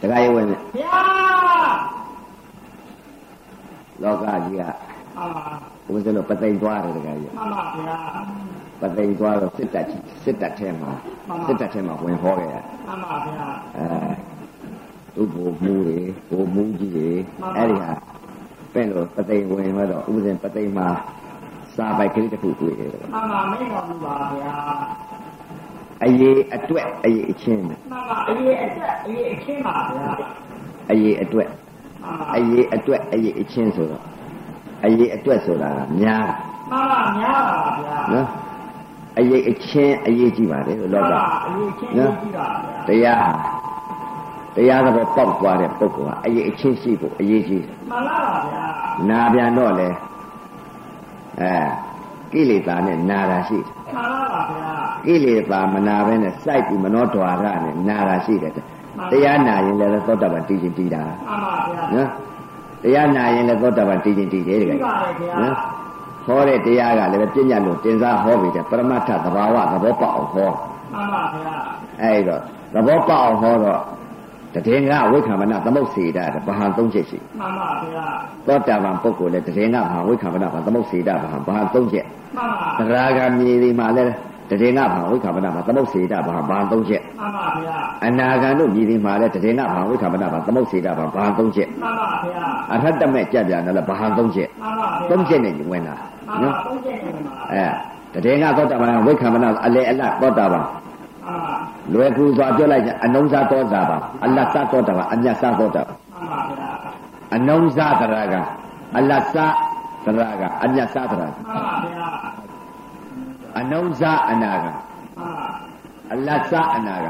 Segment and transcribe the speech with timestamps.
[0.00, 0.98] တခါရေးဝင်မယ်ဗျာ
[4.02, 4.62] လောကကြီးက
[5.16, 5.44] မှန်ပါ
[5.92, 7.98] ဦးဇင်းတို့ပသိမ်သွားတယ်တခါကြီးမှန်ပါဗျာ
[8.82, 10.90] ပသိမ်သွားတော့စစ်တပ်ကြီးစစ်တပ်ထဲမှာ
[11.28, 12.54] မှန်ပါစစ်တပ်ထဲမှာဝင်ဟောခဲ့ရ
[12.86, 13.86] မှန်ပါဗျာအဲ
[15.14, 15.98] သူ့ဘိုလ်မူတွေ
[16.30, 17.08] ဘိုလ်မူကြီးတွေ
[17.40, 17.92] မှန်ပါအဲ့ဒီဟာ
[18.74, 20.88] ပဲ့လို့ပသိမ်ဝင်ဟောတော့ဦးဇင်းပသိမ်မှာ
[21.76, 24.54] စာပိုက်ကလေးတစ်ခုတွေ့တယ်မှန်ပါမင်းတော်မူပါဗျာ
[26.04, 30.10] အရေးအတွက်အရေးအချင်းနဲ့မှန်ပါအရေးအတွက်အရေးအခင်းပါဗျာ
[30.90, 31.48] အရေးအတွက်
[32.02, 34.04] မှန်ပါအရေးအတွက်အရေးအချင်းဆိုတော့
[34.84, 36.28] အရေးအတွက်ဆိုတာများ
[36.70, 38.26] မှန်ပါများပါဗျာနော်
[39.18, 43.32] အရေးအချင်းအရေးကြီးပါတယ်လို့မှလောန်ကပါအရေးချင်းရေးကြည့်ပါဗျာတရားဟာ
[44.56, 48.64] တရားကတော့ပေါက်သွားတဲ့ပုဂ္ဂိုလ်ဟာအရေးအချင်းရှိဖို့အရေးကြီးတယ်မှန်လားပါဗျာ
[49.10, 49.88] နာပြန်တော့လေ
[51.40, 51.52] အဲ
[52.32, 58.52] ကိလေသာနဲ့နာတာရှိတယ်မှန်လားပါဗျာ ကိလေသာမနာဘဲနဲ့စိုက်ပြီးမနောဒွါရနဲ့နာတာရှိတယ်
[59.12, 62.08] တရားနာရင်လည်းသောတာပန်တည်ခြင်းတည်တာမှန်ပါဗျာနော်
[62.82, 65.56] တရားနာရင်လည်းသောတာပန်တည်ခြင်းတည်တယ်တကကြယ်ည့်ပါလေဗျာနော်
[66.26, 70.50] ဟောတဲ့တရားကလည်းပဲပြညာလို့တင်စားဟောပြီးတယ်ပရမတ္ထသဘာဝသဘောပေါက်အောင်ဟော
[70.92, 71.54] မှန်ပါဗျာ
[72.02, 72.40] အဲ့တော့
[72.74, 73.80] သဘောပေါက်အောင်ဟောတော့
[74.66, 78.06] တည်ငါဝိက္ခမနသမုတ်စေတာဗဟန်သုံးချက်ရှိမှန်ပါဗျာ
[78.46, 84.14] သောတာပန်ပုဂ္ဂိုလ်လည်းတည်ငါဗဟန်ဝိက္ခမနဗသမုတ်စေတာဗဟန်ဗဟန်သုံးချက်မှန်ပါသရဂါမြေဒီမှာလည်း
[84.62, 95.94] တည်ငါဗဟန်ဝိက္ခမနဗသမုတ်စေတာဗဟန်ဗဟန်သုံးချက်မှန်ပါဗျာအနာဂံတို့မြေဒီမှာလည်းတည်ငါဗဟန်ဝိက္ခမနဗသမုတ်စေတာဗဟန်ဗဟန်သုံးချက်မှန်ပါဗျာအထက်တမဲ့ကြက်ပြန်တယ်ဗဟန်သုံးချက်မှန်ပါဗျာသုံးချက်နဲ့ညီဝင်လာ
[96.28, 101.54] မှန်ပါနော်သုံးချက်နေမှာအဲတည်ငါသောတာပန်ဝိက္ခမနအလေအလတ်သောတာပန်မှန်ပါ
[101.92, 106.68] လွယ်ကူစွာပြောလိုက်ကြအနုံစားသောတာပန်အလတ်စားသောတာပန်အမြတ်စားသောတာပန်မှန်ပါဗျာ
[107.34, 108.34] အနုံစားတရာက
[108.96, 109.54] အလတ်စား
[110.04, 112.08] တရာကအမြတ်စားတရာကမှန်ပါဗျာ
[113.56, 114.76] အနုံစားအနာကမှန်
[115.18, 115.30] ပါ
[116.12, 117.06] အလတ်စားအနာက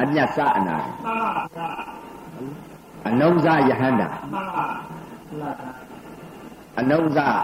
[0.00, 1.68] အမြတ်စားအနာကမှန်ပါဗျာ
[3.08, 4.64] အနုံစားယဟန္တာမှန်ပါ
[5.40, 5.68] လာတာ
[6.80, 7.38] အနုံစား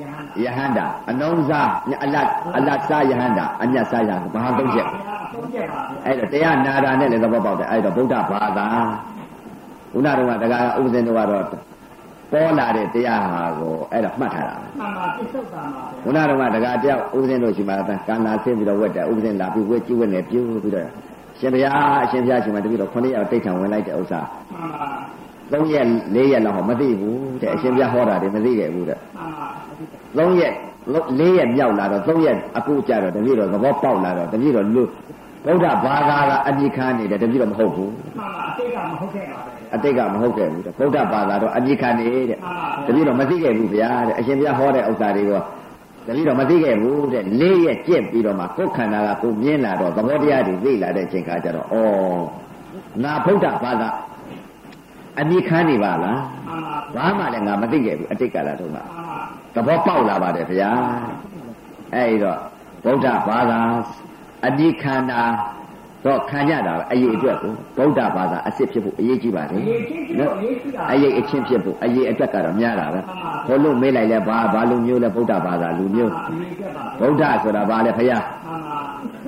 [0.00, 1.70] ယဟန်ယဟန္တာအနုံစား
[2.04, 4.88] အလတ်အလတ်စားယဟန္တာအမြတ်စားယဟန္တာဘာသုံးချက်
[5.34, 8.66] သုံးချက်ပါဗျာအဲ့တော့တရားနာတာနဲ့လည်းသဘောပေါက်တယ်အဲ့တော့ဗုဒ္ဓဘာသာ
[9.96, 11.44] ဥနာတော်ကတက္ကရာဥပဇင်းတို့ကတော့
[12.32, 17.74] ပေါ်လာတဲ့တရားဟာကိုအဲ့ဒါမှတ်ထားတာပဲမှန်ပါပြစ္ဆုတ်တာပါဗျာခုနကတော့တက္ကရာတယောက်ဥပဇင်းတို့ရှိမှ
[18.08, 20.88] ကံလာဆင်းပြီးတော့ဝက်တယ်ဥပဇင်းလာပြီးဝက်ကြည့်ဝက်နေပြုပြီးတော့
[21.38, 24.20] ရှင်ဘုရားအရှင်ဘုရားရှိမှတပည့်တော်9ရက်တိတ်ထံဝင်လိုက်တဲ့ဥစ္စာ
[24.52, 24.88] မှန်ပါ
[25.52, 30.52] 3ရက်4ရက်လောက်ဟောမသိဘူးတဲ့အရှင်ဘုရားဟောတာတွေမသိခဲ့ဘူးတဲ့မှန်ပါ3ရက်
[30.90, 34.82] 4ရက်မြောက်လာတော့3ရက်အခုကြတော့တပည့်တော်သဘောပေါက်လာတော့တပည့်တော်လူ
[35.46, 42.24] ဗုဒ္ဓဘာသာကအပြစ်ခန်းနေတယ်တပည့်တော်မဟုတ်ဘူးမှန်ပါအတိတ်ကမဟုတ်ခဲ့ပါဘူး အတိတ်ကမဟုတ်ခဲ့ဘူးတဲ့ဗုဒ္ဓဘာသာတော့အပြစ်ခန်းနေတဲ့
[42.86, 45.40] တပည့်တော်မသိခဲ့ဘူးဗျာတဲ့အရှင်ဘုရားဟောတဲ့ဥစ္စာတွေကို
[46.06, 51.76] တပည့်တော်မသိခဲ့ဘူးတဲ့၄ရက်ကြက်ပြီးတော့မှကိုယ်ခန္ဓာကကိုယ်မြင်လာတော့သဘောတရားတွေသိလာတဲ့အချိန်ခါကျတော့ဩ
[53.02, 53.88] ငါဗုဒ္ဓဘာသာ
[55.20, 56.62] အပြစ်ခန်းနေပါလားမှန်
[56.96, 59.16] ပါဘာမှလည်းငါမသိခဲ့ဘူးအတိတ်ကလာတော့မှမှန်ပါ
[59.54, 60.70] သဘောပေါက်လာပါတယ်ဗျာ
[61.94, 62.38] အဲ့တော့
[62.84, 63.60] ဗုဒ္ဓဘာသာ
[64.46, 65.22] အပြစ်ခန္ဓာ
[66.04, 73.00] တော့ခံကြတာပဲအရေးအတွက်ကိုဗုဒ္ဓဘာသာအစ်စ်ဖြစ်ဖို့အရေးကြီးပါတယ်ရေးချင်းချင်းတော့ရေးရှိတာအရေးအချင်းဖြစ်ဖို့အရေးအတွက်ကတော့များတာပဲ
[73.46, 78.60] ဘုလို့မေးလိုက်လဲဘာဘာလူမျိုးလဲဗုဒ္ဓဘာသာလူမျိုးရေးချက်ပါဗုဒ္ဓဆိုတာဘာလဲဖရာမှန်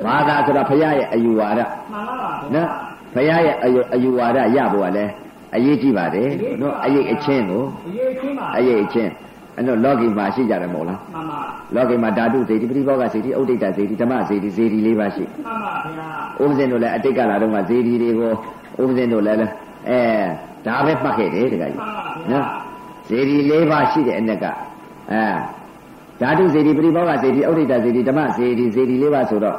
[0.04, 1.60] ပါဘာသာဆိုတာဖရာရဲ့အယူဝါဒ
[1.92, 2.68] မှန်ပါပါနော်
[3.14, 5.12] ဖရာရဲ့အယူအယူဝါဒရဖို့ကလည်း
[5.56, 6.28] အရေးကြီးပါတယ်
[6.60, 7.62] နော်အရေးအချင်းကို
[7.96, 9.10] ရေးချင်းပါအရေးအချင်း
[9.56, 11.40] အဲ့တော့လောကီမှာရှိကြတယ်မဟုတ်လားမှန်ပါ
[11.74, 16.08] လောကီမှာဓာတုဇေတိပရိဘောဂဇေတိဥဒိတဇေတိဓမ္မဇေတိဇေတိလေးပါရှိမှန်ပါဗျာ
[16.42, 18.32] ဥပဇင်းတို့လည်းအတိတ်ကလာတော့ကဇေတိတွေကို
[18.82, 19.38] ဥပဇင်းတို့လည်း
[19.88, 20.00] အဲ
[20.66, 22.46] ဒါပဲမှတ်ခဲ့တယ်တခါကြီးမှန်ပါဗျာနော်
[23.08, 24.44] ဇေဒီ၄ပါးရှိတဲ့အ ਨੇ က
[25.12, 25.22] အဲ
[26.20, 29.56] ဓာတုဇေဒီပရိဘောဂဇေဒီဥဒိတဇေဒီဓမ္မဇေဒီဇေဒီ၄ပါးဆိုတော့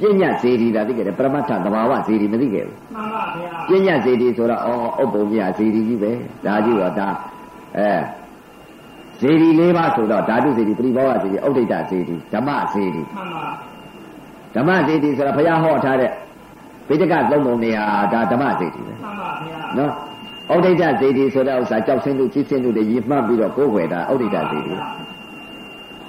[0.00, 6.12] ပညာဇေဒီဒါသိခဲ့တယ်ပရမတ္ထသဘာဝဇေဒီမသိခဲ့ဘူးမှန်ပါဗျာပညာဇေဒီဆိုတော့အော်ဥပ္ပုံပြဇေဒီကြီးပဲ
[6.46, 7.08] ဒါကြီးတော့ဒါ
[7.78, 7.90] အဲ
[9.20, 13.46] ဇေဒီ၄ပါးဆိုတော့ဓာတုဇေဒီပရိဘောဂဇေဒီဥဒိတဇေဒီဓမ္မဇေဒီမှန်ပါ
[14.54, 16.10] ဓမ္မဇေဒီဆိုတာဘုရားဟောထားတဲ့
[16.88, 19.92] ဗိဒကသုံးပုံနေဟာဒါဓမ္မဇေဒီပဲမှန်ပါဗျာနော်
[20.54, 24.74] ဩဒိတဇေဒီဆိုတဲ့ဥစ္စာကြောက်ဆင်းလို့ကြီးဆင်းလို့တွေရည်မှတ်ပြီးတော့ကိုယ်ွယ်တာဩဒိတဇေဒီ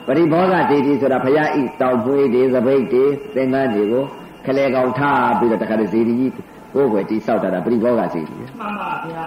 [0.05, 3.05] ပရိဘောဂဇေဒီဆိုတာဘုရားဤတောင်ပွေးတွေသပိတ်တွေ
[3.35, 4.03] သင်္ကန်းတွေကို
[4.45, 6.31] ခလေကောင်ထားပြီးတော့တခါတည်းဇေဒီကြီး
[6.73, 9.25] ကိုယ်ွယ်တိဆောက်တာဒါပရိဘောဂဇေဒီပဲမှန်ပါဗျာ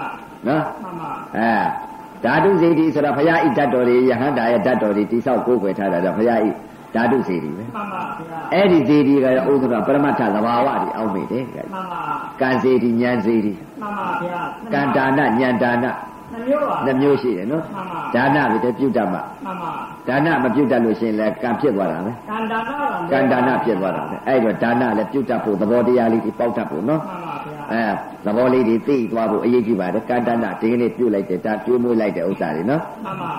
[0.49, 1.92] နော်မှန်ပါအဲ
[2.25, 6.51] ဓာတုဇေဒီဆိုတာဘုရားဤတတ်တော်တွေယဟန္တာရဲ့တတ်တော်တွေတိဆောက်ကိုယ်ွယ်ထားတာဒါဘုရားဤ
[6.95, 12.03] ဓာတုဇေဒီပဲမှန်ပါဗျာအဲ့ဒီဇေဒီကဥဒ္ဓရပရမတ္ထသဘာဝတွေအောက်မေ့တယ်ကဲမှန်ပါ
[12.41, 14.41] ကံဇေဒီဉာဏ်ဇေဒီမှန်ပါဗျာ
[14.75, 19.71] ကံဒါနဉာဏ်ဒါနနှမျိုးပါနှစ်မျိုးရှိတယ်နော်မှန်ပါဒါနပဲပြုတ်တတ်မှာမှန်ပါ
[20.09, 22.75] ဒါနမပြုတ်တတ်လို့ရှိရင်လည်းကံဖြစ်သွားတာပဲကန္တာနာ
[23.13, 27.85] ကံဒါနဖြစ်သွားတာပဲအဲ့တော့ဒါနလည်းပြုတ်တတ်ဖို့သဘောတရားလေးဒီပေါက်တတ်ဖို့နော်မှန်ပါဗျာဗျာ အဲ
[28.25, 33.33] သဘောလေးတွေသိသွားဖို့အရေးကြီးပါတယ်ကန္တနာဒီကနေ့ပြုတ်လိုက်တယ်ဒါကျွေးမွေးလိုက်တဲ့ဥစ္စာတွေနော်မှန်ပါ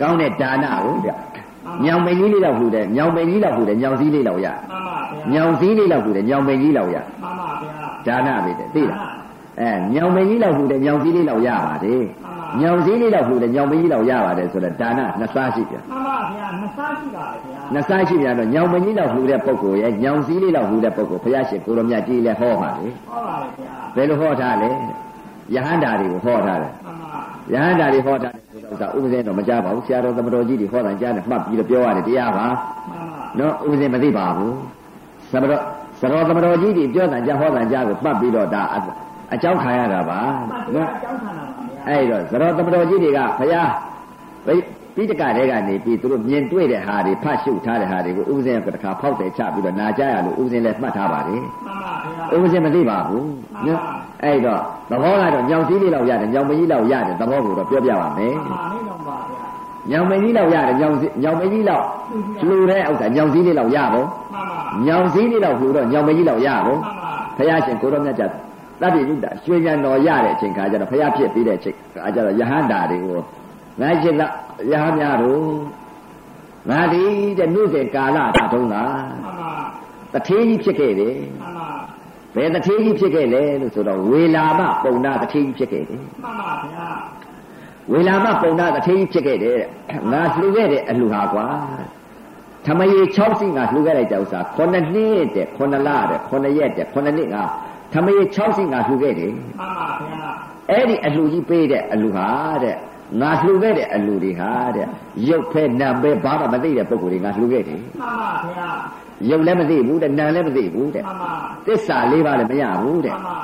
[0.00, 1.10] ကောင်းတဲ့ဒါနကိုဗျ
[1.84, 9.19] ညောင်ပိန်ကြီးလေးလောက်ဟူတယ်ညောင်ပိန်ကြီးလောက်ဟူတယ်ညောင်စည်းလေးလောက်ရမှန်ပါဗျာညောင်စည်းလေးလောက်ဟူတယ်ညောင်ပိန်ကြီးလောက်ရမှန်ပါဗျာဒါနပဲတဲ့သိလား
[9.60, 12.04] အဲညောင်ပိန်ကြီးလောက်ဟူတယ်ညောင်စည်းလေးလောက်ရပါတယ်
[12.60, 24.70] ညောင်စည်းလေးလောက်ဟူတယ်ညောင်ပိန်ကြီးလောက်ရပါတယ်ဆိုတော့ဒါနနှစ်စားရှိပြန်မှန်ပါဗျာနှစ်စားရှိပါလေဗျာနှစ်စားရှိပြန်တော့ညောင်ပိန်ကြီးလောက်ဟူတဲ့ပုဂ္ဂိုလ်ရဲ့ညောင်စည်းလေးလောက်ဟူတဲ့ပုဂ္ဂိုလ်ဘုရားရှင်ကိုရမြတ်ကြီးလည်းဟောပါလေဟောပါလေဗျာဘယ်လိုဟောထားလဲ
[25.54, 27.12] ယဟန္တာတွေကိုဟောထားတယ်မှန်ပါ
[27.52, 34.54] ယဟန္တာတွေဟောထားတယ်ဆိုတော့ဥစ္စာဥပဇင်းတော့မကြပါဘူးဆရာတော်သမတော်ကြီးတွေဟောတာကြားတယ်မှတ်ပြီးတော့ပြောရတယ်တရားပါမှန်ပါနော်ဥပဇင်းမသိပါဘူး
[35.32, 35.62] သမတော်
[36.00, 38.62] သရောသမတော်ကြီးတွေပြောတာကြားဟောတာကြားကိုမှတ်ပြီးတော့ဒါ
[39.32, 43.70] အအကြောင်းခံရတာပါမှန်ပါနော်အကြောင်းဆန္ဒပါဗျာအဲ့တော့သရောသမတော်ကြီးတွေကဘုရား
[44.96, 53.26] ပိဋကတဲကနေပြီးသူတို့မြင်တွေ့တဲ့ဟာတွေဖတ်ရှုထားတဲ့ဟာတွေကိုဥပဇင်းကတခါဖောက်တယ်ချပြီးတော့နာကြရလို့ဥပဇင်းလည်းမှတ်ထားပါတယ်မှန်ပါဗျာဥပဇင်းမသိပါဘူး
[53.66, 53.80] နော်
[54.24, 54.60] အဲ့တော့
[54.90, 59.40] သဘောကတော့ညောင်စည်းလေးလောက်ရတယ်ညောင်မကြီးလောက်ရတယ်သဘောကိုတော့ပြောပြပါမယ်မှန်ပါနေတော့ပါဗျာ
[59.90, 61.84] ညောင်မကြီးလောက်ရတယ်ညောင်စည်းညောင်မကြီးလောက်
[62.46, 68.24] လှူတဲ့ဥစ္စာညောင်စည်းလေးလောက်ရပါမှန်ပါညောင်စည်းလေးလောက်လှူတော့ညောင်မကြီးလောက်ရပါမှန်ပါဘုရားရှင်ကိုရောမြတ်ကြ
[68.80, 73.20] တတ္တိယုဒ္ဓရွှေဉဏ်တော်ရတဲ့အချိန်ခါကျတော့ဘုရားဖြစ်ပြီးတဲ့အချိန်ခါကျတော့ယဟန္တာတွေကို
[73.80, 74.32] ငါရှိလား
[74.70, 75.44] ယဟများတို့
[76.70, 77.02] ငါဒီ
[77.38, 78.82] တဲ့နှုတ်စေကာလတာတုံးတာ
[79.24, 79.52] မှန်ပါ
[80.14, 81.68] တထေးကြီးဖြစ်ခဲ့တယ်မှန်ပါ
[82.34, 86.88] ဘယ်တထေးကြီးဖြစ်ခဲ့လဲလို့ဆိုတော့ဝေလာမပုံနာတထေးကြီးဖြစ်ခဲ့တယ်မှန်ပါဗျာ
[87.92, 89.56] ဝေလာမပုံနာတထေးကြီးဖြစ်ခဲ့တယ်
[89.90, 91.46] တဲ့ငါလှူခဲ့တဲ့အလှူဟာကွာ
[92.66, 97.44] ထမရေ6စီငါလှူခဲ့လိုက်တဲ့ဥစ္စာ9နှစ်တဲ့9လတဲ့9ရက်တဲ့9နှစ်ငါ
[97.92, 100.30] ထမရေ6စီငါလှူခဲ့တယ်မှန်ပါဗျာ
[100.70, 102.28] အဲ့ဒီအလှူကြီးပေးတဲ့အလှူဟာ
[102.64, 102.76] တဲ့
[103.20, 104.86] ငါလှူခဲ့တဲ့အလှူတွေဟာတဲ့
[105.28, 108.68] ရုပ်ဖဲနံပဲဘာမှမသိတဲ့ပုံကိုယ်တွေငါလှူခဲ့တယ်မှန်ပါဗျာ
[109.28, 111.32] ရုပ်လည်းမသိဘူးတဲ့နံလည်းမသိဘူးတဲ့မှန်ပါ
[111.66, 113.38] သစ္စာလေးပါးလည်းမရဘူးမှတဲ့န်ပါ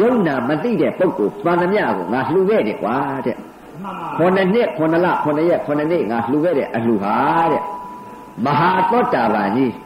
[0.00, 2.96] ယုံနာမသိတဲ့ပုဂ္ဂိုလ်ပန္နမြကိုငါလှူခဲ့တယ်ကွာ
[3.26, 3.36] တဲ့
[3.82, 7.16] မှန်ပါခုနှစ်နှစ်ခုနှစ်လခုနှစ်ရက်ခုနှစ်နှစ်ငါလှူခဲ့တဲ့အလှူဟာ
[7.52, 7.62] တဲ့
[8.44, 9.85] မဟာသောတာပန်ကြီးမှန်ပ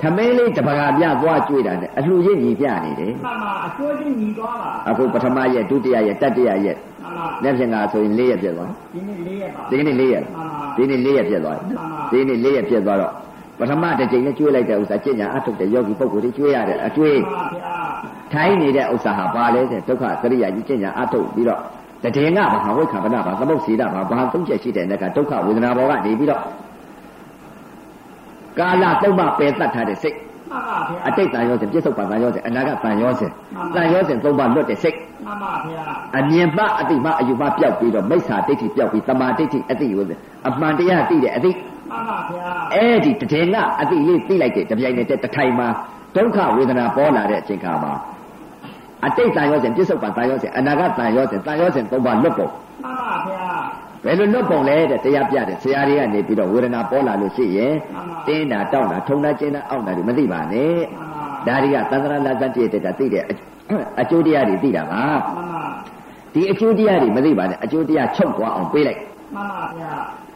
[0.00, 13.12] သမင်းလေးတပကာပြသွားကြွေးတာနဲ့အလှူရင်းညီပြနေတယ်မှန်ပါအကျိုးချင်းညီသွားပါအခုပထမရက်ဒုတိယရက်တတိယရက်မှန်ပါလက်ဖြင့်ငါဆိုရင်၄ရက်ပြည့်သွားဒီနေ့လေးရက်ပါဒီနေ့၄ရက်မှန်ပါဒီနေ့၄ရက်ပြည့်သွားမှန်ပါဒီနေ့၄ရက်ပြည့်သွားတော့
[13.58, 17.74] ပထမတစ်ချိန်နဲ့ကျွေးလိုက်တဲ့ဥစ္စာကျင့်ညာအထုတ်တဲ့ယောဂီပုဂ္ဂိုလ်တွေကျွေးရတဲ့အကျွေးမှန်ပါဗျာ
[18.32, 21.60] ထိုင်းနေတဲ့ဥစ္စာဟာပါလဲတဲ့ဒုက္ခသရိယာကြီးကျင့်ညာအထုတ်ပြီးတော့
[22.16, 26.42] တည်ငါဘာဝိခံပနာဘာသမုတ်စီတာဘာဘာသုံးချက်ရှိတဲ့တဲ့ကဒုက္ခဝေဒနာဘောကနေပြီးတော့
[28.58, 30.16] ကာလသုံးပါပယ်တတ်ထားတဲ့စိတ်
[30.50, 33.30] မှန်ပါဗျာအတိတ်တန်ရောစဉ်ပြစ္ဆုတ်ပန်တန်ရောစဉ်အနာဂတ်တန်ရောစဉ်
[33.74, 35.82] တန်ရောစဉ်သုံးပါလွတ်တဲ့စိတ်မှန်ပါဗျာ
[36.18, 40.04] အမြင်မှအတိမှအယူမှပျောက်ပြီးတော့မိစ္ဆာဒိဋ္ဌိပျောက်ပြီးတမာဒိဋ္ဌိအတိကို
[40.48, 41.50] အမှန်တရားသိတဲ့အတိ
[41.90, 45.68] မှန်ပါဗျာအဲ့ဒီတည်ငါအတိလေးသိလိုက်တဲ့တပြိုင်နက်တည်းတစ်ထိုင်မှာ
[46.16, 47.92] ဒုက္ခဝေဒနာပေါ်လာတဲ့အချိန်ခါမှာ
[49.06, 53.49] အတိတ်တန်ရောစဉ်ပြစ္ဆုတ်ပန်တန်ရောစဉ်အနာဂတ်တန်ရောစဉ်တန်ရောစဉ်သုံးပါလွတ်ပုံမှန်ပါဗျာ
[54.04, 57.74] ဘယ်လိုလွတ်ပုံလဲတဲ့တရားပြတဲ့ဆရာတွေကနေပြီးတော့ဝေဒနာပေါ်လာလို့ရှိရင်
[58.26, 63.32] တင်းတာတောက်တာထုံတာကျင်းတာအောင့်တာတွေမသိပါနဲ့မှန်ပါဒါတွေကသန္တရလဇတ်တည့်တဲ့သိတဲ့အ
[64.00, 65.64] အကျိုးတရားတွေသိတာပါမှန်ပါ
[66.34, 69.00] ဒီအကျိုးတရားတွေမသိပါနဲ့အကျိုးတရားချုပ်သွားအောင်ပေးလိုက်
[69.34, 69.92] မှန်ပါဗျာ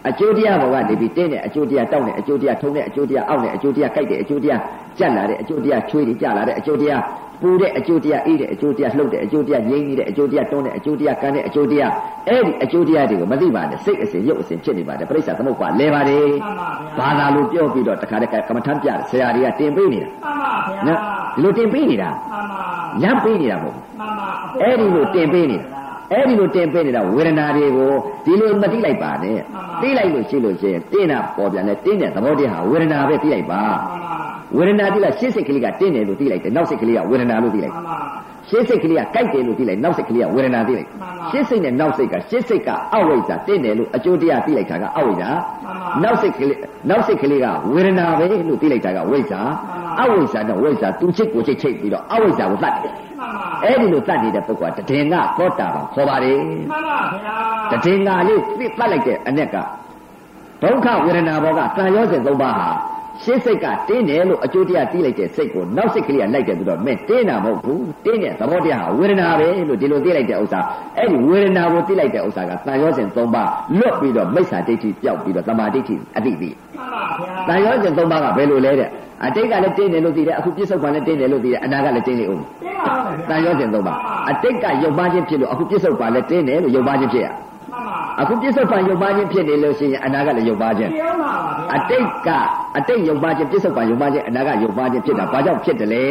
[0.08, 4.60] အကျိုးတရားဘောကနေပြီးတင်းတဲ့အကျိုးတရားတောက်တဲ့အကျိုးတရားထုံတဲ့အကျိုးတရားအောက်တဲ့အကျိုးတရားကြိုက်တဲ့အကျိုးတရား
[4.98, 7.02] ကြက်လာတဲ့အကျိုးတရားချွေးတွေကြလာတဲ့အကျိုးတရား
[7.44, 11.92] ပူတဲ့အကျိုးတရားအေးတဲ့အကျိုးတရားလှုပ်တဲ့အကျိုးတရားငြိမ်းနေတဲ့အကျိုးတရားတွန်းတဲ့အကျိုးတရားကန်းတဲ့အကျိုးတရား
[12.28, 20.98] အဲ့ဒီအကျိုးတရားတွေကိုမသိပါနဲ့စိတ်အစဉ်ရုပ်အစဉ်ဖြစ်နေပါတယ်ပြိဿသမုပ္ပါလဲပါတယ်မှန်ပါဗျာဘာသာလို့ပြောပြီးတော့တခါတည်းကမ္မထမ်းပြဆရာတွေကတင်ပေးနေတာမှန်ပါဗျာနော်
[21.34, 22.64] ဒီလိုတင်ပေးနေတာမှန်ပါ
[23.02, 24.28] ရမ်းပေးနေတာမဟုတ်မှန်ပါ
[24.62, 27.92] အဲ့ဒီလိုတင်ပေးနေတာ အဲ့ဒီလိုတင်ပေးနေတာဝေဒနာတွေကို
[28.24, 29.38] ဒီလိုမသိလိုက်ပါနဲ့
[29.82, 34.16] သိလိုက်လို့ရှိလို့ရှိရင်တင်းတာပေါ်ပြန်လဲတင်းတဲ့သဘောတရားဟာဝေဒနာပဲသိလိုက်ပါမှန်ပါ
[34.56, 37.98] ဝေဒနာသိလိုက်ရှင်းစိတ်ကလေးကတင်းတယ်လို့သိလိုက်တယ်နောက်စိတ်ကလေးကဝေဒနာလို့သိလိုက်မှန်ပါ
[38.54, 45.28] ရှင်းစိတ်ကလေးကကြိုက်တယ်လို့သိလိုက်နောက်စိတ်ကလေးကဝေဒနာသိလိုက်မှန်ပါရှင်းစိတ်နဲ့နောက်စိတ်ကရှင်းစိတ်ကအဝိဇ္ဇာတင်းတယ်လို့အကျိုးတရားသိလိုက်တာကအဝိဇ္ဇာ
[45.64, 46.56] မှန်ပါနောက်စိတ်ကလေး
[46.90, 59.56] နောက်စိတ်ကလေးကဝေဒနာပဲလို့သိလိုက်တာကဝိဇ္ဇာမှန်ပါအဝိဇ္ဇာနဲ့ဝိဇ္ဇာသူချိတ်ကိုချိတ်ချိတ်ပြီးတော့အဝိဇ္ဇာကိုတတ်တယ်မှန်ပါအဲ့ဒီလိုတတ်နေတဲ့ပုဂ္ဂိုလ်ကတည်ငါသောတာပန်ခေါ်ပါတယ်မှန်ပါဗျာတည်ငါလေးသိတတ်လိုက်တဲ့အ낵က
[60.62, 62.68] ဒုက္ခဝေဒနာဘောကတန်ရောစဉ်သုံးပါးဟာ
[63.22, 70.60] ရှင်းစိတ်ကတင်းတယ်လို့အကျိုးတရားသိလိုက်တဲ့စိတ်ကိုနောက်စိတ်ကလေးကလိုက်တယ်ပြီးတော့မင်းတင်းတာမဟုတ်ဘူးတင်းတဲ့သဘောတရားဟာဝေဒနာပဲလို့ဒီလိုသိလိုက်တဲ့ဥစ္စာ
[70.96, 78.88] အဲ့ဒီဝေဒနာကိုသိလိုက်တဲ့ဥစ္စာကတန်ရောစဉ်သုံးပါးလွတ်ပြီးတော့မိစ္ဆာဒိဋ္ဌိပျောက်ပြီးတော့တမာဒိဋ္ဌိအတိသိမှန်ပါဗျာတန်ရောစဉ်သုံးပါးကဘယ်လိုလဲတဲ့
[79.24, 83.94] အတိတ်ကလည်းတင်းတယ်လို့သိတယ်အခုပြစ္ဆုတ်ကလည်းတင်းတယ်လို့သိတယ်အနာကလည်းတင်းနေဦးတင်းပါတော့ဗျာတန်ရောစဉ်သုံးပါ
[84.30, 87.53] အတိတ်ကရုပ်ပါခြင်းဖြစ်လို့အခုပြစ္ဆုတ်ပါလည်းတင်းတယ်လို့ရုပ်ပါခြင်းဖြစ်ရမှန်ပါ
[88.20, 92.28] အခုပြစ္ဆုတ်ပါရုပ်ပါခြင်းဖြစ်နေလို့ရှိရင်အနာကလည်းရုပ်ပါခြင်းပြောပါပါဗျာအတိတ်က
[92.76, 96.04] အတိတ်ရုပ်ပါခြင်းပြစ္ဆုတ်ပါရုပ်ပါခြင်းအနာကရုပ်ပါခြင်းဖြစ်တာဘာကြောင့်ဖြစ်တယ်လဲ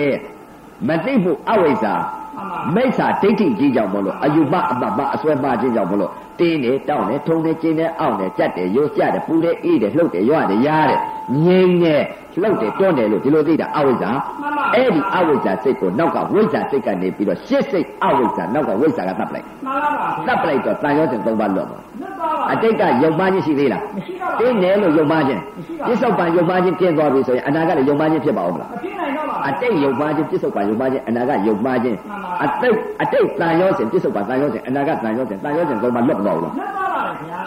[0.87, 10.99] မသိဖို့အဝိဇ္ဇာမှန်ပါမိစ္ဆာဒိဋ္ဌိကြီးကြောင့်မလို့အယူပအပပအစွဲမှားခြင်းကြောင့်မလို့တင်းနေတောင်းနေထုံနေကျင်းနေအောင့်နေကြက်တယ်ရိုးကြတယ်ပူတယ်အေးတယ်လှုပ်တယ်ရွတယ်ရားတယ်
[11.45, 12.03] ငြိမ်တယ်
[12.41, 14.11] လှုပ်တယ်တွန်းတယ်လို့ဒီလိုသိတာအဝိဇ္ဇာ
[14.41, 25.41] မှန်ပါအဲ့ဒီအဝိဇ္ဇာစိတ်ကိုနောက်ကဝိဇ္ဇာစိတ်ကနေပြီးတော့ရှစ်စိတ်အဝိဇ္ဇာနောက်ကဝိဇ္ဇာကတတ်ပလိုက်မှန်ပါပါတတ်ပလိုက်တော့တန်ရောစဉ်သုံးပါလွတ်သွားလွတ်သွားပါအတိတ်ကယုံမှချင်းရှိသေးလားမရှိတော့ပါတင်းတယ်လို့ယုံမှချင်း
[25.85, 37.41] ပြစ္ဆုတ်ပံယုံမှချင်းကျင်းသွားပြီဆိုရင်အနာကလည်းယုံမှချင်းဖြစ်ပါဦးမလားမဖြစ်နိုင်တော့ပါအတိတ်ယုံမှချင်းပြစ္ဆုတ်ပံယုံမှချင်းအနာကယုံမှချင်းမှန်ပါအတိတ်အတိတ်တန်ရောစဉ်ပြစ္ဆုတ်ပံတန်ရောစဉ်အနာကတန်ရောစဉ်တန်ရောစဉ်သုံးပါလွတ်သွားဘူးလားလွတ်သွားပါလေခင်ဗျာ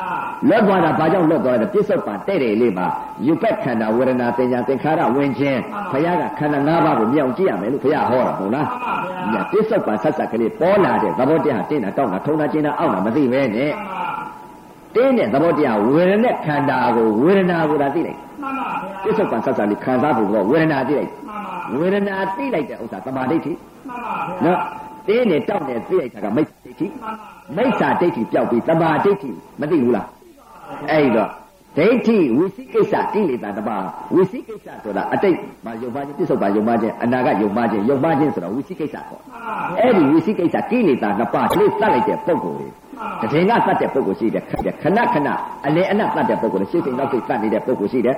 [0.49, 2.87] လွတ်သွားတာဘာကြောင့်လွတ်သွားလဲပြစ္ဆုတ်ပံတဲ့တယ်လေးမှာ
[3.26, 5.61] ယူပက်ခန္ဓာဝေဒနာသင်ညာသင်္ခါရဝင်ခြင်း
[5.92, 14.06] ဘုရားကခန္ဓာ၅ပါးကိုမြောင်ကြည့်ရမယ်လို့ဘုရားဟောတာဟုတ်လားမှန်ပါဗျာညာပြစ္ဆုတ်ပံဆက်ဆက်ကလေးပေါ်လာတဲ့သဘောတရားတင်းတာတောင်းတာထုံတာကျင်းတာအောက်တာမသိပဲနဲ့မှန်ပါ
[14.95, 23.52] တင်းတဲ့သဘောတရားဝေဒနာခန္ဓာကိုဝေဒနာကိုသာသိလိုက်မှန်ပါဗျာပြစ္ဆုတ်ပံဆက်ဆက်လေးခံစားဖို့ကဝေဒနာသိလိုက်မှန်ပါဝေဒနာသိလိုက်တဲ့ဥစ္စာသမာဓိဋ္ဌိ
[23.88, 24.61] မှန်ပါဗျာနော်
[25.08, 27.12] တင်းနဲ့တောက်နဲ့သိလိုက်တာကမိစ္ဆာဒိဋ္ဌိမှန်ပါ
[27.56, 30.06] မိစ္ဆာဒိဋ္ဌိပျောက်ပြီးသမာဓိဋ္ဌိမသိဘူးလား
[30.90, 31.30] အဲ့တော့
[31.78, 33.82] ဒိဋ္ဌိဝိသိကိစ္စကိလေသာတစ်ပါး
[34.14, 42.58] ဝိသိကိစ္စဆိုတာအတိတ်မှာယုံပါခြင်းပြစ္ဆုတ်ပါယုံပါခြင်းအနာကယုံပါခြင်းယုံပါခြင်းဆိုတာဝိသိကိစ္စပေါ့မှန်ပါဗျာအဲ့ဒီဝိသိကိစ္စကိလေသာနှစ်ပါးကလေးသတ်လိုက်တဲ့ပုံကိုယ်
[43.32, 44.52] တည်ငါသတ်တဲ့ပုံကိုယ်ရှိတယ်ခ
[44.96, 45.28] ဏခဏ
[45.66, 48.16] အလင်းအနတ်သတ်တဲ့ပုံကိုယ်ရှိစိတ်နောက်စိတ်သတ်နေတဲ့ပုံကိုယ်ရှိတယ်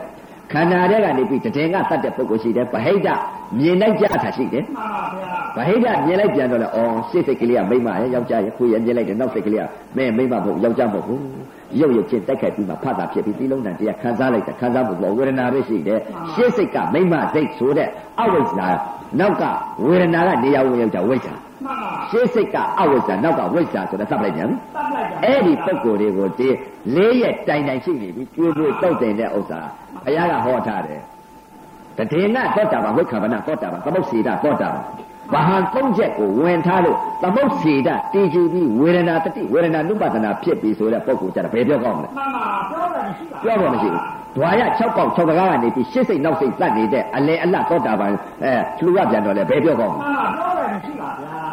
[0.52, 3.09] ခန္ဓာထဲကနေပြီးတည်ငါသတ်တဲ့ပုံကိုယ်ရှိတယ်ဗဟိတ
[3.59, 9.64] မြင်လိုက်ကြတာရှိတယ်မှန်ပါဗျာဗဟိတမြင်လိုက်ပြန်တော့လေအော်ရှေ့စိတ်ကလေးကမိမရဲ့ယောက်ျားရဲ့ခွေရဲ့မြင်လိုက်တယ်နောက်စိတ်ကလေးက
[9.97, 11.21] မဲမိမမဟုတ်ယောက်ျားမဟုတ်ဘူး
[11.81, 16.00] ရုပ်ရုပ်ချင်းတိုက်ခိုက်ပြီးမှဖတ်တာဖြစ်ပြီးပြီးလုံးတန်တရားခံစားလိုက်တာခံစားမှုပေါ့ဝေဒနာပဲရှိတယ်
[16.33, 17.88] ရှေ့စိတ်ကမိမစိတ်ဆိုတဲ့
[18.21, 18.69] အဝိဇ္ဇာ
[19.21, 19.43] နောက်က
[19.85, 21.35] ဝေဒနာကနေရာဝင်ယောက်ျားဝိဇ္ဇာ
[21.65, 26.49] မှန်ပါရှေ့စိတ်ကအဝိဇ္ဇာနောက်ကဝိဇ္ဇာဆိုတဲ့သတ်လိုက်ပြန်ပြီတတ်လိုက်ကြအဲ့ဒီပုံကိုယ်တွေကိုဒီ
[26.95, 29.61] လေးရက်တိုင်တိုင်ရှိနေပြီကျွေးကျွေးတောက်တင်တဲ့ဥစ္စာ
[30.05, 31.00] ဘုရားကဟောထားတယ်
[31.99, 32.25] တတိယ
[32.57, 34.85] သောတာပန်ဝိက္ခဗနာသောတာပန်သမုတ်စီတာသောတာပန်
[35.33, 44.03] ဘာဟံသုံးချက်ကိုဝင်ထားလို့သမုတ်စီတာတည်ကြည်ပြီးဝေဒနာတတိဝေဒနာနုပဒနာဖြစ်ပြီးဆိုတဲ့ပုံကိုယ်ကြတာဘယ်ပြောကောင်းမလဲမှန်ပါပြောတယ်မရှိပါပြောတော့မရှိဘူး
[44.37, 48.12] ဓွာရ6ပေါက်6တကားကနေပြီးရှစ်စိတ်နောက်စိတ်သတ်နေတဲ့အလဲအလတ်သောတာပန်
[48.43, 50.58] အဲလှူရပြန်တော့လေဘယ်ပြောကောင်းမလဲမှန်ပါပြော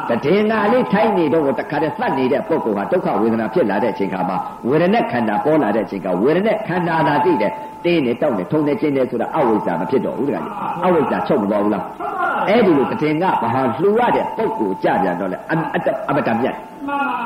[0.10, 4.38] တယ်မရှိပါဗျာတဒေနာလေးထိုင်းနေတော့တခါတည်းသတ်နေတဲ့ပုဂ္ဂိုလ်ဟာဒုက္ခဝေဒနာဖြစ်လာတဲ့အချိန်ခါမှာ
[4.70, 7.52] ဝေဒနာခန္ဓာပေါ်လာတဲ့အချိန်ကဝေဒနာခန္ဓာသာသိတယ်
[7.86, 10.54] တင်းနေတောက်နေထုံနေချင်းနေဆိုတာအဝိဇ္ဇာမဖြစ်တော့ဘူးတခါကြီး
[10.86, 16.56] အဝိဇ္ဇာချုပ်မသွားဘူးလားဟုတ်ပါလားအဲ့ဒီလိုတဒေနာဘာဟာလှူရတဲ့ပုဂ္ဂိုလ်ကြပြန်တော့လေအအတအမတမြတ်
[16.88, 17.26] မှန်ပါ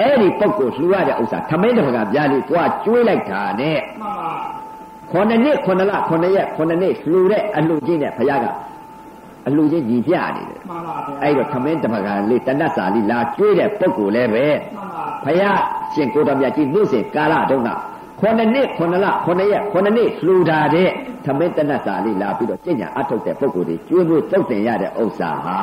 [0.00, 4.54] အဲ့ဒီပုဂ္ဂိုလ်လှူရတဲ့ဥစ္စာထမင်းတစ်ခါပြားလေးသွားကျွေးလိုက်တာနဲ့မှန်ပါ
[5.10, 8.46] ခုနှစ်နှစ်ခုနှစ်လခုနှစ်ရက်ခုနှစ်နှစ်လှူတဲ့အလှူချင်းနဲ့ဘုရားက
[9.46, 15.60] အလှူချင်းညီပြနေတယ်မှန်ပါဗျာအဲ့တော့ခမင်းတပကံလေးတဏ္ဍစာလေးလာကျွေးတဲ့ပုဂ္ဂိုလ်လည်းပဲမှန်ပါဘုရား
[15.94, 17.70] ရှင်ကိုတော်မြတ်ကြီးနေ့စဉ်ကာလတုန်းက
[18.20, 20.90] ခုနှစ်နှစ်ခုနှစ်လခုနှစ်ရက်ခုနှစ်နှစ်လှူတာတဲ့
[21.24, 25.58] ခမင်းတဏ္ဍစာလေးလာပြီးတော့ကျင့်ကြံအထုတ်တဲ့ပုဂ္ဂိုလ်တွေကျွေးဖို့တုတ်တင်ရတဲ့ဥစ္စာဟာ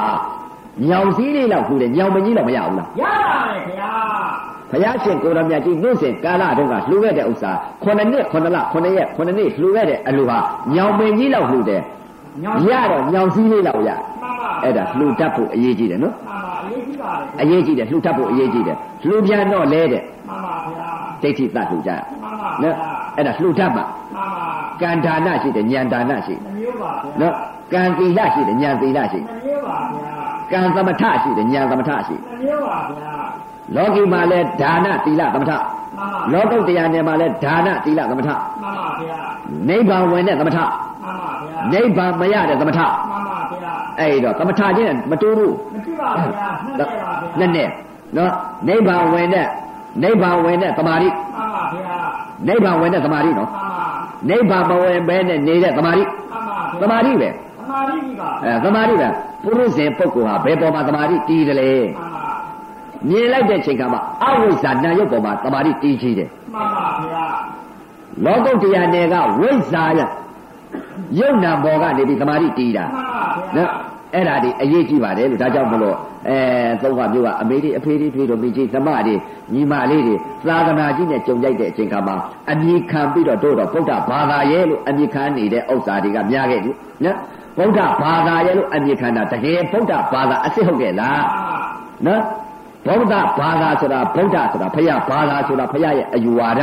[0.87, 3.93] ညောင်စည်းလေးလောက်လှူတယ်ညောင်မကြီးတော့မရဘူးလားရပါတယ်ခင်ဗျာ
[4.71, 7.51] ဘုရားရှင်ကိုတော်မြတ်ကြီးနေ့စဉ်ကာလတုန်းကလှူခဲ့တဲ့ဥစ္စာ
[7.83, 10.39] ခုနှစ်နှစ်ခုနှစ်လခုနှစ်ရက်ခုနှစ်နှစ်လှူခဲ့တဲ့အလူဟာ
[10.75, 11.89] ညောင်ပင်ကြီးလောက်လှူတယ်ညောင်း
[12.69, 20.89] ရတော့ညောင်စည်းလေးလောက်ရမှန်ပါအဲ့ဒါလှူတတ်ဖို့အရေးကြီးတယ်နော်မှန်ပါအရေးကြီးပါတယ်အရေးကြီးတယ်လှူထပ်ဖို့အရေးကြီးတယ်လှူပြန်တော့လဲတဲ့မှန်ပါဗျာ
[21.21, 22.75] ဒိဋ္ဌိသတ်လှူကြရမှန်ပါဗျာနော်
[23.17, 23.85] အဲ့ဒါလှူထပ်မှာ
[24.15, 24.49] မှန်ပါ
[24.81, 27.35] ကံဒါနရှိတယ်ဉာဏ်ဒါနရှိတယ်နှမျိုးပါဗျာနော်
[27.73, 30.15] ကံသီလရှိတယ်ဉာဏ်သီလရှိတယ်နှမျိုးပါဗျာ
[30.51, 33.13] ကံသမထရှိတယ်ဉာဏ်သမထရှိတယ်နှမျိုးပါဗျာ
[33.75, 35.61] လောကီမှာလဲဒါနသီလသမထမှန်
[35.97, 39.19] ပါလောကုတ္တရာနယ်မှာလဲဒါနသီလသမထမှန်ပါဗျာ
[39.69, 40.69] နိဗ္ဗာန်ဝင်တဲ့သမထမှန်
[41.03, 47.67] ပါဗျာနိဗ္ဗာန်မရတဲ့သမထမှန်ပါဗျာအဲ့တော့သမထချင်းနဲ့မတူဘူးမကြည့်ပါဗျာနှက်တယ်ပါဗျာနဲ့နဲ့
[48.17, 48.31] နော်
[48.67, 49.47] နိဗ္ဗာန်ဝင်တဲ့
[50.03, 51.97] နိဗ္ဗာန်ဝင်တဲ့သမာဓိမှန်ပါဗျာ
[52.47, 53.79] နိဗ္ဗာန်ဝင်တဲ့သမာဓိနော်မှန်ပါ
[54.29, 59.07] နိဗ္ဗာန်မဝင်ဘဲနဲ့နေတဲ့သမာဓိမှန်ပါဗျာသမာဓိပဲသမာဓိကြီးပါအဲသမာဓိပဲ
[59.43, 62.20] ပုရုဇဉ်ပုဂ္ဂိုလ်ဟာဘယ်ပေါ်မှာသမာဓိတည်တယ်လဲမှန်ပါ
[63.09, 67.25] မြင်လိုက်တဲ့ချိန်ကမှအဝိဇ္ဇာနာယုတ်ပေါ်မှာသမာဓိတည်ကြီးတယ်မှန်ပါဗျာ
[68.25, 69.99] လောကုတ္တရာနယ်ကဝိဇ္ဇာယ
[71.19, 73.71] ယုတ်နာပေါ်ကနေပြီးသမာဓိတည်တာမှန်ပါဗျာနော်
[74.13, 76.37] အဲ့ဒါဒီအရေးကြီးပါတယ်လို့ဒါကြောင့်မလို့အဲ
[76.81, 79.15] သုံးကမျိုးကအမေတွေအဖေတွေဖေတို့မိကြီးသမတွေ
[79.53, 80.15] ညီမလေးတွေ
[80.47, 82.15] သာသနာကြီးနဲ့ကြုံကြိုက်တဲ့အချိန်ခါမှာ
[82.51, 86.71] အမိခံပြီးတော့တို့တော့ဗုဒ္ဓဘာသာရဲ့လို့အမိခံနေတဲ့ဥစ္စာတွေကများခဲ့ပြီ
[87.03, 87.17] နော်
[87.57, 91.23] ဗုဒ္ဓဘာသာရဲ့လို့အမိခံတာတကယ်ဗုဒ္ဓဘာသာအစ်စ်ဟုတ်ရဲ့လား
[92.05, 92.21] နော်
[92.87, 96.61] ဗုဒ္ဓဘာသာဆိုတာဗုဒ္ဓဆိုတာဖရာဘာသာဆိုတာဖရာရဲ့အယူဝါဒ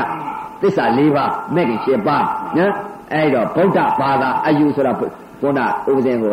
[0.62, 2.24] သစ္စာ၄ပါးမဲ့ကြီး၈ပါး
[2.56, 2.72] နော်
[3.12, 6.30] အဲ့တော့ဗုဒ္ဓဘာသာအယူဆိုတာခုနဥပဇင်ကို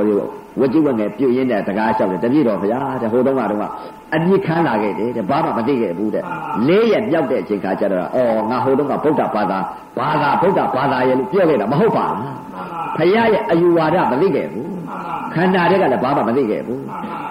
[0.59, 3.71] ဝကြည့်ဝငယ်ပြုတ်ရင်းတဲ့တကားလျှောက်တယ်တပြည့်တော်ဖရာတဲ့ဟိုတုန်းကတော့
[4.15, 6.23] အပြစ်ခမ်းလာခဲ့တယ်တဲ့ဘာမှမသိခဲ့ဘူးတဲ့
[6.67, 9.59] လေးရက်ပြောက်တဲ့အချိန်ခါကျတော့အော်ငါဟိုတုန်းကဗုဒ္ဓဘာသာ
[9.97, 12.63] ဘာသာဗုဒ္ဓဘာသာရဲ့လို့ပြောခဲ့တာမဟုတ်ပါဘူးမှန်ပါ
[12.97, 14.84] ဖရာရဲ့အယူဝါဒမသိခဲ့ဘူးမှန်ပါ
[15.33, 16.81] ခခန္ဓာတွေကလည်းဘာမှမသိခဲ့ဘူး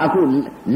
[0.04, 0.20] အခု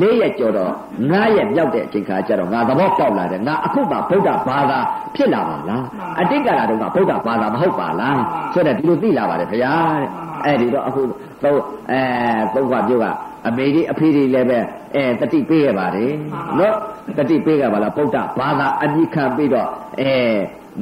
[0.00, 0.72] ၄ရက်ကျော်တော့
[1.10, 4.78] ၅ရက်မြောက်တဲ့အချိန်ခါကျတော့ငါသဘောပေါက်လာတယ်ငါအခုမှဗုဒ္ဓဘာသာ
[5.16, 5.84] ဖြစ်လာပါလား
[6.20, 8.20] အတိတ်ကလာတော့ကဗုဒ္ဓဘာသာမဟုတ်ပါလား
[8.52, 10.08] ဆိုတော့ဒီလိုသိလာပါတယ်ခင်ဗျာတဲ့
[10.44, 11.02] အဲ့ဒီတော့အခု
[11.44, 12.00] သုံးအဲ
[12.54, 13.06] သုံးခွပြုတ်က
[13.46, 14.58] အမေကြီးအဖေကြီးလည်းပဲ
[14.94, 16.12] အဲတတိပေးရပါတယ်
[16.58, 16.76] နော်
[17.18, 19.68] တတိပေးကြပါလားဗုဒ္ဓဘာသာအမိခံပြီးတော့
[20.00, 20.12] အဲ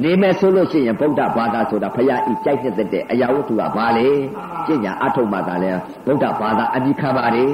[0.03, 4.07] နေမယ်ဆိုလို့ရှိရင်ဗုဒ္ဓဘာသာဆိုတာဖရာဤကြိုက်တဲ့တဲ့အရာဝတ္ထုကဘာလဲ
[4.65, 5.71] ကျင့်ညာအထုတ်မှသာလဲ
[6.05, 7.53] ဗုဒ္ဓဘာသာအမိခံပါတယ်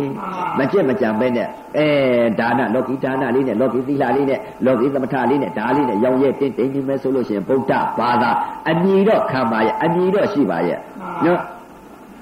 [0.58, 1.48] မကြက်မကြံပဲနဲ့
[1.78, 1.88] အဲ
[2.40, 8.30] ဒါနလောကီဒါနလေးနဲ့လောကီသီလလေးနဲ့လောကီသမထလေးနဲ့ဒါလေးနဲ့ရောင်ရဲတင်းတင်းနေမယ်ဆိုလို့ရှိရင်ဗုဒ္ဓဘာသာ
[8.70, 10.78] အမိတော့ခံပါရဲ့အမိတော့ရှိပါရဲ့
[11.26, 11.40] နော်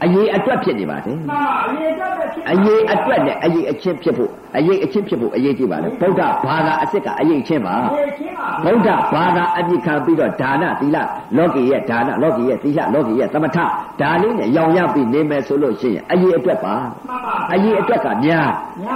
[0.04, 10.98] အရေးအတွက်ဖြစ်နေပါတယ်မှန်ပါအရေးအတွက်ပဲဖြစ်အရေးအတွက်နဲ့အရေးအချင်းဖြစ်ဖို့အရေးအချင်းဖြစ်ဖို့အရေးကြီးပါလေဗုဒ္ဓဘာသာအစ်စ်ကအရေးချင်းပါအရေးချင်းပါဗုဒ္ဓဘာသာအပြစ်ခံပြီးတော့ဒါနသီလ
[11.38, 13.58] လောကီရဲ့ဒါနလောကီရဲ့သီလလောကီရဲ့သမထ
[14.02, 16.76] ဒါလေးနဲ့ရောင်ရပြီးနေမယ်ဆိုလို့ရှိရင်အရေးအတွက်ပါ
[17.08, 18.50] မှန်ပါအရေးအတွက်ကများ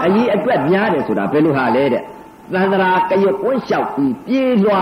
[0.06, 2.02] အရေးအတွက်များတယ်ဆိုတာဘယ်လိုဟာလဲတဲ့
[2.54, 4.82] သန္တရာကရွကွန်းလျှောက်ပြီးပြေးလွှာ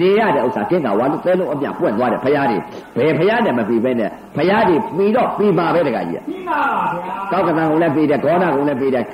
[0.00, 2.58] နေရတဲ့ဥစ္စာကင်းကဝါလို့သဲလုံးအပြပွင့်သွားတယ်ဖရားတွေ
[2.96, 9.04] ဘယ်ဖရားနဲ့မပြီးပဲနဲ့ဖရားတွေပြီးတော့ပြီးပါပဲတခါကြီးပြီးပါပါဗျာကောက်ကတန်ကုန်လည်းပြီးတယ်ဂေါနာကုန်လည်းပြီးတယ်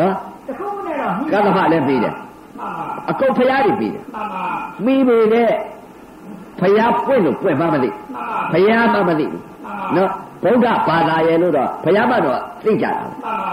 [0.00, 0.14] နော်
[0.46, 2.22] တခုနဲ့တော့ကသဖလည်းပြီးတယ်မှန်
[2.60, 2.68] ပါ
[3.10, 4.44] အကုန်ဖရားတွေပြီးတယ်မှန်ပါ
[4.86, 5.50] မိပေနဲ့
[6.60, 9.42] ဖျားပွင့်လို့ပွင့်မှမသိမှန်ပါဖျားမှမသိဘူး
[9.96, 10.10] နော်
[10.42, 13.06] ဗုဒ္ဓဘာသာရဲ့လို့တော့ဖျားမှတော့သိကြတာပဲ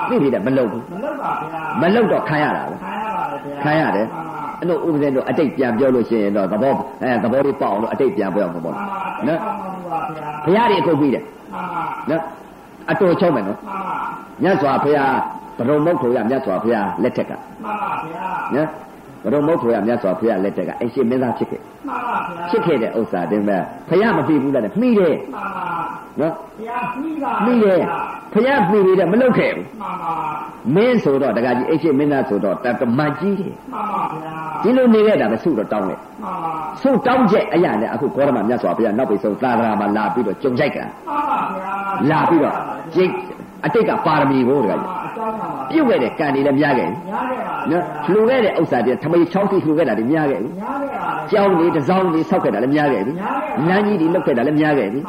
[0.09, 12.21] သိပြီတဲ့မလုံဘူးမလုပ်ပါဗျာမလုံတော့ခံရတာပဲခံရပါတယ်ဗျာခံရတယ်မှန်ပါ အဲ့လိုဥပဒေတော့အတိတ်ပြန်ပြောလို့ရှိရင်တော့သဘောအဲသဘောလေးပေါအောင်လို့အတိတ်ပြန်ပြောအောင်ပေါ့မှန်ပါနော်မှန်ပါဗျာဖျားတွေအခုပြီးတယ်မှန်ပါနော်
[12.89, 13.97] အတော်ချုံးမယ်နော်မှန်ပါ
[14.43, 15.13] မြတ်စွာဘုရား
[15.57, 18.67] ဘရုံမုတ်ထိုရမြတ်စွာဘုရားလက်ထက်ကမှန်ပါဗျာနော်
[19.23, 25.67] ဘရုံမုတ်ထိုရမြတ်စွာဘုရားလက်ထက်ကအရှင်မင်းသားဖြစ်ခဲ့မှန်ပါဗျာဖြစ်ခဲ့တဲ့ဥစ္စာတင်မဲ့ဖျားမပြီးဘူးလားတဲ့မှီတယ်မှန်ပါ
[26.19, 27.81] နော်ဗျာပြီးပါမိတယ်
[28.33, 30.13] ဖျားမိတယ်မလုတ်ခဲ့ဘူးမှန်ပါ
[30.75, 40.89] မင်းဆိုတော့တကကြီးအိတ်ရှိမင်းသားဆိုတော့တတမတ်ကြီးတယ်မှန်ပါဗျာဒီလိုနေခဲ့တာပဲဆုတော့တောင်းတယ်မှန်ပါဆုတောင်းချက်အရာနဲ့အခုကောရမမြတ်စွာဘုရားနောက်ပိဆုံးသာသနာမှာလာပြီးတော့ကြုံကြိုက်ကမှန်
[41.29, 41.73] ပါဗျာ
[42.11, 42.55] လာပြီးတော့
[42.95, 43.11] ကျိတ်
[43.65, 53.13] အတိတ်ကပါရမီကိုတကကြီးအကြောင်းပါပါပြုတ်ခဲ့တဲ့ကံတွေလည်းများခဲ့ပြီညားခဲ့ပါနော်လှူခဲ့တဲ့ဥစ္စာတွေထမိတ်ချောင်းတိလှူခဲ့တာတွေများခဲ့ပြီညားခဲ့ပါကြောင်းတွေတစ်စောင်းတွေဆောက်ခဲ့တာလည်းများခဲ့ပြီ
[53.67, 54.99] လမ်းကြီးတွေလုတ်ခဲ့တာလည်းများခဲ့ပြီ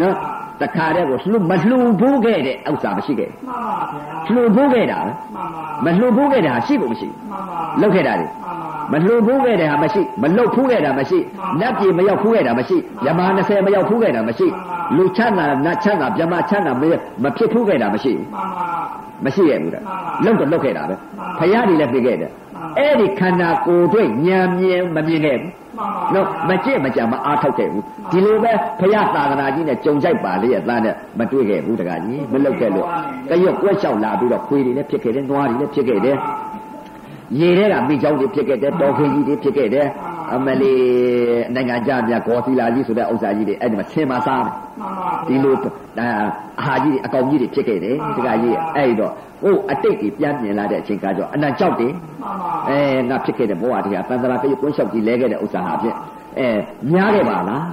[0.00, 0.14] နော်
[0.62, 11.18] တခါတည်းကိုလှူမလှူဘူးခဲ့တဲ့ဥစ္စာမရှိခဲ့မှန်ပါဗျာဘူးလှူဘူးခဲ့တာပဲမှန်ပါမလှူဘူးခဲ့တာရှိဖို့မရှိဘူးမှန်ပါလုတ်ခဲ့တာတွေမှန်ပါမလှူဘူးခဲ့တာမရှိမလုတ်ဖူးခဲ့တာမရှိ
[11.60, 14.46] နတ်ပြည်မရောက်ဖူးခဲ့တာမရှိယမ20မရောက်ဖူးခဲ့တာမရှိ
[14.96, 16.84] လူချမ်းသာနတ်ချမ်းသာမြမချမ်းသာမ
[17.22, 18.44] မဖြစ်ဖူးခဲ့တာမရှိမှန်ပါ
[19.24, 19.82] မရှိရဘူးတဲ့
[20.24, 20.94] လုတ်တော့လုတ်ခဲ့တာပဲ
[21.38, 22.47] ဖယားတွေလည်းပြခဲ့တယ်မှန်ပါ
[22.78, 32.86] အဲ့ဒီခန္ဓာကိုယ်တွေ့ဉာဏ်မြင်မမြင်ခဲ့ဘူးမှန်ပါနော်မကြည့်မကြံမအားထုတ်ခဲ့ဘူးဒီလိုပဲဖယားသာသနာကြီးနဲ့ကြုံကြိုက်ပါလေရဲ့သားနဲ့မတွေ့ခဲ့ဘူးတကကြီးမလုတ်ခဲ့လို့
[33.30, 36.16] တရွက်ကွက်လျှောက်လာပြီးတော့ခွေးတွေလည်းဖြစ်ခဲ့တယ်နွားတွေလည်းဖြစ်ခဲ့တယ်
[37.36, 39.86] ရေထဲကမိချောင်းတွေဖြစ်ခဲ့တယ်တော်ခင်းကြီးတွေဖြစ်ခဲ့တယ်
[40.34, 40.72] အမလီ
[41.54, 49.12] နိုင်ငံကြမြတ်ဂေါ်သီလာကြီးဆိုတဲ့ဥစ္စာကြီးတွေအဲ့ဒီမှာဆင်းမစားတယ်မှန်ပါဒီလိုဒါအာဟာကြီးတွေအကောင်ကြီးတွေဖြစ်ခဲ့တယ်ဒီကကြီးအဲ့တော့
[49.42, 55.96] ဟိုအတိတ်ကြီးပြန်မြင်လာတဲ့အချိန်ကကြောအနံကြောက်တယ်မှန်ပါအဲငါဖြစ်ခဲ့တဲ့ဘဝတရားတန်တရာပြေကွန်းလျှောက်ကြီးလဲခဲ့တဲ့ဥစ္စာဟာဖြင့်
[56.38, 56.48] အဲ
[56.92, 57.64] များခဲ့ပါလား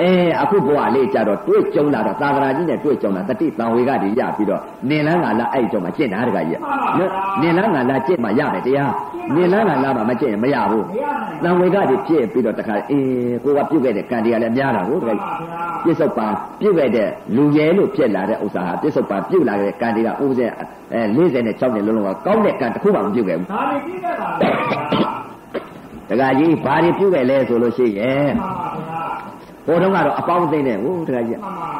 [0.00, 6.60] အဲအခုဘဝလေးကြတော့တွေ့ကြုံလာတော့သာသနာကြီးနဲ့တွေ့ကြုံလာတတိတံဝေကတွေရပြီးတော့နင်လန်းကလာအဲ့ကြုံမှာကျင့်တာတကကြီး
[6.98, 8.92] နော်နင်လန်းကလာကျင့်မှရမယ်တရား
[9.34, 11.04] နင်လန်းကလာမှမကျင့်ရင်မရဘူးမရ
[11.44, 13.06] နိုင်တံဝေကတွေပြည့်ပြီးတော့တခါအေး
[13.44, 16.28] ကိုကပြုတ်ခဲ့တဲ့ကံတွေကလည်းများတာဟုတ်တကကြီးပါဗျာပြစ္ဆုတ်ပါ
[16.60, 20.46] ပြုတ်ခဲ့တဲ့လူရဲလို့ဖြစ်လာတဲ့ဥစ္စာဟာပြစ္ဆုတ်ပါပြုတ်လာတဲ့ကံတွေကဥပဇဲ
[20.92, 28.89] အဲ46နှစ်လုံးလုံးကကောင်းတဲ့ကံတစ်ခုမှမပြုတ်ခဲ့ဘူးဒါလေးပြီးခဲ့ပါဗျာတခါကြီးဘာတွေပြုတ်ခဲ့လဲဆိုလို့ရှိရင်မှန်ပါဗျာ
[29.70, 31.72] ဟိုတုန်းကတော့အပေါင်းအသိနဲ့ဟိုတခါကြီးမှန်ပါ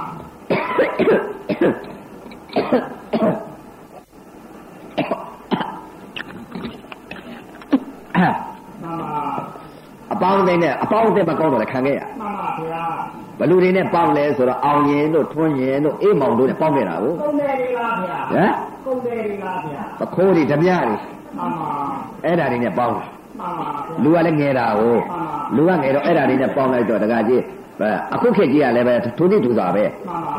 [8.82, 9.12] မှန်ပါ
[10.12, 12.84] အပေါင်းအသိနဲ့အပေါင်းအသိမကောင်းတော့လည်းခံခဲ့ရမှန်ပါဗျာ
[13.38, 18.52] ဘလူတွေနဲ့ပေါင်းလဲဆိုတော့အောင်ရင်တို့ထွန်းရင်တို့အေးမောင်တို့နဲ့ပေါင်းခဲ့တာကိုကုန်တယ်လေးလားဗျာဟမ်
[18.86, 20.96] ကုန်တယ်လေးလားဗျာပခိုးတွေဓမြတွေ
[21.38, 21.72] မှန်ပါ
[22.24, 23.19] အဲ့ဓာတွေနဲ့ပေါင်းတာမှန်ပါဗျာ
[24.02, 24.96] လူကလည်းငယ်တာကို
[25.56, 27.42] လူကငယ်တော့အဲ့ဓာတွေနဲ့ပေါင်းလိုက်တော့တခါကြီး
[27.80, 29.84] အဲအခုခေတ်ကြီးကလည်းပဲထိုးတိထူတာပဲ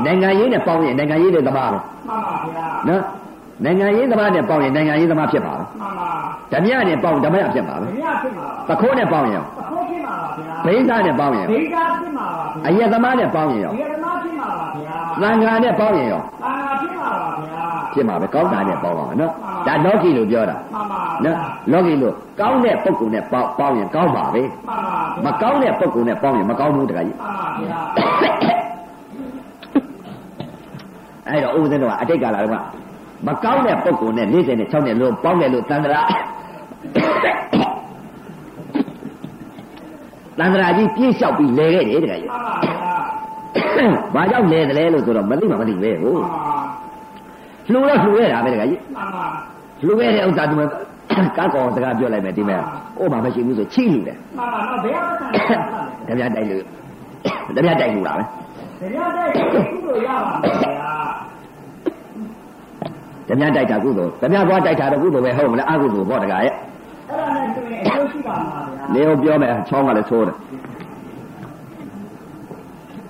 [0.05, 3.03] နိုင်ငံရေးနဲ့ပေါင်းရင်နိုင်ငံရေးတွေသမားပဲမှန်ပါဗျာနော်
[3.65, 6.09] နိုင်ငံရေးသမားနဲ့ပေါင်းရင်နိုင်ငံရေးသမားဖြစ်ပါပဲမှန်ပါ
[6.51, 17.11] ဓမြနဲ့ပေါင်းဓမရဖြစ်ပါပဲမရဖြစ်ပါပခိုးနဲ့ပေါင်းရင်ရောအခုဖြစ်ပါဗျာဘိန်းသားနဲ့ပေါင်းရင်ရောဒေတာဖြစ်ပါဗျာအယက်သမားနဲ့ပေါင်းရင်ရောဒီကနေ့ဖြစ်ပါဗျာသံဃာနဲ့ပေါင်းရင်ရောအာနာဖြစ်ပါ
[17.43, 17.60] ဗျာ
[17.93, 19.31] ဖြစ်မှာပဲကောင်းတာနဲ့ပေါင်းပါမယ်နော်
[19.67, 20.55] ဒါလောကီလို့ပြောတာ
[21.25, 21.37] နော်
[21.71, 24.43] လောကီလို့ကောင်းတဲ့ပုံကုနဲ့ပေါင်းပေါင်းရင်ကောင်းပါပဲ
[25.25, 27.17] မကောင်းတဲ့ပုံကုနဲ့ပေါင်းရင်မကောင်းဘူးတခါကြီး
[31.27, 32.63] အဲ့တော့ဦးဇင်းတို့ကအတိတ်ကာလတော့
[33.27, 36.01] မကောင်းတဲ့ပုံကုနဲ့၄၀နဲ့၆နဲ့လုံးပေါင်းတယ်လို့သန္တရာ
[40.39, 42.29] တန္တရာကြီးပြေးလျှောက်ပြီးလဲခဲ့တယ်တခါကြီး။
[44.15, 46.21] ဘာကြောင့်လဲတယ်လဲလို့ဆိုတော့မသိမှမသိပဲဟုတ်
[47.73, 49.25] လှူတော့လှူရတာပဲတကယ်ကြီးမှန်ပါ
[49.85, 50.67] လှူခဲ့တဲ့ဥစ္စာဒီမှာ
[51.37, 52.59] ကားကောင်စကားပြောလိုက်မယ်ဒီမဲ့
[52.99, 55.41] အိုးမှမရှိဘူးဆိုချိလှူတယ်မှန်ပါတော့ဘယ်အောင်ဆန်လဲ
[56.07, 56.63] တပြားတိုက်လို့
[57.55, 58.23] တပြားတိုက်လှူတာပဲ
[58.81, 60.91] တရားတဲ့ကုသိုလ်ရပါမယ်ဗျာ
[63.29, 66.53] တပြားတိုက်တာကုသိုလ်တပြားသွားတိုက်တာတော့ကုသိုလ်ပဲဟုတ်မလားအကုသိုလ်ပေါ့တကယ်ရဲ့
[67.09, 70.35] အဲ့ဒါနဲ့ဆိုရင်အကျိုးရှိပါမှာဗျာနေအောင်ပြောမယ်ချောင်းကလည်းသိုးတယ်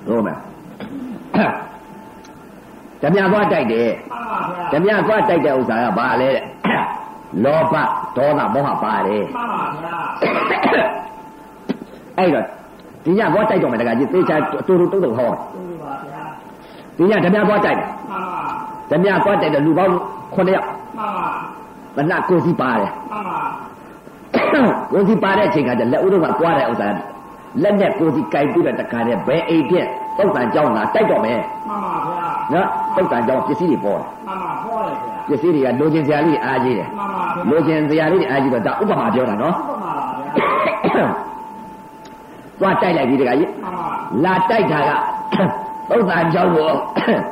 [0.08, 0.38] ဟုတ်မယ်
[3.02, 6.44] တပြားသွားတိုက်တယ်မှန်ပါဗျာဓမြသွားတိုက်တဲ့ဥစ္စာကဘာလဲတဲ့
[7.44, 7.76] လောဘ
[8.18, 9.96] ဒေါသမောဟပါတယ်မှန်ပါဗျာ
[12.18, 12.46] အဲ့တော့
[13.04, 14.36] ဒီညသွားတိုက်တော့မယ်တကကြီးသေချာ
[14.68, 15.38] တူတူတုံတုံဟောဟုတ်
[15.84, 16.24] ပါဗျာ
[16.98, 18.44] ဒီညဓမြသွားတိုက်တယ်မှန်ပါ
[18.90, 19.94] ဓမြသွားတိုက်တဲ့လူပေါင်း
[20.36, 21.28] 9ယောက်မှန်ပါ
[21.96, 23.40] ဘဏကိုစီပါတယ်မှန်ပါ
[24.92, 26.88] ကိုစီပါတဲ့အချိန်ကတည်းကလက်ဦးတော့ကကွာတဲ့ဥစ္စာ
[27.64, 29.88] လက်နဲ့ကိုစီကြိုက်ပြီးတော့တခါတည်းဘယ်အိမ်ပြက်
[30.18, 32.20] သုတ်တန်ကြောင်းကတိုက်တော့မယ်မှန်ပါဗျာ
[32.54, 41.06] နော်သုတ်တန်ကြောင်းပစ္စည်းတွေပေါ်တယ်မှန်ပါဟောတယ်ဗျာပစ္စည်းတွေကလိုချင်စရာလေးအားကြီးတယ်မှန်ပါဗျာလိုချင်စရာလေးအားကြီးတော့ဒါဥပမာပြောတာနော်ဟုတ်ပါပါဗျာ
[42.60, 43.88] သွားတိုက်လိုက်ပြီတခါကြီးမှန်ပါ
[44.25, 44.91] လာတိုက်တာက
[45.89, 46.69] သုတ်တန်ကြောင်းကို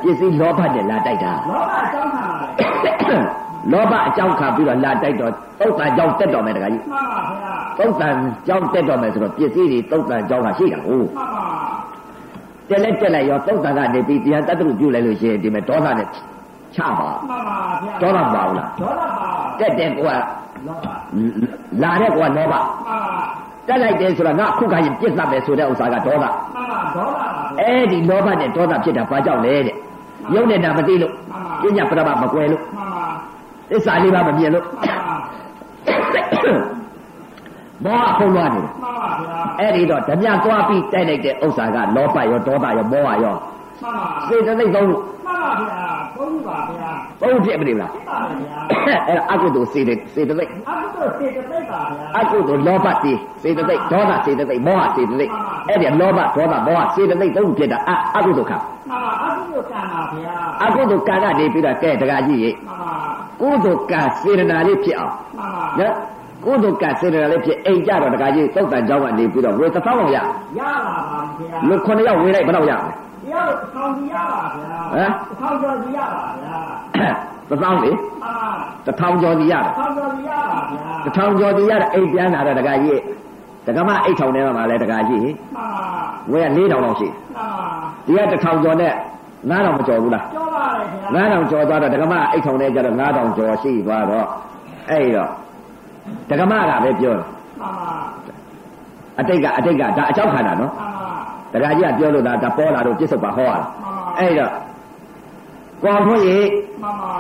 [0.04, 8.16] ပစ္စည်းလောဘနဲ့လာတိုက်တာလောကအကြောင်းခံပါလေလောဘအကြောင်းခံပြီးတော့လာတိုက်တော့သုတ်တန်ကြောင်းတက်တော်မယ်တခါကြီးမှန်ပါဗျာသုတ်တန်
[8.48, 11.46] ကြောင်းတက်တော်မယ်ဆိုတော့ပစ္စည်းတွေသုတ်တန်ကြောင်းကရှိတာဟုတ်မှန်ပါ
[12.70, 16.08] တက်လက်တက်လိုက်ရောသုတ်တန်ကနေပြီးတရားတတ္တရုပြုလိုက်လို့ရှိရင်ဒီမဲ့ဒေါသနဲ့
[16.76, 19.30] ချပါမှန်ပါဗျာဒေါသမပါဘူးလားဒေါသပါ
[19.60, 20.10] တက်တဲ့ကောက
[20.68, 20.86] လောက
[21.84, 22.60] လာတဲ့ကောကလောဘမှန်ပါ
[23.68, 26.34] တက်လိုက်တယ်ဆိုတော့ငါအခုခါရင်ပြစ်သမယ်ဆိုတဲ့ဥစ္စာကဒေါသမှန်
[26.72, 27.28] ပါဒေါသပါ
[27.58, 29.76] ဗျာအဲ့ဒီလောဘနဲ့ဒေါသဖြစ်တာဘာကြောင့်လဲတဲ့
[30.34, 31.14] ရုပ်နဲ့နာမသိလို့
[31.62, 33.08] ပညာပရမမကွယ်လို့မှန်ပါ
[33.70, 36.79] သစ္စာလေးပါမမြင်လို့မှန်ပါ
[37.86, 43.36] မောဟဖုံးသွားနေတယ်မှန်ပါဗျာအဲ့ဒီတော့ဓမြသွားပြီးတိုက်လိုက်တဲ့ဥစ္စာကလောဘရောဒေါသရောမောဟရော
[43.82, 45.82] မှန်ပါစေတသိက်သုံးလို့မှန်ပါဗျာ
[46.16, 48.60] ဘုန်းကြီးပါဗျာဘုံဖြစ်မနေဘူးလားဖြစ်ပါလေဗျာ
[49.08, 53.12] အဲ့ဒါအကုသိုလ်စေတစေတသိက်အခုတော့စေတသိက်ပါဗျာအကုသိုလ်လောဘစေ
[53.44, 55.32] စေတသိက်ဒေါသစေတသိက်မောဟစေတသိက်
[55.70, 62.94] အဲ့ဒီလောဘဒေါသမောဟစေတသိက်သုံးခုဖြစ်တာအအကုသိုလ်ခံမှန်ပါအခုတော့ကံပါဗျာအကုသိုလ်ကံကနေပြီးတော့ကဲတကကြီးရေမှန်ပါ
[63.42, 65.94] ကုသိုလ်ကံစေတနာလေးဖြစ်အောင်မှန်ပါနော်
[66.46, 70.20] ကုသကစေတနာလည်းဖြစ်အိမ်ကြတော့တခါကြီးသုတ်တန်ကြောင်းကနေပြီးတော့ဝေသသောင်းအောင်ရရ
[70.60, 76.60] ပါပါဗျာလူ9ယောက်ဝေလိုက်ဘယ်လောက်ရလဲတယောက်သောင်းကြီးရပါဗျာဟမ်သောင်းကျော်ကြီးရပါဗျာ
[77.50, 77.92] တထောင်လေ
[78.86, 79.70] တထောင်ကျော်စီရတာ
[81.06, 83.00] တထောင်ကျော်စီရတာအိမ်ပြန်လာတာတကကြီး
[83.68, 85.22] တကမအိတ်ထောင်ထဲမှာလည်းတကကြီး
[86.32, 87.08] ဝယ်က၄000လောက်ရှိ
[88.06, 88.94] ဒီကတထောင်ကျော်နဲ့
[89.50, 94.28] 9000မကျော်ဘူးလားကျော်ပါတယ်ခင်ဗျာ9000ကျော်သွားတော့တကမအိတ်ထောင်ထဲကျတော့9000ကျော်ရှိသွားတော့
[94.90, 95.30] အဲ့တော့
[96.30, 97.26] ဒကမကပဲပြောတယ်
[97.60, 97.92] မှန်ပါ
[99.20, 101.10] အတိတ်ကအတိတ်ကဒါအကြောက်ခါတာနော်မှန်ပါ
[101.54, 104.52] ဒကာကြီးကပြောလို့ဒါဒါပေါ်လာတော့ပြစ္ဆုတ်ပါဟောရတာမှန်ပါအဲ့တော့
[105.84, 106.38] ကောင်းထွန်းရေ
[106.82, 107.16] မှန်ပါ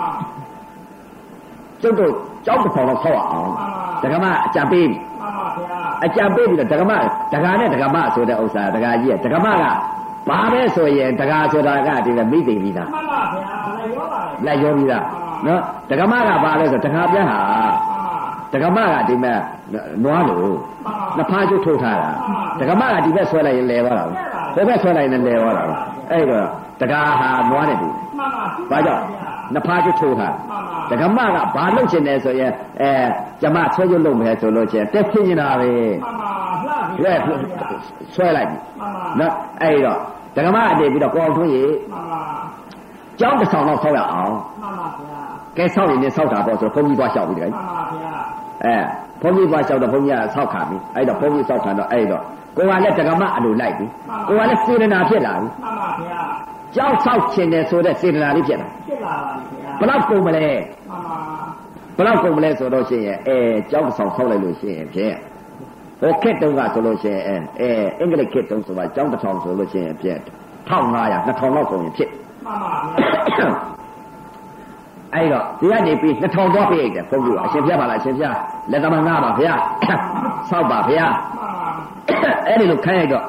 [1.82, 2.12] ကျုပ်တို့
[2.46, 3.50] ကြောက်တစ်ဖောင်တော့ဆောက်ရအောင်
[4.04, 6.92] ဒကမအကြံပေးပြီမှန်ပါဗျာအကြံပေးပြီးတော့ဒကမ
[7.34, 9.64] ဒကာနဲ့ဒကမဆိုတဲ့ဥစ္စာဒကာကြီးကဒကမက
[10.30, 15.04] ဘာပဲဆိုရင်ဒကာဆိုတာကဒီကမိသိပြီလားမှန်ပါဗျာလည်းရောပါလေလက်ရောပြီးသား
[15.46, 17.99] နော်ဒကမကဘာလဲဆိုဒကာပြန်ဟာမှန်ပါ
[18.54, 19.38] ဒကမကဒီမဲ့
[20.04, 22.10] နွားလို့မှန်ပါနှစ်ဖားကျုပ်ထုတ်ထားတာ
[22.60, 24.06] ဒကမကဒီဘက်ဆွဲလိုက်ရင်လဲသွားတာ
[24.54, 25.64] ဟိုဘက်ဆွဲလိုက်ရင်လဲသွားတာ
[26.12, 26.46] အဲ့တော့
[26.82, 29.04] ဒကာဟာနွားနေပြီမှန်ပါဘာကြောင့်
[29.54, 32.92] နှစ်ဖားကျုပ်ထုတ်ထားမှန်ပါဒကမကဘာလုပ်ချင်တယ်ဆိုရင်အဲ
[33.42, 35.70] ကျမဆွဲကျုပ်လုပ်မယ်ဆိုလို့ချင်းတက်ဖြစ်နေတာပဲ
[36.04, 36.32] မှန်ပါ
[36.66, 37.14] လှပြီလဲ
[38.16, 39.98] ဆွဲလိုက်ပြီမှန်ပါနော်အဲ့တော့
[40.36, 42.22] ဒကမအနေပြီးတော့ကောင်းထွန်းရေမှန်ပါ
[43.20, 45.22] ကြောင်းတစ်ဆောင်တော့ဆောက်ရအောင်မှန်ပါဗျာ
[45.58, 48.14] ကဲဆောက်ရင်လည်းဆောက်တာပေါ့ဆိုတော့ဘုန်းကြီးသွားလျှောက်ပြီးတယ်မှန်ပါဗျာ
[48.66, 48.76] အဲ
[49.22, 52.24] ဘုန်းကြီးသွားလျှောက်တော့ဘုန်းကြီးကဆောက်ခါပြီအဲ့တော့ဘုန်းကြီးဆောက်ခံတော့အဲ့တော့
[52.58, 53.86] ကိုကလည်းတက္ကမအလိုလိုက်ပြီ
[54.28, 56.22] ကိုကလည်းစေတနာဖြစ်လာပြီမှန်ပါဗျာ
[56.76, 61.18] ကြောက်ဆောက်ခြင်းတယ်ဆိုတဲ့စေတနာလေးဖြစ်လာဖြစ်လာပါပြီဗျာဘယ်လောက်ကုန်မလဲမှန်ပါ
[61.98, 63.38] ဘယ်လောက်ကုန်မလဲဆိုတော့ရှိရင်အဲ
[63.72, 65.16] ကြောက်တစ်ဆောင်ဆောက်လိုက်လို့ရှိရင်ဖြင့်
[66.00, 70.20] ဟိုခက်တုံးကဆိုလို့ရှိရင်အဲအဲအင်္ဂလိပ်ခက်တုံးဆိုတာကြောက်တစ်ဆောင်ဆိုလို့ရှိရင်ဖြင့်
[70.70, 72.10] 1500 2000လောက်ကုန်ရင်ဖြစ်
[72.46, 72.74] မှန်ပါ
[73.28, 73.79] ဗျာ
[75.16, 78.36] အဲ့တော့ဒီကနေပြီး2000တော့ပြည့်တယ်ဘုန်းကြီးကအရှင်ဖျားပါလားအရှင်ဖျား
[78.72, 79.54] လက်သမငါပါဗျာ
[80.50, 83.24] ဆောက်ပါဗျာမှန်ပါအဲ့ဒီလိုခိုင်းလိုက်တော့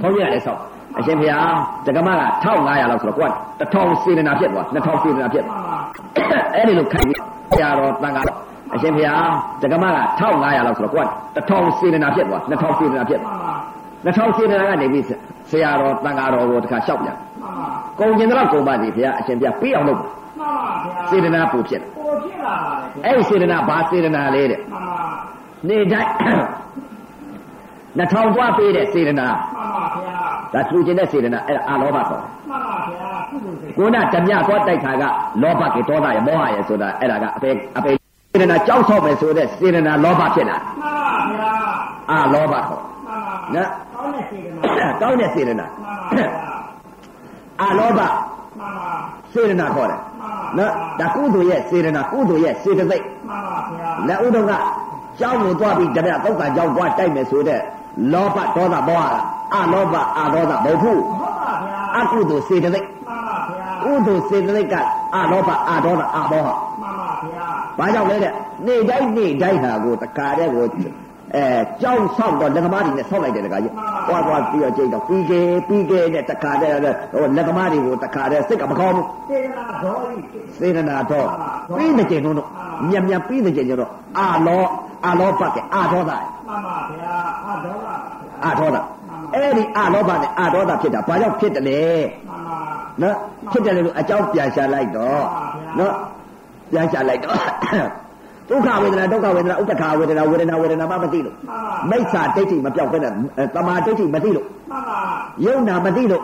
[0.00, 0.60] ဘုန်းကြီးကလည်းဆောက်
[0.98, 1.48] အရှင်ဖျား
[1.86, 3.30] တက္ကမက1500လောက်ဆိုတော့ကိုက
[3.74, 5.78] 1000စေတနာဖြစ်သွား2000စေတနာဖြစ်မှန်ပါ
[6.54, 7.20] အဲ့ဒီလိုခိုင်းပြီး
[7.50, 8.22] ဆရာတော်တန်ခါ
[8.74, 9.24] အရှင်ဖျား
[9.62, 11.06] တက္ကမက1500လောက်ဆိုတော့ကိုက
[11.50, 13.52] 1000စေတနာဖြစ်သွား2000စေတနာဖြစ်မှန်ပါ
[14.04, 15.04] 2000စေတနာကနေပြီး
[15.50, 17.68] ဆရာတော်တန်ခါတော်ကိုတခါလျှောက်ပြန်မှန်ပါ
[18.00, 20.00] ကုန်ကျင်တော့ကုန်ပါစီဖျားအရှင်ဖျားပြီးအောင်လုပ်
[20.38, 25.04] မှန်ပါဗျစေတနာပူဖြစ်တယ်ကိုဖြစ်လာပါလေဗျာအဲ့ဒီစေတနာဘာစေတနာလဲတဲ့မှန်ပါ
[25.68, 26.10] နေတိုင်း
[27.98, 30.18] နှထောင်သွားပေးတဲ့စေတနာမှန်ပါဗျာ
[30.52, 35.04] ဒါထူခြင်းတဲ့စေတနာအဲ့ဒါအာလောဘခေါ်တယ်မှန်ပါဗျာကုသိုလ်စိတ်ကိုနာဓမြသွားတိုက်ခါက
[35.42, 37.92] လောဘကေဒေါသရမောဟရဆိုတာအဲ့ဒါကအပေအပေ
[38.32, 41.52] စေတနာကြောက်ဆောက်မယ်ဆိုတဲ့စေတနာလောဘဖြစ်လာမှန်ပါဗျာ
[42.10, 46.28] အာလောဘခေါ်မှန်ပါနော်ကောင်းတဲ့စေတနာကောင်းတဲ့စေတနာမှန်ပါဗျာ
[47.60, 48.10] အာလောဘမှန်
[48.60, 48.92] ပါ
[49.32, 54.52] စေတနာခေါ်တယ်မှ န်ပါနော်ဒါကုသိုလ်ရဲ့စေတနာကုသိုလ်ရဲ့စေတသိက်မှန်ပါဗျာလက်ဥဒုံက
[55.20, 57.60] ကြောင်းကိုသွားပြီးဓမြတောက်ကကြောင်းသွားတိုက်မယ်ဆိုတဲ့
[58.12, 59.04] လောဘဒေါသမောဟ
[59.54, 64.74] အာလောဘအာဒေါသမဟုတ်ဘူးဟုတ်ပါဗျာအကုသိုလ်စေတသိက်မှန်ပါဗျာကုသိုလ်စေတသိက်က
[65.14, 68.32] အာလောဘအာဒေါသအာမောဟမှန်ပါဗျာဘာကြောင့်လဲတဲ့
[68.66, 70.64] နေတိုင်းနေတိုင်းဟာကိုတခါတည်းကို
[71.34, 71.44] အဲ
[71.82, 73.72] ကြောင်းဆောက်တော့လက်သမားတွေနဲ့ဆောက်လိုက်တယ်တခါကြီး
[74.06, 76.72] ဟွာသွားပြီးတော့ကြိတ်တော့ပြီးကေပြီးကေနဲ့တခါတည်း
[77.12, 80.14] ဟိုလက်သမားတွေကိုတခါတည်းစိတ်ကမကောင်းဘူးစေတနာဓောဤ
[80.58, 81.28] စေတနာတော့
[81.76, 82.34] ပြီးတဲ့ကျင်တော့
[82.90, 84.64] မြတ်မြတ်ပြီးတဲ့ကျင်ကျတော့အာလော
[85.04, 86.12] အာလောဘကအာဒေါသ
[86.46, 87.16] မှန်ပါဗျာ
[87.46, 88.76] အဒေါပါဗျာအာဒေါသ
[89.34, 91.80] အဲ့ဒီအာလောဘနဲ့အာဒေါသဖြစ်တာဘာကြောင့်ဖြစ်တယ်လဲ
[92.28, 92.58] မှန်ပါ
[93.02, 93.16] နော်
[93.52, 95.22] ဖြစ်တယ်လို့အကြောင်းပြန်ရှာလိုက်တော့
[95.78, 95.94] နော်
[96.70, 97.38] ပြန်ရှာလိုက်တော့
[98.50, 103.12] ဒုက္ခဝေဒနာဒုက္ခဝေဒနာဥပ္ပခာဝေဒနာဝေဒနာဝေဒနာမှမသိလို့မှန်ပါမိစ္ဆာဒိဋ္ဌိမပြောက်ပဲနဲ့
[103.54, 105.00] တမာဒိဋ္ဌိမသိလို့မှန်ပါ
[105.44, 106.22] ယုံနာမသိလို့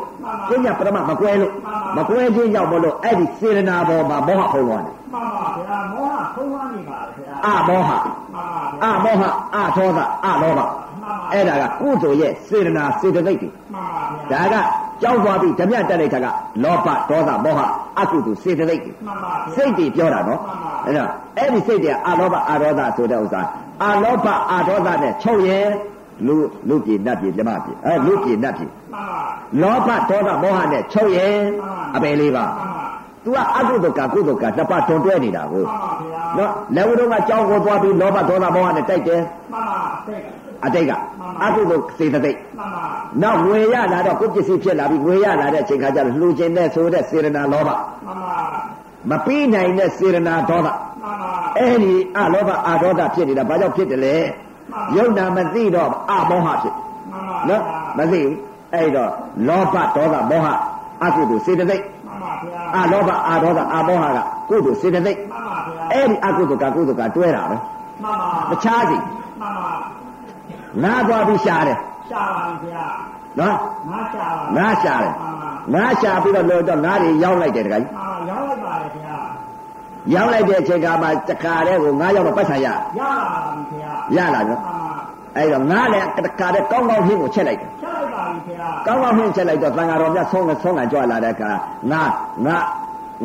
[0.49, 1.53] ပညာပရမမကွဲလို့
[1.97, 8.01] မကွဲခြင်းကြောင့်မလို့အဲ့ဒီစေရနာပေါ်မှာမောဟဖုံးသွားတယ်မှန်ပါဗျာမောဟဖုံးသွားနေပါဗျာအမောဟမှန်
[8.35, 10.61] ပါဗျာအမောဟအသောသအလောဘ
[11.33, 14.67] အဲ့ဒါကကုသိုလ်ရဲ့စေရနာစေတသိက်တွေမှန်ပါဗျာဒါက
[15.03, 16.27] ကြောက်သွားပြီးဓမြတက်လိုက်တာက
[16.63, 17.61] လောဘဒေါသမောဟ
[17.99, 20.41] အကုသိုလ်စေတသိက်တွေမှန်ပါဗျာစိတ်တွေပြောတာနော်
[20.87, 21.05] အဲ့ဒါ
[21.39, 23.41] အဲ့ဒီစိတ်တွေအာလောဘအာဒေါသဆိုတဲ့ဥစ္စာ
[23.83, 25.69] အာလောဘအာဒေါသနဲ့ချုပ်ရင်
[26.27, 26.35] လူ
[26.69, 29.21] လူပြည်နတ်ပြည်မြမပြည်အဲလူပြည်နတ်ပြည်မှန်ပါ
[29.63, 31.37] လောဘဒေါသမောဟနဲ့ချုပ်ရင်
[31.95, 32.83] အပယ်လေးပါမှန်ပါ
[33.25, 39.21] तू ကအကုသိုလ်ကကုသိုလ်ကတစ်ပတ်တွန်တွဲနေတာကိုမှန်ပါဗျာနော်လက်ဝဲတော့ကကြောင်းကိုသွားပြီးလောဘဒေါသမောဟနဲ့တိုက်တယ်
[39.53, 40.93] မှန်ပါစိတ် အတိတ်က
[41.45, 42.85] အကုသိုလ်စေတသိက်မှန်ပါ
[43.23, 48.39] နောက်ငွေရလာတော့ကိုယ်ပစ္စည်းဖြစ်လာပြီးငွေရလာတဲ့အချိန်ခါကျတော့လှူခြင်းနဲ့ဆိုတဲ့စေရနာလောဘမှန်ပါ
[49.11, 54.17] မပြီးနိုင်တဲ့စေရနာဒေါသမှန်ပါအဲ့ဒီအလောဘအဒေါသဖြစ်နေတာဘာကြောင့်ဖြစ်တယ်လဲ
[54.97, 56.75] ယုံနာမသိတော့အမောဟဖြစ်
[57.11, 57.63] မှန်ပါနော်
[57.99, 58.37] မသိဘူး
[58.75, 59.11] အဲ့တော့
[59.49, 60.49] လောဘဒေါသမောဟ
[61.05, 67.57] အကုသိုလ်စေတသိက်မှန်ပါဗျာအလောဘအဒေါသအမောဟကကုသိုလ်စေတသိက်မှန်ပါဗျာအဲ့ဒီအကုသိုလ်ကကုသိုလ်ကတွဲတာပဲ
[68.03, 68.97] မှန်ပါတခြားစီ
[69.41, 69.73] မှန်ပါ
[70.85, 71.79] ငါသွားပြီးရှာတယ်
[72.11, 72.87] ရှာပါဗျာ
[73.39, 73.57] နော်
[73.91, 79.17] ငါရှာပါငါရှာတယ်မှန်ပါငါရှာပြီးတော့လို့တော့ငါတွေရောက်လိုက်တယ်တခါကြီးမှန်ပါရောက်လိုက်ပါလေဗျာ
[80.15, 84.83] ရောက်လိုက်တဲ့အချိန်ကမှတခါတည်းကိုငါရောက်တော့ပတ်ဆံရရလာပါပြီဗျာရလာနော်မှန်ပါ
[85.37, 91.51] အဲ့တော့ငါလည်းတခါတည်းကောင်းကောင်းဟင်းကိုချက်လိုက်တယ်ချက်လိုက်ပါပြီဗျာကောင်းကောင်းဟင်းချက်လိုက်တော့သံဃာတော်မြတ်ဆုံးကဆုံးကကြွလာတဲ့အခါ
[91.91, 92.03] ငါ
[92.47, 92.57] ငါ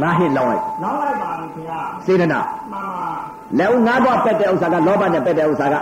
[0.01, 2.39] ငါဟင်းလောင်းလိုက်နောက်လိုက်ပါပြီဗျာစေတနာ
[2.71, 3.09] မှန်ပါ
[3.57, 5.75] လက်ဦးငါးတော့ပက်တဲ့ဥစ္စာကလောဘနဲ့ပက်တဲ့ဥစ္စာက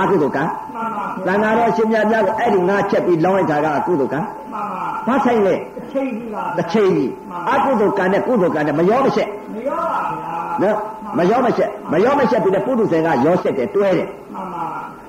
[0.00, 0.42] အကုသိုလ်ကံ
[0.74, 4.68] မှန်ပါသံဃာတော်ရှင်မြတ်များကိုအဲ့ဒီငါချက်ပြီးလောင်းလိုက်တာကအကုသိုလ်ကံမှန်
[5.06, 7.10] ပါဘာဆိုင်လဲအချိန်ကြီးပါတစ်ချိန်ကြီး
[7.50, 10.76] အကုသိုလ်ကံနဲ့ကုသိုလ်ကံနဲ့မရောမရှက်မရောပါဗျာနော်
[11.18, 14.64] မရောမရှက်မရောမရှက်ပြီးတဲ့ပုထုဇဉ်ကရောရှက်တယ်တွဲတယ်မှန်ပါ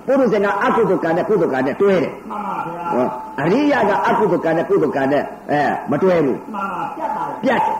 [0.07, 3.07] ပုထုဇဉ်ကအကုသိုလ်ကံနဲ့ကုသိုလ်ကံနဲ့တွဲတယ်မှန်ပါဗျာဟော
[3.41, 7.75] အရိယကအကုသိုလ်ကံနဲ့ကုသိုလ်ကံနဲ့အဲမတွဲဘူးမှန်ပါပြတ်ပါလေပြတ်တယ်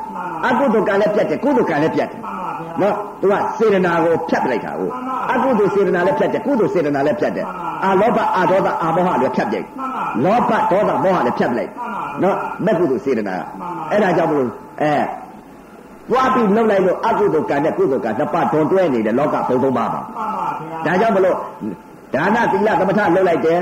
[0.45, 4.89] အကုသိုလ်ကံလည်းပြတ်တယ်ကုသိုလ်ကံလည်းပြတ်တယ်မှန်ပါဗျာနော်သူကစေတနာကိုဖြတ်ပလိုက်တာကို
[5.31, 7.45] အကုသိုလ်စေတနာလည်းဖြတ်တယ်ကုသိုလ်စေတနာလည်းဖြတ်တယ်
[7.83, 11.71] အာလောဘအာဒေါသအာမောဟလည်းဖြတ်ပြိုက်မှန်ပါလောဘဒေါသမောဟလည်းဖြတ်ပလိုက်
[12.23, 13.35] နော်မဲ့ကုသိုလ်စေတနာ
[13.91, 14.49] အဲ့ဒါကြောင့်မလို့
[14.81, 14.93] အဲ
[16.09, 20.25] တွားပြီးလှုပ်လိုက်လို့အကုသိုလ်ကံနဲ့ကုသိုလ်ကံနှစ်ပါးတွန်တွဲနေတယ်လောကဘုံသုံးပါးပါမှန်ပါ
[20.85, 21.38] ဗျာဒါကြောင့်မလို့
[22.13, 23.60] ဒါနသီလသမထလှုပ်လိုက်တယ်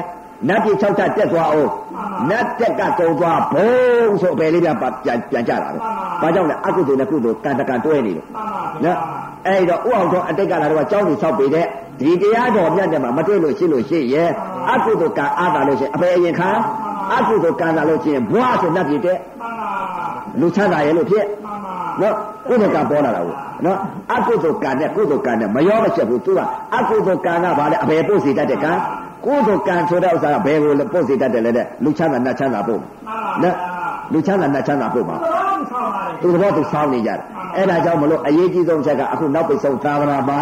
[0.48, 1.72] နတ်ပြည်6ချက်တက်သွားအောင်
[2.30, 4.70] နတ်တက်ကကုံသွားဘုံဆိုအပယ်လေးပြ
[5.04, 5.78] ပြန်ပြန်ကြတာပဲ
[6.22, 8.98] ဘာကြောင့်လဲအကုသိုလ်နဲ့ကုသိုလ်ကံတကံတွဲနေလို့မှန်ပါဗျာနော်
[9.48, 11.66] အဲ့တော့ဥအောင်တော်အတိတ်ကလာတော့ကြောင်းကြီးဆောက်ပေတဲ့
[12.00, 14.30] ဒီတရားတော်မြတ်တယ်မှာမတွေ့လို့ရှိလို့ရှိရဲ့
[14.72, 16.50] အကုသိုလ်ကံအားတာလို့ရှိရင်အပေအရင်ခံ
[17.16, 19.72] အကုသိုလ်ကံတာလို့ရှိရင်ဘွားဆိုနှက်ပြတဲ့မှန်ပါ
[20.40, 21.43] လူချမ်းသာရဲ့လို့ဖြစ်မှ
[21.94, 22.16] န်ပါနော်
[22.48, 23.78] ကုသိုလ်ကံပေါ်လာတာကိုနော်
[24.14, 26.40] အကုသိုလ်ကံနဲ့ကုသိုလ်ကံနဲ့မရောမချက်ဘူးသူက
[26.78, 28.72] အကုသိုလ်ကံကဘာလဲအပေပို့စီတတ်တဲ့ကံ
[29.26, 33.56] ကုသိုလ်ကံဆိုတဲ့ဥစ္စာကဘယ်ကိုပို့စီတတ်တယ်လဲတဲ့လူချမ်းသာနှက်ချမ်းသာပို့မှန်ပါနော်
[34.14, 37.20] လူချမ်းသာနှက်ချမ်းသာပို့ပါတော့ဆောင်းပါလေသူသဘောသူစောင်းနေကြတယ်
[37.56, 40.40] အဲ့ဒါကြောင့်မလို့အရေးကြီးဆုံးချက်ကအခုနောက်ပိတ်ဆုံးသာသနာမှာ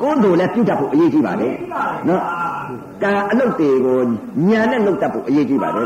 [0.00, 1.48] ကိုယ်တို့လည်းပြုတတ်ဖို့အရေးကြီးပါလေ
[2.08, 2.22] နော်
[3.02, 4.00] ကံအလုပ်တွေကို
[4.48, 5.82] ညံနဲ့လုပ်တတ်ဖို့အရေးကြီးပါလေ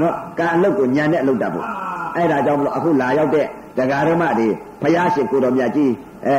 [0.00, 1.66] နော်ကံအလုပ်ကိုညံနဲ့လုပ်တတ်ဖို့
[2.16, 3.46] အဲ့ဒါကြောင့်မလို့အခုလာရောက်တဲ့
[3.76, 4.48] တရားဓမ္မတွေ
[4.82, 5.92] ဘုရားရှင်ကိုတော်မြတ်ကြီး
[6.26, 6.36] အဲ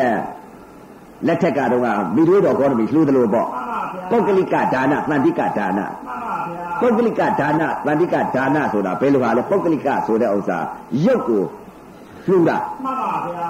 [1.28, 1.82] လက်ထက်ကတော့
[2.16, 10.58] မိတို့တော်ကောင်းပြီလှူတယ်လို့ပေါ့မှန်ပါဗျာပုဂ္ဂလိကဒါနသန္တိကဒါနမှန်ပါဗျာပုဂ္ဂလိကဒါနသန္တိကဒါနဆိုတာဘယ်လိုပါလဲပုဂ္ဂလိကဆိုတဲ့ဥစ္စာ
[11.06, 11.44] ရုပ်ကို
[12.28, 13.50] လှူတာမှန်ပါဗျာ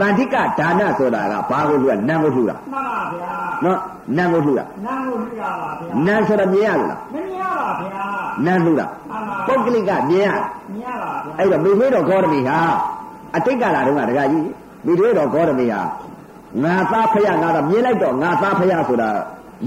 [0.00, 3.78] တန်တိကဒါနဆိုတာကဘာကိုလှူတာနံကိုလှူတာမှန်ပါဗျာနော်
[4.16, 8.04] နံကိုလှူတာနန်းကိုလှူရပါဗျာနံဆိုတော့မြင်ရလို့လားမမြင်ရပါဗျာ
[8.46, 10.28] နံလှူတာမှန်ပါပုဂ္ဂလိကမြင်ရ
[10.72, 12.58] မြင်ရပါဗျာအဲ့တော့မိမေတော်ဂေါရမီဟာ
[13.36, 14.48] အတိတ်ကလာတုန်းကတကကြီး
[14.86, 15.80] မိတွေတော်ဂေါရမီဟာ
[16.64, 19.08] ငါသားဖယားငါတော့မြင်လိုက်တော့ငါသားဖယားဆိုတာ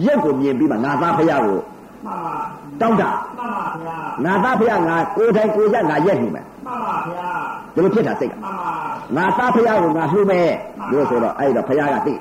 [0.06, 1.60] ရုပ်ကိုမြင်ပြီးမှငါသားဖယားကို
[2.06, 7.30] မှန်ပါ တောင်းတာမှန်ပါဗျာငါသားဖယားငါကိုယ်တိုင်ကိုယ်ရငါရက်နေမယ်မှန်ပါဗျာ
[7.74, 8.72] ဒီလိုဖြစ်တာစိတ်ကမှန်ပါ
[9.16, 10.50] ငါသားဖယားကိုငါလှူမယ်
[10.92, 12.18] လို့ဆိုတော့အဲ့တော့ဖယားကသိဩ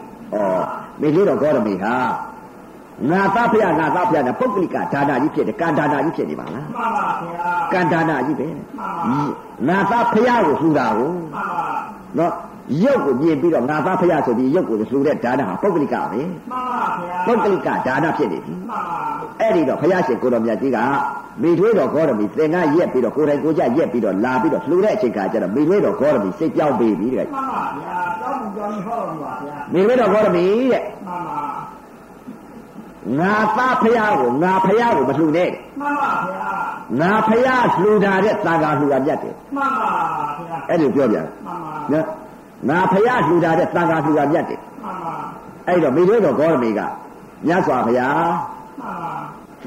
[1.01, 1.95] မိလေးတော်ဂေါရမီဟာ
[3.11, 8.91] ငါသားဖယားငါသားဖယားနဲ့ပုဂ္ဂလိကဒါနာကြီးဖြစ်တယ်ကံဒါနာကြီးဖြစ်နေပါလားမှန်ပါဗျာကံဒါနာကြီးပဲမှန်ပါ
[9.69, 11.45] ငါသားဖယားကိုလှူတာကိုမှန်ပါ
[12.19, 12.33] နော်
[12.85, 18.81] ရုပ်ကိုမြင်ပြီးတော့ငါသားဖယားဆိုပြီးရုပ်ကိုလှူတဲ့ဒါနဟာပုဂ္ဂလိကပဲမှန်ပါဗျာပုဂ္ဂလိကဒါနဖြစ်နေပြီမှန်ပါ
[19.41, 20.79] အဲ့ဒီတော့ဖယားရှင်ကိုတော်မြတ်ကြီးက
[21.43, 31.41] မိထွေးတော်ဂေါရမီသင်္ကရက်ပြီးတော့ကိုယ်တိုင်ကိုယ်ကြရက်ပြီးတော့လာပြီးတော့လှူတဲ့အချိန်ခါကျတော့မိထွေးတော်ဂေါရမီစိတ်ပြောင်းပေးပြီတဲ့မှန်ပါဗျာကြောင်းကြောင်းဟောလို့ပါဗျာမိထွေးတော်ဂေါရမီတဲ့မှန်ပါ
[33.19, 36.51] ငါသားဖယားကိုငါဖယားကိုမလှူနဲ့တဲ့မှန်ပါဗျာ
[37.01, 39.91] ငါဖယားလှူတာတဲ့သံဃာလှူတာမြတ်တယ်မှန်ပါ
[40.39, 42.07] ဗျာအဲ့ဒီပြောပြန်မှန်ပါနော်
[42.69, 45.17] ငါဖယားလှူတာတဲ့သံဃာလှူတာမြတ်တယ်မှန်ပါ
[45.67, 46.81] အဲ့တော့မိထွေးတော်ဂေါရမီက
[47.47, 48.31] မြတ်စွာဘုရား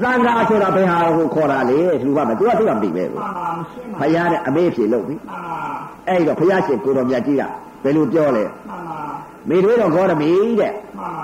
[0.02, 5.40] မှန်ပါသံဃာဆိုတာဘယ်ဟာကိုခေါ်တာလေလှူပါမယ်သူကသူကမသိပဲမှန်ပါမရှိဘုပါရားနဲ့အမေးဖြေလို့ပြီမှန်ပါ
[6.08, 7.42] အဲ့တော့ဘုရားရှင်ကိုတော်မြတ်ကြီးက
[7.84, 9.00] ဘယ်လိုပြောလဲမှန်ပါ
[9.48, 11.14] မိထွေးတော်ဂေါရမီတဲ့မှန်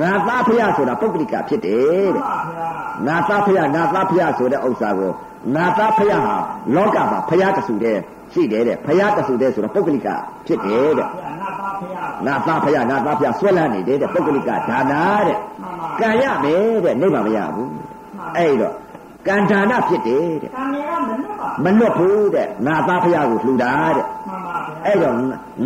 [0.00, 2.70] ငါသားဖယားဆိုတာပုဂ္ဂလိကဖြစ်တယ်တဲ့ပါဗျာ
[3.06, 5.12] ငါသားဖယားငါသားဖယားဆိုတဲ့ဥစ္စာကို
[5.54, 6.36] ငါသားဖယားဟာ
[6.74, 7.98] လောကမှာဖယားတဆူတဲ့
[8.32, 10.08] ရှိတယ်တဲ့ဖယားတဆူတဲ့ဆိုတော့ပုဂ္ဂလိက
[10.46, 17.72] ဖြစ်တယ်တဲ့ဗျာနာပါဗျာငါသားဖယားငါသားဖယားဆွဲလန်းနေတယ်တဲ့ပုဂ္ဂလိကဒါနာတဲ့မှန်ပါကံရမယ်တဲ့နိဗ္ဗာန်မရဘူး
[18.36, 18.74] အဲ့တော့
[19.26, 25.14] ကံဒါနဖြစ်တယ်တဲ့ကံရမနပါမလွတ်ဘူးတဲ့ငါသားဖယားကိုလှူတာတဲ့မှန်ပါဗျာအဲ့တော့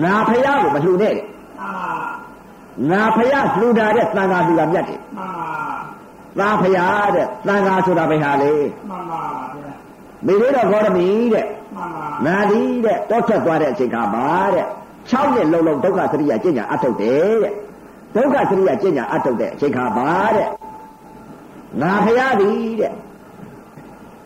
[0.04, 1.90] ငါဖယားကိုမလှူနဲ့တဲ့မှန်ပါ
[2.90, 5.43] ငါဖယားလှူတာတဲ့သံဃာလှူတာမြတ်တယ်မှန်ပါ
[6.38, 8.53] သားဖယားတဲ့သံဃာဆိုတာပဲဟာလေ
[8.88, 9.23] မှန်ပါ
[9.55, 9.73] ဗျာ
[10.27, 14.66] မိသေးတော်ဂေါရမီတဲ့မှန်ပါငါဒီတဲ့တောထွက်သွားတဲ့အချိန်ခါမှာတဲ့
[15.11, 17.55] 6နှစ်လုံးလုံးဒုက္ခသရိယကျင့်ညာအထုတ်တယ်တဲ့
[18.14, 20.49] ဒုက္ခသရိယကျင့်ညာအထုတ်တဲ့အချိန်ခါမှာတဲ့
[21.81, 22.92] ငါဖယားသည်တဲ့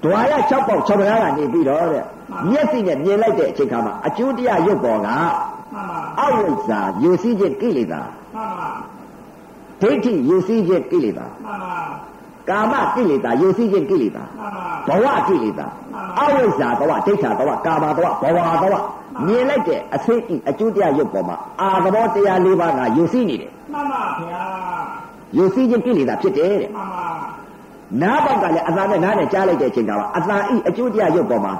[0.05, 2.05] ဒွါရ6ပေါက်6ပကားကနေပြီးတော့တဲ့
[2.51, 5.27] မျက်စိနဲ့မြင်လိုက်တဲ့အချိန်ခါမှာအကျိုးတရားရုပ်ပေါ်ကမှန်
[5.75, 8.18] ပါအဝိဇ္ဇာယူစည်းခြင်းကိလေသာမှန်ပါ
[9.83, 11.77] ဒိဋ္ဌိယူစည်းခြင်းကိလေသာမှန်ပါ
[12.49, 15.67] ကာမကိလေသာယူစည်းခြင်းကိလေသာမှန်ပါဘဝကိလေသာ
[16.19, 18.75] အဝိဇ္ဇာဘဝဒိဋ္ဌာဘဝကာမဘဝဘဝဘဝ
[19.27, 24.43] မြင်လိုက်တဲ့အစိတ်ဤအကျိုးတရားရုပ်ပေါ်မှာအာသဘောတရား၄ပါးကယူစည်းနေတယ်မှန်ပါဗျာ
[25.37, 27.07] ယူစည်းခြင်းကိလေသာဖြစ်တယ်တဲ့မှန်ပါ
[28.03, 31.53] နားပေါက်ကလည်းအသာနဲ့နားနဲ့ကြားလိုက်တဲ့အချိန်ကမှအသာဤအကျိုးတရားရုပ်ပေါ်မှာ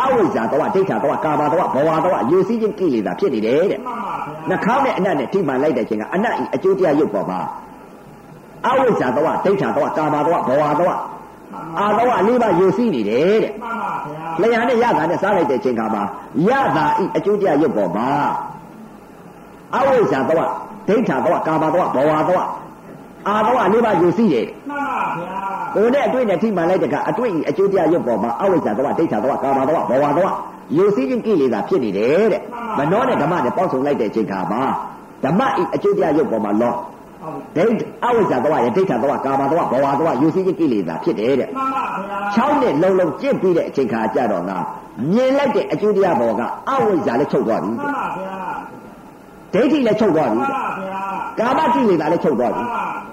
[0.00, 7.40] အဝိဇ္ဇာဘဝဒိဋ္ဌာဘဝကာမဘဝဘဝဘဝယူစည်းခြင်းကိလေသာဖြစ်နေတယ်တဲ့မှန်ပါဗျာနှာခေါင်းနဲ့အနတ်နဲ့ထိမှန်လိုက်တဲ့အချိန်ကအနတ်ဤအကျိုးတရားရုပ်ပေါ်မှာ
[8.66, 10.90] အဝိဇ္ဇာဘဝဒိဋ္ဌာဘဝကာမဘဝဘဝဘဝ
[11.78, 16.02] အာဘဝ၄ပါးယူစည်းနေတယ်တဲ့မှန်ပါဗျာလျှာနဲ့ရတာနဲ့စားလိုက်တဲ့အချိန်ခါမှာ
[16.48, 18.08] ရတာဤအကျိုးတရားရုပ်ပေါ်မှာ
[19.76, 20.40] အဝိဇ္ဇာဘဝ
[20.88, 22.38] ဒိဋ္ဌာဘဝကာမဘဝဘဝဘဝ
[23.28, 25.36] အာဘဝလေးပါးယူစည်းတယ်မှန်ပါဗျာ
[25.74, 30.26] ကိုယ်နဲ့အတွေ့နဲ့ထိမှန်လိုက်တဲ့ကအတွေ့ဤအကျိုးတရားရုပ်ပေါ်မှာအဝိဇ္ဇာဘဝဒိဋ္ဌာဘဝကာမဘဝဘဝဘဝ
[30.76, 32.42] ယူစည်းခြင်းကိလေသာဖြစ်နေတယ်တဲ့
[32.78, 34.62] မနှောနဲ့ဓမ္မနဲ့ပေါင်းစုံလိုက်တဲ့အချိန်ခါမှာ
[35.24, 36.74] ဓမ္မဤအကျိုးတရားရုပ်ပေါ်မှာလော
[37.22, 44.56] ဟုတ်ဒိဋ္ဌအဝိဇ္ဇာဘဝရဲ့ဒိဋ္ဌာဘဝကာမဘဝဘဝဘဝယူစည်းခြင်းကိလေသာဖြစ်တယ်တဲ့မှန်ပါဗျာ6နှစ်လုံးလုံးကြင့်ပြီးတဲ့အချိန်ခါကြတော့ငါ
[45.12, 48.36] မြင်လိုက်တဲ့အကျိုးတရားဘောကအဝိဇ္ဇာလည်းချုပ်သွားပြီမှန်ပါဗျာ
[49.54, 51.02] ဒိဋ္ဌိလည်းချုပ်သွားပြီမှန်ပါဗျာ
[51.38, 53.11] ကာမကိလေသာလည်းချုပ်သွားပြီမှန်ပါ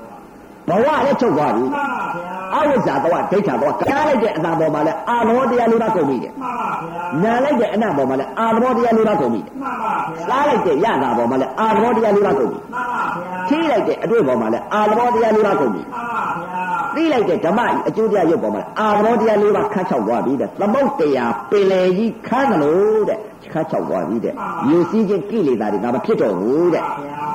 [0.70, 16.64] ဘဝလည်းချုပ်သွားပြီမှန်ပါဗျာအဝိဇ္ဇာတော့ဒိဋ္ဌာတော့ကားလိုက်တဲ့အနာပေါ်မှာလည်းအာဘောတရားလေးပါကုန်ပြီတဲ့မှန်ပါဗျာနာလိုက်တဲ့အနာပေါ်မှာလည်းအာဘောတရားလေးပါကုန်ပြီတဲ့မှန်ပါဗျာစားလိုက်တဲ့ရတာပေါ်မှာလည်းအာဘောတရားလေးပါကုန်ပြီမှန်ပါဗျာထိလိုက်တဲ့အတွေ့ပေါ်မှာလည်းအာဘောတရားလေးပါကုန်ပြီမှန်ပါဗျာ
[16.96, 23.20] သိလိုက်တဲ့ဓမ္မဤအကျိုးတရားရုပ်ပေါ်မှာအာဘောတရားလေးပါခတ်ချောက်သွားပြီတဲ့သမုတ်တရားပင်လေကြီးခန်းတယ်လို့တဲ့
[23.52, 24.34] ခတ်ချောက်သွားပြီတဲ့
[24.70, 26.84] ယူစည်းခြင်းကိလေသာတွေကမဖြစ်တော့ဘူးတဲ့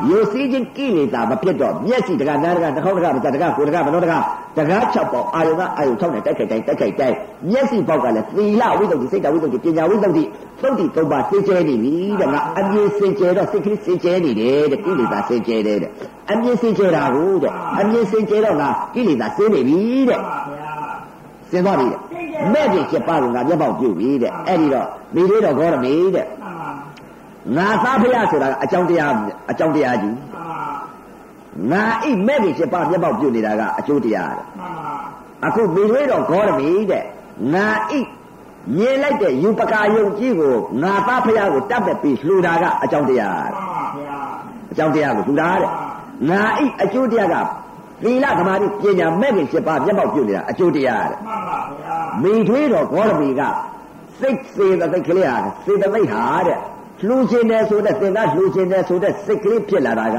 [0.09, 3.31] ယူစည်းခြင်းကိလေသာမဖြစ်တော့မျက်စိတကနားတကနှာခေါင်းတကပါးတကကို
[3.65, 4.15] ယ်တကမနောတက
[4.59, 7.17] တကား6ပေါက်အာယုကအာယု6နဲ့တက်ခိုက်တိုင်းတက်ခိုက်တိုင်း
[7.51, 10.25] မျက်စိပေါက်ကလည်းသီလဝိသုဒ္ဓိစိတ်တဝိသုဒ္ဓိပညာဝိသုဒ္ဓိ
[10.63, 15.91] သုတ်တိသုံးပါးသိကျဲနေပြီတဲ့ငါအမြင်စင်ကြဲတော့စိတ်ကလေးစင်ကြဲနေတယ်တဲ့ကိလေသာစင်ကြဲတယ်တဲ့
[16.31, 20.73] အမြင်စင်ကြဲတာဟုတ်တဲ့အမြင်စင်ကြဲတော့ငါကိလေသာစင်နေပြီတဲ့မှန်ပါဗျာ
[21.51, 21.99] စင်သွားပြီတဲ့
[22.53, 26.27] မဲ့ပြချက်ပါကငါမျက်ပေါက်ပြုတ်ပြီတဲ့အဲ့ဒီတော့မိသေးတော့ဂေါရမေတဲ့
[27.57, 29.13] မှန်ပါငါသားဖရဆိုတာအကြောင်းတရား
[29.51, 30.53] အကြောင်းတရားကြီးမှန်ပါ
[31.71, 34.95] ငါအိမဲ့ပြချက်ပါမျက်ပေါက်ပြုတ်နေတာကအကျိုးတရားတဲ့မှန်ပါ
[35.47, 37.05] အခုမိသေးတော့ဂေါရမေတဲ့
[37.55, 38.01] ငါအိ
[38.77, 44.19] မြင်လိုက်တဲ့ယူပကာယုံကြီးကိုငါသားဖရာကိုတတ်ပဲပြီးလှူတာကအကြောင်းတရားတဲ့မှန်ပါဗျာ
[44.73, 45.71] အကြောင်းတရားကိုလှူတာတဲ့
[46.31, 47.37] ငါအိအကျိုးတရားက
[48.03, 53.43] သီလသမာဓိပညာမဲ့ခင်7ပါးမျက်မှောက်ပြုနေတာအကျိုးတရားတဲ့မှန်ပါဗျာမိထွေးတော်ဂေါရမီက
[54.21, 56.59] စိတ်စေတသိက်ကလေးဟာစေတသိက်ဟာတဲ့
[57.07, 60.19] လှူခြင်းတယ်ဆိုတဲ့သင်္ကလှူခြင်းတယ်ဆိုတဲ့စိတ်ကလေးဖြစ်လာတာက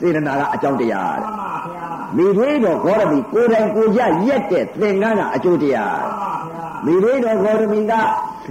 [0.00, 7.92] စေတနာကအကြောင်းတရားမှတဲ့န်ပါဗျာမိထွေးတော်ဂေါရမီကိုယ်တိုင်ကိုယ်ရရက်တဲ့သင်္ကန်းကအကျိုးတရားမှန်ပါဗျာမိထွေးတော်ဂေါရမီက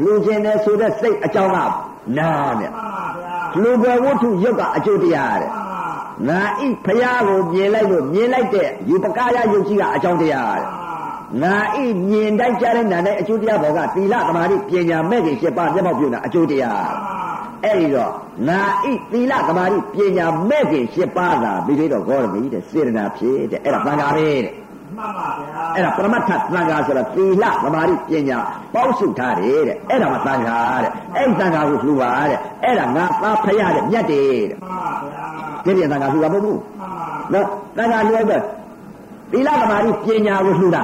[0.01, 1.57] လှူခြင်းတယ်ဆိုတဲ့စိတ်အကြောင်းက
[2.17, 5.64] နာတဲ့မှန်ပါဗျာလှူပွဲဝတ္ထုရုပ်ကအကျိုးတရားတဲ့မှန်ပါ
[6.27, 10.85] ငါဣဖရာကိုမြင်လိုက်လို့မြင်လိုက်တဲ့ယူပကာယယုတ်ကြီးကအကြောင်းတရားတဲ့
[11.41, 11.77] ငါဣ
[12.09, 16.85] မြင်တိုင်းကြားတဲ့နာနဲ့အကျိုးတရားဘောကသီလသမာဓိပညာမဲ့ခင်7ပါးမျက်မှောက်ပြုတာအကျိုးတရား
[17.63, 18.11] အဲ့ဒီတော့
[18.47, 24.53] ငါဣသီလသမာဓိပညာမဲ့ခင်7ပါးသာပြီးသေးတော့ဂေါရမီတဲ့စေရနာဖြစ်တဲ့အဲ့ဒါသံဃာပဲတဲ့
[24.97, 28.39] မှန်ပါဗျာအဲ့ဒါပရမတ္ထသံဃာဆိုတာသီလသမာဓိပညာ
[28.73, 35.24] ပေါင်းစုထားတယ်တဲ့အဲ့ဒါမှသံဃာတဲ့အဲ့ဒီသံဃာကိုလှူပါတဲ့အဲ့ဒါငါသားဖရာတဲ့မြတ်တယ်တဲ့မှန်ပါဗျာ
[35.65, 37.47] ဒီပြင်သံဃာလှူတာမဟုတ်ဘူးမှန်ပါနော်
[37.77, 38.41] တန်ခါလွှဲတော့
[39.31, 40.83] သီလသမာဓိပညာကိုလှူတာ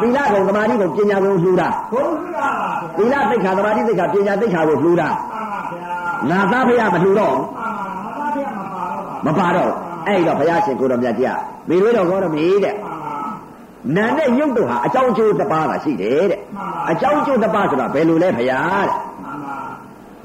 [0.00, 2.50] မှန်ပါဗျာသီလကုံသမာဓိကုံပညာကိုလှူတာဘုန်းကြီးပါ
[2.98, 5.96] ဗျာသီလသိက္ခာသမာဓိသိက္ခာပညာသိက္ခာကိုလှူတာမှန်ပါဗျာ
[6.30, 8.50] ငါသားဖရာမလှူတော့မှန်ပါမပါဗျာ
[9.26, 13.16] မပါတော့ပါမပါတော့အဲ့တော့ဘုရားရှင်ကိုတော်မြတ်ကြီးကမိရွေးတော်ကောတော်မီတဲ့မှန်ပါ
[13.96, 19.56] နာနဲ့ရုပ်တို့ဟာအကြောင်းအကျိုးတစ်ပါးသာရှိတယ်တဲ့မှန်ပါအကြောင်းအကျိုးတစ်ပါးဆိုတာဘယ်လိုလဲဘုရားတဲ့မှန်ပါ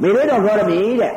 [0.01, 1.13] မိရွေးတော်ကောတော်မီတဲ့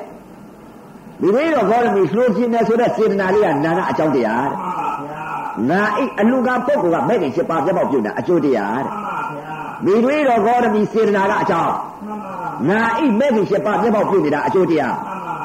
[1.20, 5.22] မိရွေးတော်ကောတော်မီလှူခြင်းနဲ့ဆိုတဲ့စေတနာလေးကနာကအကြောင်းတရားတဲ့မှန်ပါဗျာ
[5.70, 11.72] ငါအိအလူကပုဂ္ဂိုလ်ကမဲ့ခင်7ပါးပြတ်ပေါက်ပြုတာအကျိုးတရားတဲ့မှန်ပါဗျာမိသွေးတော်ဂေါရမီစေတနာကအကြောင်း
[12.06, 12.34] မှန်ပါ
[12.68, 15.36] ငါအိမဲ့ခင်7ပါးမျက်ပေါက်ပြုနေတာအကျိုးတရားမှန်ပါ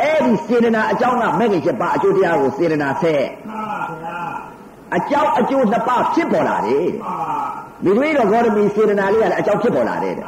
[0.00, 4.18] အဲ့ဒီစေတနာအကြောင်းကမဲ့ခင်7ပါးအကျိုးတရားကိုစေတနာဆက်မှန်ပါဗျာ
[4.96, 7.52] အကြောင်းအကျိုးနှစ်ပါးဖြစ်ပေါ်လာတယ်မှန်ပါ
[7.84, 10.26] မိသွေးတော်ဂေါရမီစေတနာလေးကလည်းအကြောင်းဖြစ်ပေါ်လာတယ်တဲ့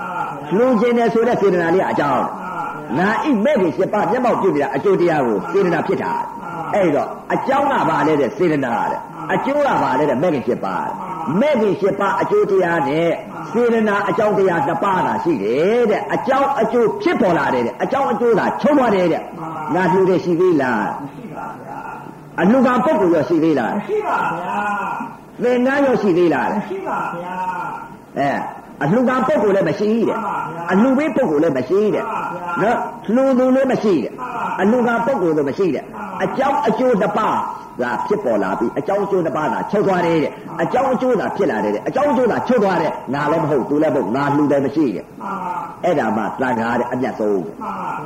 [0.56, 2.53] လူချင်းတယ်ဆိုတဲ့စေတနာလေးကအကြောင်းမှ
[2.86, 6.12] န်ပါဗျာငါအိမဲ့ခင်7ပါးမျက်ပေါက်ပြုနေတာအကျိုးတရားကိုစေတနာဖြစ်တာ
[6.74, 9.00] အဲ့တော့အကြောင်းကပါလဲတဲ့စေတနာတဲ့
[9.34, 10.88] အကျိုးကပါလဲတဲ့မဲ့ခင်7ပါး
[11.40, 13.08] မဲ့ခင်7ပါးအကျိုးတရားနဲ့
[13.52, 19.22] စေတနာအကြောင်းတရားနှစ်ပါးသာရှိတယ်တဲ့အကြောင်းအကျိုးဖြစ်ပေါ်လာတယ်တဲ့အကြောင်းအကျိုးသာချုပ်သွားတယ်တဲ့
[19.74, 21.78] ငါလှူတဲ့ရှိသေးလားရှိပါဗျာ
[22.40, 24.58] အလူကပုဂ္ဂိုလ်ရောရှိသေးလားရှိပါဗျာ
[25.42, 27.36] သင်္ကန်းရောရှိသေးလားရှိပါဗျာ
[28.18, 28.30] အဲ
[28.82, 30.18] အလှူကပုဂ္ဂိုလ်လည်းမရှိတဲ့
[30.72, 32.04] အလှူပေးပုဂ္ဂိုလ်လည်းမရှိတဲ့
[32.62, 32.78] နော်
[33.14, 34.12] လှူသူလည်းမရှိတဲ့
[34.60, 35.84] အလှူကပုဂ္ဂိုလ်လည်းမရှိတဲ့
[36.24, 37.38] အကြောင်းအကျိုးတစ်ပါး
[37.82, 45.54] သာဖြစ်ပေါ်လာပြီအကြောင်းအကျိုးတစ်ပါးသာချုပ်သွားတယ်တဲ့အကြောင်းအကျိုးသာဖြစ်လာတယ်တဲ့အကြောင်းအကျိုးသာချုပ်သွားတယ်ငါလည်းမဟုတ်သူလည်းမဟုတ်ငါလှူတယ်မရှိတဲ့မှန်ပါ
[45.84, 47.42] အဲ့ဒါမှသံဃာတဲ့အမျက်ဆုံး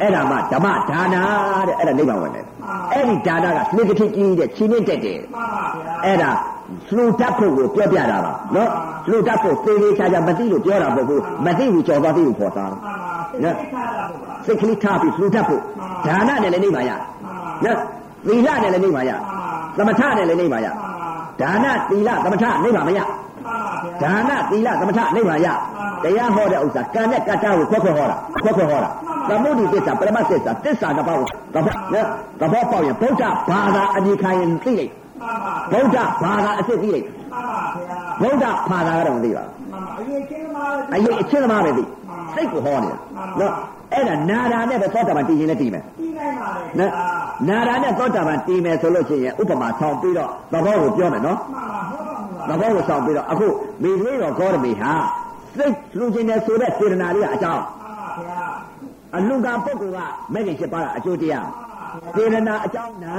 [0.00, 1.22] အဲ့ဒါမှဓမ္မဒါနာ
[1.68, 2.44] တဲ့အဲ့ဒါနိဗ္ဗာန်ဝင်တယ်
[2.92, 6.30] အဲ့ဒီဒါနာကလှေကတိကြီးတဲ့ချင်းချင်းတက်တယ်မှန်ပါဗျာအဲ့ဒါ
[6.94, 8.70] လှူတတ်ဖို့ကိုပြောပြတာပါနော်
[9.08, 12.94] လှူတတ်ဖို့သေသေးချာချာမသိလို့ပြောတာမဟုတ်ဘူးမသိဘူးကြော်သွားသိလို့ခေါ်သားမှန်ပါ
[13.30, 15.60] စိတ်သိထားတာပေါ့ပါစိတ်ကလေးထားပြီးလှူတတ်ဖို့
[16.06, 16.90] ဒါနနဲ့လည်းနေပါရ
[17.64, 17.78] နော်
[18.26, 19.10] သီလနဲ့လည်းနေပါရ
[19.78, 20.66] သမထနဲ့လည်းနေပါရ
[21.40, 23.06] ဒါနသီလသမထနေပါမရမှန်
[23.46, 23.54] ပါ
[24.00, 25.46] ဗျာဒါနသီလသမထနေပါရ
[26.04, 28.90] တရားဟောတဲ့ဥစ္စာကံနဲ့ကတ္တကိုခွက်ခွက်ဟောတာခွက်ခွက်ဟောတာ
[29.28, 32.06] သမုဒိသစ္စာပရမသစ္စာသစ္စာတစ်ပါးကိုသဘောနော်
[32.40, 35.07] သဘောပေါက်ရင်ဗုဒ္ဓဘာသာအမိခံရင်သိလိုက်မှန်ပါ
[35.72, 41.84] ဗုဒ္ဓဘာသာအစ်စ်သိလိုက်မှန်ပါဗျာဗုဒ္ဓဘာသာကတော့မသိပါဘူးမှန်ပါအရေးချင်းသမားအရေးအချင်းသမားပဲသိ
[42.34, 42.96] စိတ်ကိုဟောနေတာ
[43.40, 43.52] နော်
[43.92, 46.92] အဲ့ဒါနာရာနဲ့ပဲသောတာပန်တည်ရင်လည်းတည်မယ်ပြီးနိုင်ပါလေနော်
[47.48, 53.48] နာရာနဲ့သောတာပန်တည်မယ်ဆိုလို့ရှိရင်ဥပမာဆောင်ပြီးတော့သဘောကိုပြောမယ်နော်မှန်ပါဟုတ်ပါဘူးသဘောကိုဆောင်ပြီးတော့အခု
[53.82, 54.92] မိသွေးတော်ဂေါရမီဟာ
[55.56, 58.42] စိတ်လူချင်းနဲ့ဆိုတဲ့စေတနာလေးကအကြောင်းမှန်ပါဗျာ
[59.16, 59.98] အလူကပုဂ္ဂိုလ်က
[60.32, 61.48] မဲ့ခင်ဖြစ်ပါတာအကျိုးတရား
[62.14, 63.14] စေတနာအကြောင်းနာ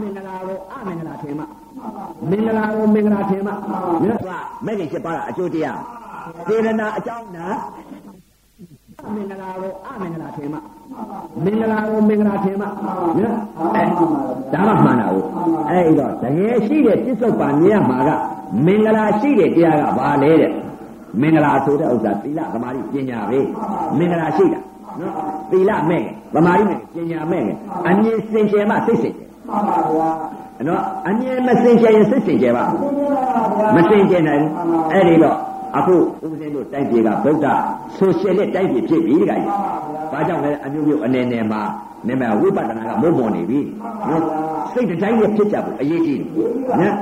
[0.00, 1.44] မင်္ဂလာကိုအမင်္ဂလာထင်မှ
[2.30, 3.52] မင်္ဂလာကိုမင်္ဂလာထင်မှ
[4.02, 5.80] မြတ်စွာမဲ့ခင်ဖြစ်ပါတာအကျိုးတရား
[6.48, 7.46] စေတနာအကြောင်းနာ
[9.14, 10.58] မင်္ဂလာကိုအမင်္ဂလာထင်မှ
[11.44, 13.38] မင်္ဂလာကိုမင်္ဂလာထင်မှနော်
[13.74, 13.82] အဲ
[14.52, 15.22] ဒါမှမှန်တာကို
[15.70, 18.10] အဲ့တော့တကယ်ရှိတဲ့ပြစ္ဆုတ်ပါမြင်ရမှာက
[18.66, 20.52] မင်္ဂလာရှိတဲ့တရားကဘာလဲတဲ့
[21.20, 23.40] မင်္ဂလာဆိုတဲ့ဥစ္စာသီလသမာဓိပညာပဲ
[23.98, 24.60] မင်္ဂလာရှိတာ
[25.00, 25.12] နော်
[25.50, 27.56] သီလမဲ့ငယ်သမာဓိမဲ့ပညာမဲ့ငယ်
[27.86, 30.08] အမြင်စင်ကြယ်မှစိတ်စင်ကြယ် မှန်ပါဗျာ
[30.68, 33.02] နော်အမြင်မစင်ကြယ်ရင်စိတ်စင်ကြယ်ပါသိကြ
[33.34, 35.36] ပါဗျာမစင်ကြယ်နိုင်ဘူးအဲ့ဒီတော့
[35.76, 37.46] အခုဦးဇင်းတို့တိုက်ပြေကဗုဒ္ဓ
[37.96, 39.48] ဆိုရှယ်လစ်တိုက်ပြေဖြစ်ပြီတခါကြီး
[40.12, 41.62] ဘာကြောင့်လဲအမျိုးမျိုးအနေနဲ့မှာ
[42.08, 43.60] နမဝိပဿနာကမုန်းပေါ်နေပြီ
[44.08, 44.22] နော်
[44.72, 46.94] စိတ်တစ်တိုင်းနဲ့ဖြစ်ကြဖို့အရေးကြီးတယ်နော်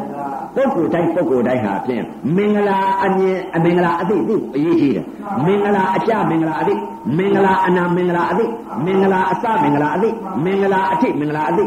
[0.55, 2.03] ပုဂ္ဂိုလ်တိုင်းပုဂ္ဂိုလ်တိုင်းဟာဖြင့်
[2.37, 5.05] မင်္ဂလာအမြင်အမင်္ဂလာအသိသိအရေးကြီးတယ်
[5.47, 6.75] မင်္ဂလာအကြမင်္ဂလာအသိ
[7.19, 8.45] မင်္ဂလာအနာမင်္ဂလာအသိ
[8.85, 10.09] မင်္ဂလာအစမင်္ဂလာအသိ
[10.45, 11.65] မင်္ဂလာအထိမင်္ဂလာအသိ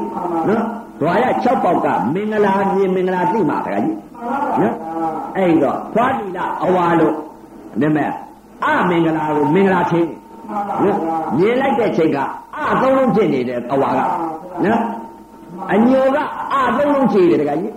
[0.48, 0.64] နော်
[1.02, 3.96] ဓွာရ6ပေါက်ကမင်္ဂလာမြင်မင်္ဂလာသိမှာတခါကြီး
[4.62, 4.76] နော်
[5.38, 7.14] အဲ့တော့ဖွာလီလာအဝါလို့
[7.82, 7.98] နမ
[8.66, 10.10] အမင်္ဂလာကိုမင်္ဂလာချင်း
[10.50, 12.18] မှန်ပါနော်ဗျာမြင်လိုက်တဲ့ချိန်က
[12.72, 14.00] အသုံးလုံးဖြစ်နေတယ်အဝါက
[14.66, 14.82] နော်
[15.74, 16.18] အညိုက
[16.54, 17.77] အသုံးလုံးခြေတယ်တခါကြီးမ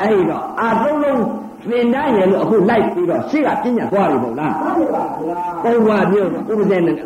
[0.00, 1.22] အဲ့ဒီတော့အသုံးလုံး
[1.70, 7.00] သင်တန်းရယ်လို့အခုလိုက်ပြီးတော့ရှေ့ကပြညာသွားပြီမဟုတ်လားမှန်ပါဗျာပုံဝါမျိုးဥပဇေတနေ့က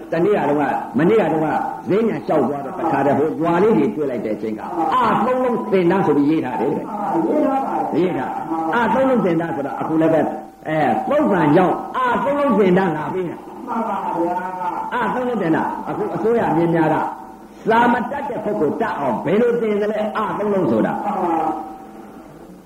[0.48, 4.60] တော့မနေ့ကတော့ဈေးညာလျှောက်သွားတော့တခါတည်းဟိုရွာလေးတွေတွေ့လိုက်တဲ့အချိန်က
[4.94, 6.84] အသုံးလုံးသင်တန်းဆိုပြီးရေးထားတယ်တဲ့
[7.26, 8.32] ရေးရပါရေးထား
[8.76, 10.20] အသုံးလုံးသင်တန်းဆိုတာအခုလည်းပဲ
[10.68, 10.78] အဲ
[11.08, 13.36] ပုဂ္ဂံကြောင့်အသုံးလုံးသင်တန်းငါပေးတာ
[13.68, 14.36] မှန်ပါဗျာ
[14.94, 16.96] အသုံးလုံးသင်တန်းအခုအစိုးရမြင်များက
[17.68, 21.46] စာမတတ်တဲ့ပုဂ္ဂိုလ်တတ်အောင်ဘယ်လိုသင်တယ်လဲအသုံးလုံးဆိုတာမှန်ပါ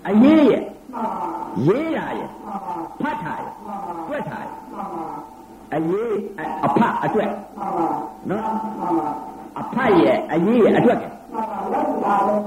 [0.09, 1.29] အရေးရဲ့မှန်ပါ
[1.67, 5.05] ရေးရရဲ့မှန်ပါဖတ်ထားရဲ့မှန်ပါတွက်ထားရဲ့မှန်ပါ
[5.75, 6.15] အရေး
[6.65, 7.87] အဖအတွက်မှန်ပါ
[8.31, 8.43] နော်
[8.81, 9.09] မှန်ပါ
[9.61, 12.43] အဖတ်ရဲ့အရေးရဲ့အတွက်ကမှန်ပါလက်ပါလုံး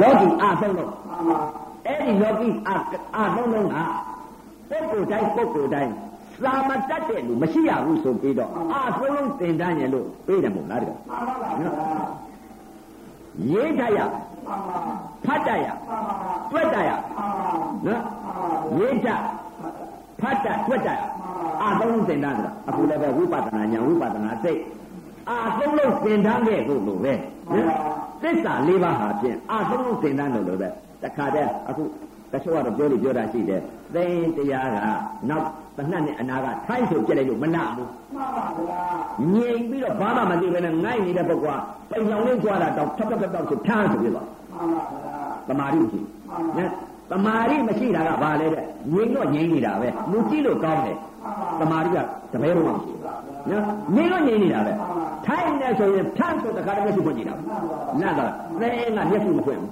[0.00, 1.38] လောကီအသုံးလုံးမှန်ပါ
[1.86, 2.70] အဲ့ဒီလောကီအ
[3.16, 3.76] အသုံးလုံးက
[4.70, 5.92] ပုဂ္ဂိုလ်တိုင်းပုဂ္ဂိုလ်တိုင်း
[6.42, 11.70] စာမတတ်တဲ့လူမရှိရဘူးဆိုပြီးတော့အသုံးလုံးသင်တန်းရလို့ပေးတယ်မို့လားတကယ်မှန်ပါဗျာ
[13.50, 14.78] ရေးတတ်ရမှန်ပါ
[15.24, 16.14] ဖတ်တတ်ရမှန်ပါ
[16.52, 17.48] တွက်တတ်ရမှန်ပါ
[17.86, 18.02] နော်
[18.78, 19.20] ရေးတတ်
[20.20, 21.02] ဖတ်တတ်တွက်တတ်ရ
[21.62, 24.60] အသုံးလုံးသင်တန်းဆိုတာအခုလည်းပဲဝိပဿနာဉာဏ်ဝိပဿနာစိတ်
[25.30, 27.12] အသုံးလုံးသင်တန်းခဲ့ဖို့လို့ပဲ
[27.52, 27.66] နော်
[28.22, 30.68] သစ္စာလေးပါးဟာဖြင့်အသုံးလုံးသင်တန်းလို့လို့ပဲ
[31.02, 31.82] တခါတည်းအခု
[32.32, 33.60] တချို့ကတော့ပြောလို့ပြောတာရှိတယ်
[33.94, 34.76] သိရင်တရားက
[35.30, 35.46] နောက်
[35.76, 38.80] တစ်နှစ်နဲ့အနာကထိုင်းဆိုပြက်လိုက်လို့မနာဘူးမှန်ပါဗျာ
[39.34, 45.18] ငြိမ်ပြီးတော့ဘာမှမသိဘဲနဲ့ငိုက်နေတဲ့ပုဂ္ဂိုလ်ကပိန်လောင်လေးကြွားတာတော့ထပ်ထပ်ထပ်ထပ်ဆိုထမ်းဆိုပြတော့မှန်ပါဗျာ
[45.48, 46.00] တမာရီမရှိ
[46.56, 46.70] နော်
[47.10, 50.96] တမာရီမရှိတာကဘာလဲတဲ့ငြိမ်တော့ငြိမ်နေတာပဲလူကြည့်လို့ကောင်းတယ်
[51.60, 51.98] တမာရီက
[52.32, 53.00] တပည့်ဘုံမရှိဘူး
[53.50, 53.64] နော်
[53.94, 54.72] ငြိမ်တော့ငြိမ်နေတာပဲ
[55.26, 57.34] ထိုင်းနေဆိုရင်ထမ်းဆိုတခါတည်းမျက်စိဖွင့်ကြည့်တာ
[58.00, 58.20] နတ်က
[58.60, 59.70] သဲကမျက်စိမဖွင့်ဘူး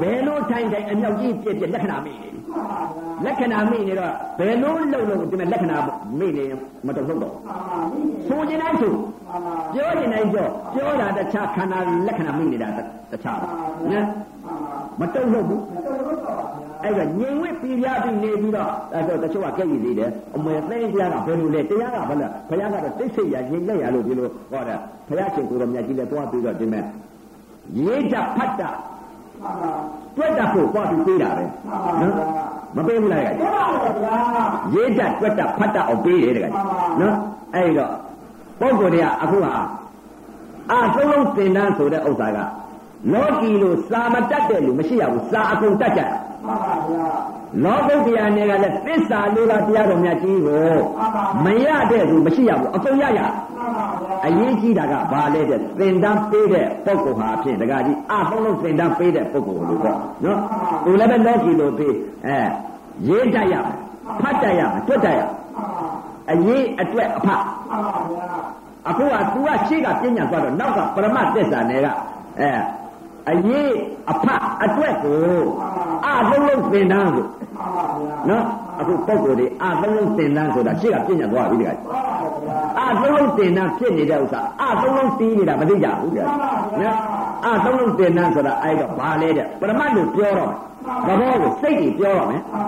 [0.00, 5.76] ဘယ်လိုထိုင်းထိုင်းအမြောက်ကြီးပြည့်ပြည့်လက္ခဏာမိနေပြီမှန်ပါဗျာလက္ခဏာမိနေတော့ဘယ်လိုလုပ်လို့ဒီမဲ့လက္ခဏာ
[6.18, 12.68] မိနေရင်မတော်တော့တော့မှန်ပါပြီဆိုခြင်းတိုင်းဆိုမှန်ပါပြောရင်တိုင်းပြောပြောတာတခြားခန္ဓာလက္ခဏာမိနေတာ
[13.12, 13.38] တခြား
[13.92, 14.06] နော်
[14.98, 24.76] မှန်ပါမတုံ့လို့ဘူးတော်တော်တော့ဗျာအဲ့ဒါငြိမ်ဝှက်ပြပြပြီးနေပြီးတော့အဲ့တော့တချို့ကကြက်ရည်သေးတယ်အမေသိတရားကဘယ်လိုလဲတရားကဘာလဲဘုရားကတော့သိစိတ်ရငြိမ်လက်ရလို့ဒီလိုဟောတာ
[25.08, 26.84] ဘုရားရှင်ကိုယ်တော်မြတ်ကြီးလည်းတွားပြီးတော့ဒီမဲ့
[27.78, 28.97] ရေးကြဖတ်တာမှန်ပါ
[30.16, 31.44] တွက်တာဖို့တွားပြီးပေးတာပဲ
[32.00, 32.14] နော်
[32.76, 34.16] မပေးဘူးလားကပြောပါဦးဗျာ
[34.74, 36.52] ရေးတတ်တွက်တတ်ဖတ်တတ်အောင်ပေးတယ်တကယ်
[37.00, 37.16] နော်
[37.54, 37.92] အဲ့တော့
[38.60, 39.52] ပုဂ္ဂိုလ်တွေကအခုဟာ
[40.70, 42.38] အာသုံးလုံးသင်တန်းဆိုတဲ့ဥစ္စာက
[43.12, 46.10] လောကီလို့စာမတတ်တဲ့လူမရှိရဘူးစာအကုန်တတ်ကြတယ်
[46.46, 47.06] မှန်ပါဗျာ
[47.64, 50.72] လောကုတ္တရာနယ်ကလည်းသစ္စာလေးပါးတရားတော်များကြီးကို
[51.44, 53.20] မရတဲ့သူမရှိရဘူးအကုန်ရရ
[53.56, 60.38] မှန်ပါဗျာ အရေးကြီးတာကဘာလဲတဲ့သင်တန်းပေးတဲ့ပုဂ္ဂိုလ်ဟာအဖြစ်တကကြီးအသုံးလုံးသင်တန်းပေးတဲ့ပုဂ္ဂိုလ်လို့ပေါ့နော်
[60.84, 61.94] သူလည်းပဲလောကီလို့ပေး
[62.26, 62.38] အဲ
[63.08, 63.76] ရေးတတ်ရမယ်
[64.20, 65.84] ဖတ်တတ်ရမယ်တွတ်တတ်ရမယ်မှန်ပါ
[66.30, 68.26] အရေးအတွက်အဖမှန်ပါဗျာ
[68.88, 71.86] အခုက तू ကရှေ့ကပြညာသွားတော့နောက်ကပရမသစ္စာနယ်က
[72.40, 72.50] အဲ
[73.30, 73.72] အရေး
[74.10, 74.24] အဖ
[74.64, 75.38] အတွက်ကို
[76.06, 78.44] အသုံးလုံးသင်တန်းကိုမှန်ပါဗျာနော်
[78.80, 86.98] အခုပုံကိုယ်တွေအသုံးလုံးသင်တန်းဆိုတာရှေ့ကပြညာသွားပြီတခါမှန်ပါဗျာအသုံးလုံးသင်တန်းဖြစ်နေတဲ့ဥစ္စာအသုံးလုံးတီးနေတာမသိကြဘူးကြနော်
[87.46, 90.52] အသုံးလုံးသင်တန်းဆိုတာအဲ့တော့ဘာလဲတဲ့ပရမတ်လို့ပြောတော့
[91.06, 92.66] သဘောကိုစိတ်ကြီးပြောတော့မယ်မှန်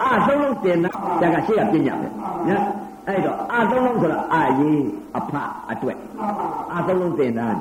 [0.00, 2.08] ပါအသုံးလုံးသင်တန်းဒါကရှေ့ကပြညာပဲ
[2.48, 2.64] နော်
[3.08, 4.82] အဲ့တော့အသုံးလုံးဆိုတာအာရေး
[5.18, 5.32] အဖ
[5.70, 6.46] အတွက်မှန်ပါ
[6.78, 7.58] အသုံးလုံးသင်တန်း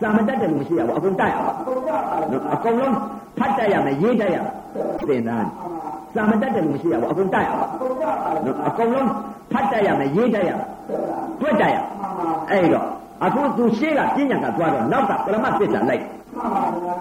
[0.00, 2.94] စာမတတ်တယ်လို့မရှိရဘူးအကုန်တတ်ရပါကိုကြပါနော်အကုန်လုံး
[3.38, 4.54] ဖတ်တတ်ရမယ်ရေးတတ်ရမယ်
[5.08, 5.48] သင်တန်း
[6.14, 9.08] စာမတတ်တယ်လို့မရှိရဘူးအကုန်တတ်ရပါကိုကြပါနော်အကုန်လုံး
[9.52, 10.68] ဖတ်တတ်ရမယ်ရေးတတ်ရမယ်
[11.40, 11.84] တွက်တတ်ရမယ်
[12.50, 12.86] အဲ့တော့
[13.24, 16.02] အခုသူရှေ့ကပြညာကသွားတော့နောက်ကပရမသစ္စာလိုက်
[16.36, 16.96] မှန်ပါဗျာ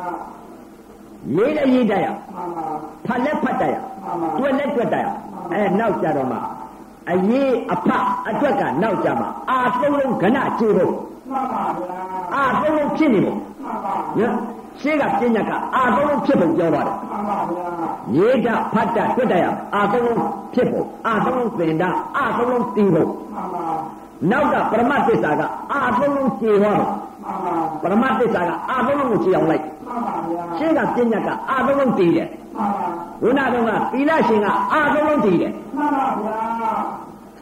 [1.36, 2.66] ရေးလည်းရေးတတ်ရမှန်ပါ
[3.06, 5.08] ဖတ်လည်းဖတ်တတ်ရမှန်ပါတွက်လည်းတွက်တတ်ရ
[5.52, 6.38] အဲနောက်ကြတော့မှ
[7.12, 7.90] အရေးအဖ
[8.30, 10.94] အတွက်ကနောက်ကြမှာအာသုံးလုံးခဏခြေဖို့
[11.30, 11.98] မှန်ပါဗျာ
[12.36, 14.34] အာသုံးလုံးဖြစ်နေဖို့မှန်ပါနော်
[14.82, 17.68] ရှေ့ကပြညာကအာသုံးလုံးဖြစ်ဖို့ပြောသွားတယ်မှန်ပါဗျာ
[18.16, 19.46] ရေးတဖတ်တတွတ်တရ
[19.76, 20.20] အာသုံးလုံး
[20.54, 23.66] ဖြစ်ဖို့အာသုံးလုံးသင်တာအာသုံးလုံးတည်ဖို့မှန်ပါ
[24.32, 25.42] နောက်ကပရမသစ္စာက
[25.74, 26.90] အာသုံးလုံးကျေဟောမှန်
[27.24, 32.88] ပါပရမသစ္စာကအာသုံးလုံးကိုကျေအောင်လိုက်မှန်ပါဗျာရှင်းကပညာကအာသုံးလုံးတည်တယ်မှန်ပါ
[33.24, 35.54] ဝိနာတော်ကသီလရှင်ကအာသုံးလုံးတည်တယ်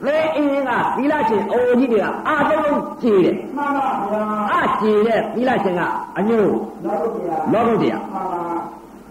[0.06, 5.82] မှန်ပါဗျာသေအင်းကသီလရှင်အိုကြီးတွေကအာသုံးလုံးကျေတယ်မှန်ပါဗျာအာကျေတဲ့သီလရှင်က
[6.18, 6.52] အညို့
[6.86, 8.42] လောကုတ္တရာလောကုတ္တရာမှန်ပါ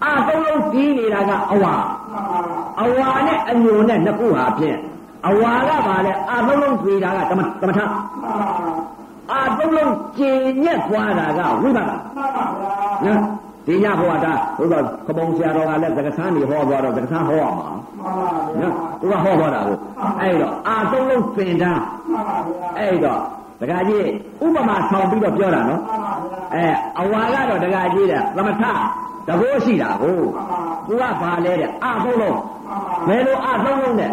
[0.04, 1.74] အာသုံးလုံးတည်နေတာကအဝါ
[2.12, 2.38] မှန်ပါ
[2.80, 4.78] အဝါနဲ့အညိုနဲ့နှစ်ခုဟာဖြင့်
[5.28, 7.88] အဝါကပါလေအာသုံးလုံးပြေတာကတမတမထမှန်
[8.24, 8.48] ပါ
[9.32, 12.72] အာသုံးလုံးကျင်ညက်သွားတာကဝိပဿနာမှန်ပါဗျာ
[13.06, 13.20] နော်
[13.66, 19.76] ဒီညဘုရားဒါဘုရားခပုံဆရာတော်ကလည်းသက္ကသန်းနေဟောသွားတော့သက္ကသန်းဟောရမှာမှန်ပါဗျာနော်သူကဟောသွားတာကို
[20.20, 21.82] အဲ့တော့အာသုံးလုံးသင်တန်း
[22.12, 23.20] မှန်ပါဗျာအဲ့တော့
[23.60, 24.06] ဒကာကြီး
[24.44, 26.66] ဥပမာဆောင်ပြီးတော့ပြောတာနော်မှန်ပါဗျာအဲ
[27.00, 28.62] အဝါကတော့ဒကာကြီးတဲ့သမထ
[29.28, 32.38] တဘောရှိတာကိုမှန်ပါသူကဘာလဲတဲ့အာသုံးလုံး
[32.68, 34.12] မှန်ပါဘယ်လိုအာသုံးလုံးနဲ့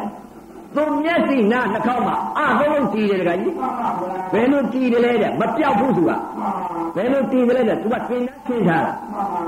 [0.75, 6.49] သူမျက်စိနာနှာခေါင်းမှာအာသုံးလုံးကြည်တယ်ဒကာကြီးမှန်ပါဗျာဘယ်လိုကြည်တယ်လဲတဲ့မပြောက်ဘူးသူကမှန်ပါ
[6.95, 9.41] ဘယ်လိုကြည်တယ်လဲတဲ့သူကသင်တန်းဆင်းထားတာမှန်ပါ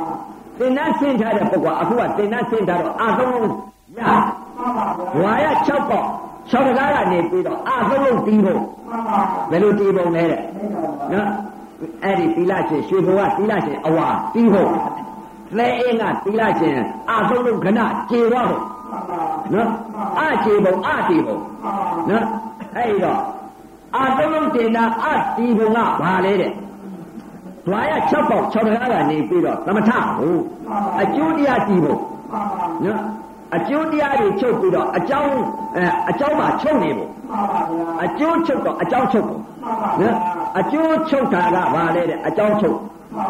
[0.60, 4.02] သင်တန်းဆင်းထားတဲ့ပုဂ္ဂိုလ်အခုကသင်တန်းဆင်းထားတော့အာသုံးလုံးရ
[4.58, 6.08] မှန်ပါဗျာဝါရ6ပေါက်
[6.52, 9.20] 6တကားကနေပြီးတော့အာသုံးလုံးတီးဖို့မှန်ပါ
[9.52, 11.30] ဘယ်လိုတီးပုံလဲတဲ့နေတော့ပါနော်
[12.04, 14.70] အဲ့ဒီသီလရှင်ရွှေဘုံကသီလရှင်အဝါတီးဖို့
[15.58, 16.74] လဲအင်းကသီလရှင်
[17.10, 19.20] အာသုံးလုံးခဏကျေတော့ဖို့မှ န်ပါ
[19.54, 19.70] နော်
[20.20, 22.26] အကျေပုံအတီးပုံမှန်ပါနော်
[22.78, 23.22] အဲ့တော့
[23.96, 26.52] အာသုံးလုံးတင်တာအတီးပုံကဘာလဲတဲ့
[27.66, 30.42] ဒွာရ6ပေါက်6တကားကနေပြီးတော့သမထဟုတ်
[31.02, 32.00] အကျိုးတရားတီးဖို့
[32.32, 33.02] မှန်ပါနော်
[33.56, 35.34] အကျိုးတရားတွေချုပ်ပြီးတော့အကြောင်း
[35.76, 40.16] အဲအကြောင်းမှာချုပ်နေဖို့မှန်ပါဗျာအကျိုးချုပ်တော့အကြောင်းချုပ်ဖို့မှန်ပါဗျာနော်
[40.60, 42.78] အကျိုးချုပ်တာကဘာလဲတဲ့အကြောင်းချုပ်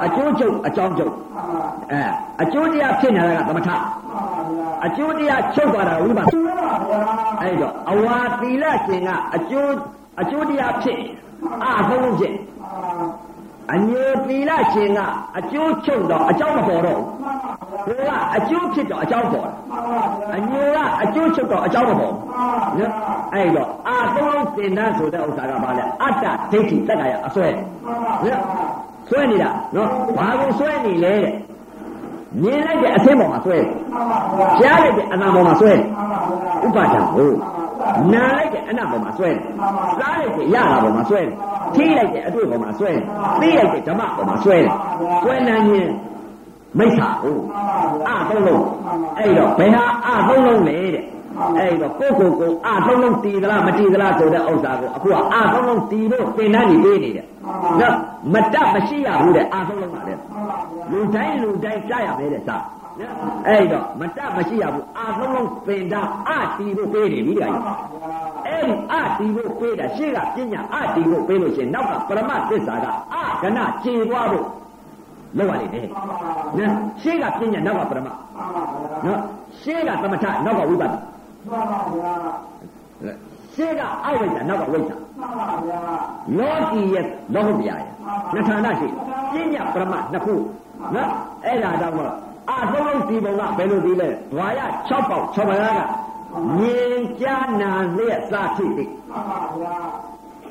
[0.05, 2.01] အကျိုးချုပ်အကြောင်းချုပ်မှန်ပါအဲ
[2.41, 6.55] အကျိုးတရားဖြစ်နေတာကသမထမှန်ပါဗျာအကျိုးတရားချုပ်သွားတာကဝိပါဒကျိုးပါ
[6.89, 7.01] ဗျာ
[7.41, 9.71] အဲ့တော့အဝါသီလရှင်ကအကျိုး
[10.21, 10.99] အကျိုးတရားဖြစ်
[11.63, 13.29] အာဆုံးလုံးဖြစ်မှန်ပါ
[13.73, 14.99] အညိုသီလရှင်က
[15.37, 27.47] အကျိုးချုပ်တော့အကြောင်းမပေါ်တော့မှန်ပါဗျာဘူးဘုရားအကျိုးဖြစ်တော့အကြောင်းပေါ်တယ်မှန်ပါဗျာအညိုကအကျိုးချုပ်တော့အကြောင်းမပေါ်ဘူးမှန်ပါဗျာနော်အဲ့တော့အာသုံးလုံးသင်တန်းဆိုတဲ့ဥစ္စာကဘာလဲအတ္တဒိဋ္ဌိတက္ကရာအစွဲ
[29.09, 31.33] မှန်ပါဗျာနော်စွဲနေတာနော်ဘာကိုစွဲနေလဲတဲ့
[32.41, 33.57] မြင်လိုက်တဲ့အသင်းပေါ်မှာစွဲ
[33.93, 37.35] မှန်ပါဗျာကြားလိုက်တဲ့အနာပေါ်မှာစွဲမှန်ပါဗျာဥပါဒံဟုတ်
[38.13, 39.29] နာလိုက်တဲ့အနာပေါ်မှာစွဲ
[39.99, 41.21] စားလိုက်တဲ့ရတာပေါ်မှာစွဲ
[41.75, 42.91] ထိလိုက်တဲ့အတွေ့ပေါ်မှာစွဲ
[43.41, 44.57] သိလိုက်တဲ့ဓမ္မပေါ်မှာစွဲ
[45.23, 45.89] စွဲနေရင်
[46.77, 47.41] မိစ္ဆာဟုတ်
[48.07, 48.63] အသုံးလုံး
[49.17, 51.05] အဲ့တော့ဘယ်ဟာအသုံးလုံးလဲတဲ့
[51.57, 57.27] အဲ့တော့ကိုယ့်ကိုယ်ကိုအသုံးလုံးတည်သလားမတည်သလားဆိုတဲ့ဥစ္စာကိုအခုကအသုံးလုံးတည်လို့သင်တန်းကြီးပေးနေတယ်
[57.81, 57.95] နော်
[58.33, 60.13] မတတ်မရှိရဘူးတဲ့အသုံးလုံးပါလေ
[60.91, 62.57] လူတိုင်းလူတိုင်းကြားရမယ်တဲ့စာ
[62.99, 63.13] နော်
[63.47, 67.63] အဲ့တော့မတတ်မရှိရဘူးအာလုံးလုံးပင်တာအတီဖို့ပေးနေပြီတခါကြီး
[68.47, 74.45] အဲ့ဒီအတီဖို့ပေးတာရှေ့ကပညာအတီဖို့ပေးလို့ရှရင်နောက်ကပရမသစ္စာကအကဏခြေသွားဖို့
[75.37, 75.87] လောက်ရလိမ့်မယ်
[76.57, 78.07] နော်ရှေ့ကပညာနောက်ကပရမ
[79.05, 79.19] နော်
[79.61, 80.99] ရှေ့ကသမထနောက်ကဝိပဿနာ
[83.59, 84.95] ရှေ့ကအဝိဇ္ဇာနောက်ကဝိဇ္ဇာ
[86.37, 87.91] လောကီရဲ့လောကုတ္တရာရဲ့
[88.33, 88.87] နှစ်ဌာနရှိ
[89.33, 90.35] ပညာပရမနှစ်ခု
[90.95, 91.09] နော်
[91.45, 92.13] အဲ့ဒါတော့မလို့
[92.49, 95.65] အာသုံးလုံးဒီပုံကဘယ်လိုဒီလဲဓွာရ6ပေါက်6ပါးက
[96.57, 98.89] မြင်ကြားနာလျက်စာဖြစ်သည်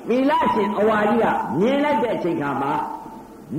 [0.09, 1.27] သီလရှင်အဝါကြီးက
[1.61, 2.73] မြင်လိုက်တဲ့အချိန်ခါမှာ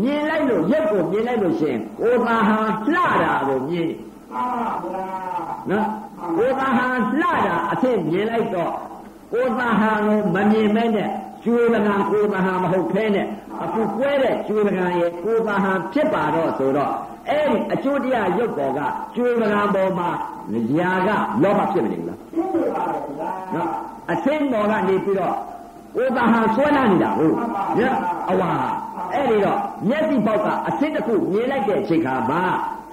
[0.01, 2.59] မြင်လိုက်လို့ရက်ကိုမြင်လိုက်လို့ရှင်ကိုယ်သာဟာ
[2.93, 3.89] လှတာကိုမြင်
[5.69, 5.87] နော်
[6.37, 6.85] ကိုယ်သာဟာ
[7.21, 8.73] လှတာအဖြစ်မြင်လိုက်တော့
[9.31, 11.09] ကိုယ်သာဟာကိုမမြင်မဲနဲ့
[11.43, 13.25] ကျွေးလကံကိုယ်သာဟာမဟုတ်ခဲနဲ့
[13.63, 16.93] အခုကွဲတဲ့ကျွေးလကံရဲ့ကိုယ်သာဟာဖြစ်ပါတော့ဆိုတော့
[17.29, 18.79] အဲ့ဒီအကျိုးတရားရုပ်ပေါ်က
[19.15, 20.09] ကျွေးလကံပေါ်မှာ
[20.77, 21.09] ຢာက
[21.43, 22.19] လောဘဖြစ်မနေဘူးလား
[23.55, 23.69] နော်
[24.11, 25.35] အသင်းပေါ်ကနေပြီးတော့
[25.95, 27.35] ကိုယ်သာဟာဆွဲလာနေတာဟုတ်
[27.79, 27.81] ည
[28.31, 28.51] အဝါ
[29.13, 29.59] အဲ့ဒီတော့
[29.89, 32.41] မျက်စိပေါက်ကအသင်းတစ်ခုမြင်လိုက်တဲ့အချိန်ခါမှာ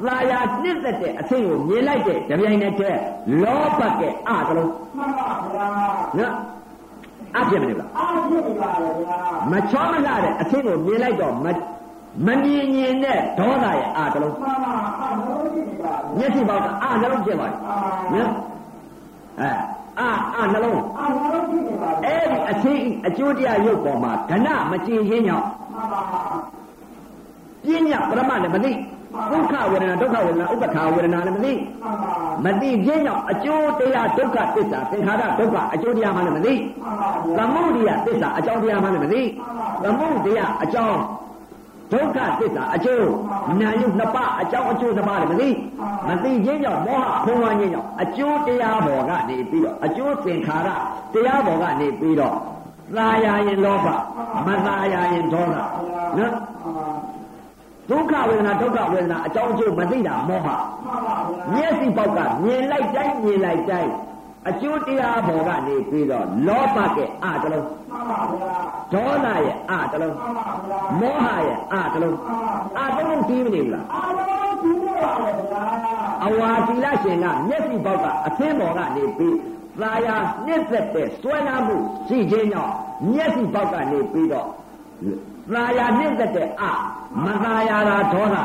[0.04, 3.00] သာယာနှစ်သက်တဲ့အသင်းကိုမြင်လိုက်တဲ့ကြပြိုင်နဲ့တည်း
[3.42, 4.70] လောဘကအကလုံး
[6.18, 6.32] နော်
[7.36, 7.90] အဖြစ်မနေဘူးလား
[9.52, 11.46] မချောမလာတဲ့အသင်းကိုမြင်လိုက်တော့မ
[12.26, 14.34] မမြင်မြင်တဲ့ဒေါသရဲ့အာတလုံး
[16.18, 17.60] မျက်စိပေါက်ကအာနှလုံးဖြစ်သွားတယ်
[18.14, 18.32] နော်
[19.40, 19.50] အဲ
[20.00, 20.80] အာအာနှလုံး
[22.04, 25.46] အဲ့ဒီအချင်းအကျိုးတရားရုပ်ပေါ်မှာဓနမကြည်ရင်းကြောင့်
[27.64, 28.72] ပြညာပရမလည်းမသိ
[29.30, 31.52] ဒုက္ခဝေဒနာဒုက္ခဝေဒနာဥပ္ပခာဝေဒနာလည်းမသိ
[32.44, 36.54] မသိခြင်းကြောင့်အကျိုးတရားဒုက္ခသစ္စာသင်္ခါရဒုက္ခအကျိုးတရားမှလည်းမသိ
[37.36, 39.22] သမုဒိယသစ္စာအကြောင်းတရားမှလည်းမသိ
[39.82, 41.00] သမုဒိယအကြောင်း
[41.92, 43.08] ဒုက္ခသစ္စာအကျိုး
[43.60, 45.48] နာယုနှစ်ပါးအကြောင်းအကျိုးနှစ်ပါးလည်းမသိ
[46.08, 50.68] မသိခြင်းကြောင့်မောဟဖုံးလွှမ်းခြင်းကြောင့်အကျိုးတရားပေါ်ကနေပြီးတော့အကျိုးသင်္ခါရ
[51.12, 52.36] တရားပေါ်ကနေပြီးတော့
[52.96, 53.86] သာယာရင်လောဘ
[54.46, 55.54] မသာယာရင်ဒေါသ
[56.18, 56.32] နော်
[57.90, 60.48] ဒုက္ခဝေဒနာဒုက္ခဝေဒနာအကြောင်းအကျိုးမသိတာမောဟ
[61.54, 63.92] မျက်စိပေါက်ကမြင်လိုက်တိုင်းမြင်လိုက်တိုင်း
[64.48, 67.66] အကျိုးတရားပေါ်ကနေပြီးတော့လောဘကဲ့အတလုံး
[68.92, 70.16] ဒေါသရဲ့အတလုံး
[71.00, 72.16] မောဟရဲ့အတလုံး
[72.78, 73.84] အတလုံးကြီးမနေဘူးလား
[76.26, 79.36] အဝါသီလရှင်ကမျက်စိပေါက်ကအသင်းပေါ်ကနေပြီး
[79.80, 80.16] သာယာ
[80.46, 81.76] နှစ်သက်တဲ့စွဲနာမှု
[82.08, 82.74] ရှိခြင်းကြောင့်
[83.12, 84.48] မျက်စိပေါက်ကနေပြီးတော့
[85.54, 86.64] သာယာနှိမ့်သက်တဲ့အ
[87.24, 88.36] မသာယာတာဒေါသ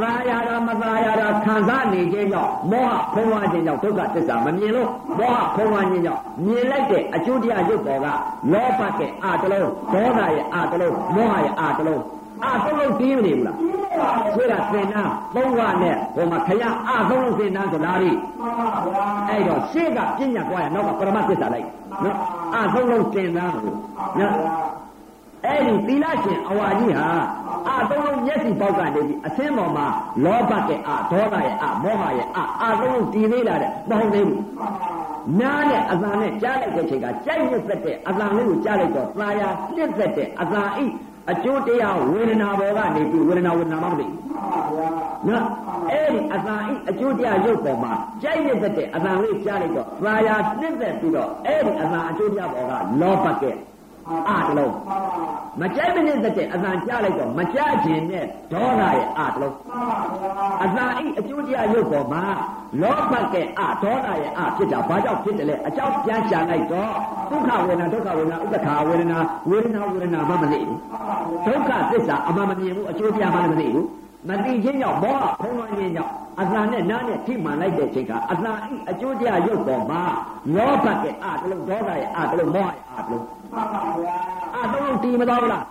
[0.00, 8.06] သာယာတာမသာယာတာခံစားနေခြင်းကြောင့်မောဟဖုံးဝါခြင်းကြောင့်ဒုက္ခသစ္စာမမြင်လို့မောဟဖုံးဝါခြင်းကြောင့်မြင်လိုက်တဲ့အကျိုးတရားရုပ်ပေါ်က
[8.52, 12.02] လောဘကဲ့အာတလုံးဒေါသရဲ့အာတလုံးမောဟရဲ့အာတလုံး
[12.44, 13.56] အာသုံးလုံးပြီးမနေဘူးလား
[14.36, 15.02] ဆိုရသင်္နာ
[15.34, 18.10] သုံးဝနဲ့ဟိုမှာခရအာသုံးလုံးသင်္နာဆိုလားဒီ
[19.28, 21.66] အဲ့တော့ရှေ့ကပြညာကွာရနောက်ကပရမသစ္စာလိုက်
[22.04, 22.16] နော်
[22.54, 23.74] အာသုံးလုံးသင်္နာကို
[24.18, 24.34] နော်
[25.46, 27.08] အဲ့ဒီသီလရှင်အဝါကြီးဟာ
[27.68, 29.86] အာသုံးလုံးမျက်စိပေါက်ကနေပြီးအသင်းပေါ်မှာ
[30.24, 34.40] လောဘကဲ့အာဒေါသရဲ့အာမောဟရဲ့အာအာသုံးလုံးတည်သေးလာတဲ့မဟုတ်သေးဘူး
[35.40, 40.86] နားနဲ့အသံနဲ့ကြားလိုက်တဲ့ချိန်ကကြိုက်ရသက်တဲ့အသံလေးကိုကြားလိုက်တော့သာယာနှစ်သက်တဲ့အသံဤ
[41.30, 44.20] အကျိုးတရားဝေဒနာဘောကနေပြီးဝေဒနာဝေဒနာမှမသိဘူး
[45.28, 45.44] နော်
[45.90, 53.56] အဲ့ဒီအသံဤအကျိုးတရားရုပ်ပေါ်မှာကြိုက်ရတဲ့အသံလေးကြားလိုက်တော့သာယာနှစ်သက်ပြီးတော့အဲ့ဒီအသံအကျိုးတရားဘောကလောဘကဲ့
[54.28, 54.74] အာတလုံး
[55.60, 59.54] မကြိုက်မနစ်သက်တဲ့အသံကြားလိုက်တော့မကြခြင်းနဲ့ဒေါသရဲ့အာတလုံး
[60.64, 62.24] အသံဤအကျိုးတရားရုပ်ပေါ်မှာ
[62.82, 66.92] လောဘကဲ့အာဒေါသရဲ့အာဖြစ်တာဘာကြောင့်ဖြစ်တယ်လဲအကြောင်းပြန်ရှာလိုက်တော့
[67.30, 70.78] ဒုက္ခဝေဒနာဒုက္ခဝေဒနာဥပ္ပခာဝေဒနာဝေဒနာဝေဒနာမှမသိဘူး
[71.46, 73.86] ဒုက္ခသစ္စာအမှန်မမြင်ဘူးအကျိုးတရားမှလည်းမသိဘူး
[74.28, 80.02] မသိခြင်းကြောင့်မောဟဖုံးလွှမ်းခြင်းကြောင့်အသံနဲ့နားနဲ့ထိမှန်လိုက်တဲ့ချိန်ကအသံဤအကျိုးတရားရုပ်ပေါ်မှာ
[80.54, 83.24] လောဘကဲ့အာတလုံးဒေါသရဲ့အာတလုံးမောဟရဲ့အာတလုံး
[84.54, 85.64] အာတလုံးတီးမတော်ဘူးလား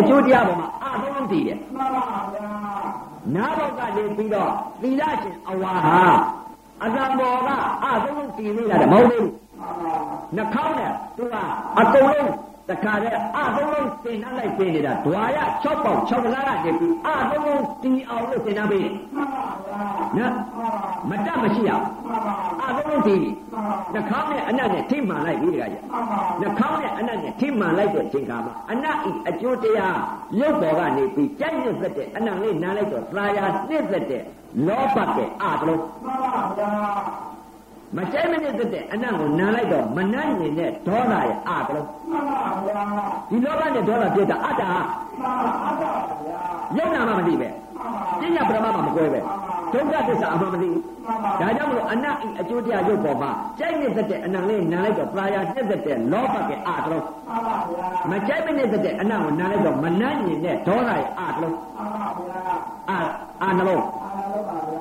[0.00, 1.58] အကျိုးတရားပေါ်မှာအာသုံးလုံးတည်တယ်
[3.34, 4.50] နားဘောက်ကနေပြီးတော့
[4.82, 6.00] သီလရှင်အဝါဟာ
[6.84, 7.50] အသံဘောက
[7.84, 9.28] အာသုံးလုံးတည်နေတာမဟုတ်ဘူး
[10.36, 11.34] နှာခေါင်းနဲ့သူက
[11.78, 12.32] အကုန်လုံး
[12.70, 18.88] တခါတည်းအာသုံးလုံးသင်နှက်လိုက်ပေးနေတာဒွါရ6ပေါက်6ကစားကနေပြီးအာသုံးလုံးတည်အောင်လို့သင်နှက်ပေး
[20.16, 20.34] နော်
[21.10, 21.84] မတတ်မရှိအောင်
[22.62, 23.22] အာသုံးလုံးတည်
[23.94, 25.82] နှာခေါင်းနဲ့အနက်နဲ့ထိမှန်လိုက်ပြီးတခါကြီး
[26.40, 29.98] နှာခေါင်းနဲ့အနက်နဲ့ထိမှန်လိုက်တဲ့အချိန်ခါမှာအနက်ဤအကျိုးတရား
[30.40, 34.22] ရုပ်ပေါ်ကနေပြီးကြိုက်နှစ်သက်တဲ့အနက်လေးနားလိုက်တော့သာယာနှစ်သက်တဲ့
[34.66, 35.82] လောဘကဲအာတလုံး
[37.96, 41.86] မကြိုက်မနစ်သက်တဲ့အနတ်ကိုနားလိုက်တော့မနှံ့နေတဲ့ဒေါသရဲ့အာတလုံး
[43.30, 44.62] ဒီလောဘနဲ့ဒေါသပြစ်တာအတ္တ
[46.76, 47.48] ရုပ်နာမှမသိပဲ
[48.20, 49.20] ပညာပရမမှမကွဲပဲ
[49.72, 50.82] ဒုက္ခသစ္စာအမှန်မသိဘူး
[51.40, 57.06] ဒါကြောင့်မလို့အနတ်ဤအကျိုးတရားရုပ်ပေါ်မှာကြိုက်နေတဲ့အနံလေးနားလိုက်တော့ပရာယာနှစ်သက်တဲ့လောဘကအာတလုံး
[58.10, 61.56] မကြိုက်မနေတဲ့အနံကိုနားလိုက်တော့မနှံ့နေတဲ့ဒေါသရဲ့အာတလုံး
[62.90, 62.98] အာ
[63.42, 63.82] အာနှလုံး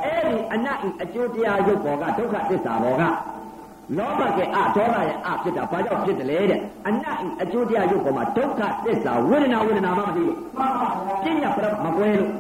[0.04, 3.04] အဲ့ဒီအနတ်ဤအကျိုးတရားရုပ်ပေါ်ကဒုက္ခသစ္စာပေါ်က
[3.98, 10.38] လောဘကအာဒေါသရဲ့အာဖြစ်တာဘာကြောင့်ဖြစ်တယ်လဲတဲ့အနတ်ဤအကျိုးတရားရုပ်ပေါ်မှာဒုက္ခသစ္စာဝေဒနာဝေဒနာမှမသိလို့
[11.24, 12.32] ပညာပရမကွဲလို့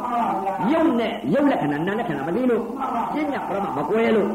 [0.71, 2.61] ရုပ်နဲ့ရုပ်လက္ခဏာနာမ်လက္ခဏာမသိလို့
[3.13, 4.27] ပညာပရမမကွဲလို့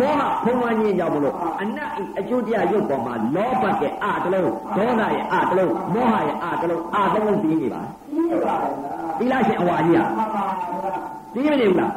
[0.00, 7.82] မောဟဖုံးဝါးခြင်းကြောင့်မလို့အနတ်ဤအကျိုးတရားရုပ်ပေါ်မှာလောဘကအာတလုံးဒေါသရဲ့အာတလုံးမောဟရဲ့အာတလုံးအာသုံးလုံးပြီးနေပါ
[9.18, 10.06] သီလရှင်အဝါကြီးอ่ะ
[11.32, 11.92] ပြီးမနေဘူးလား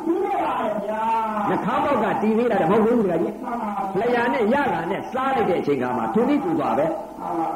[1.49, 3.35] နှခါပေါက်ကတီးသေးတာမဟုတ်ဘူးတကကြီး
[3.99, 6.85] လျာနဲ့ရလာနဲ့စားလိုက်တဲ့အချိန်ကမှသူတိကူသွားပဲ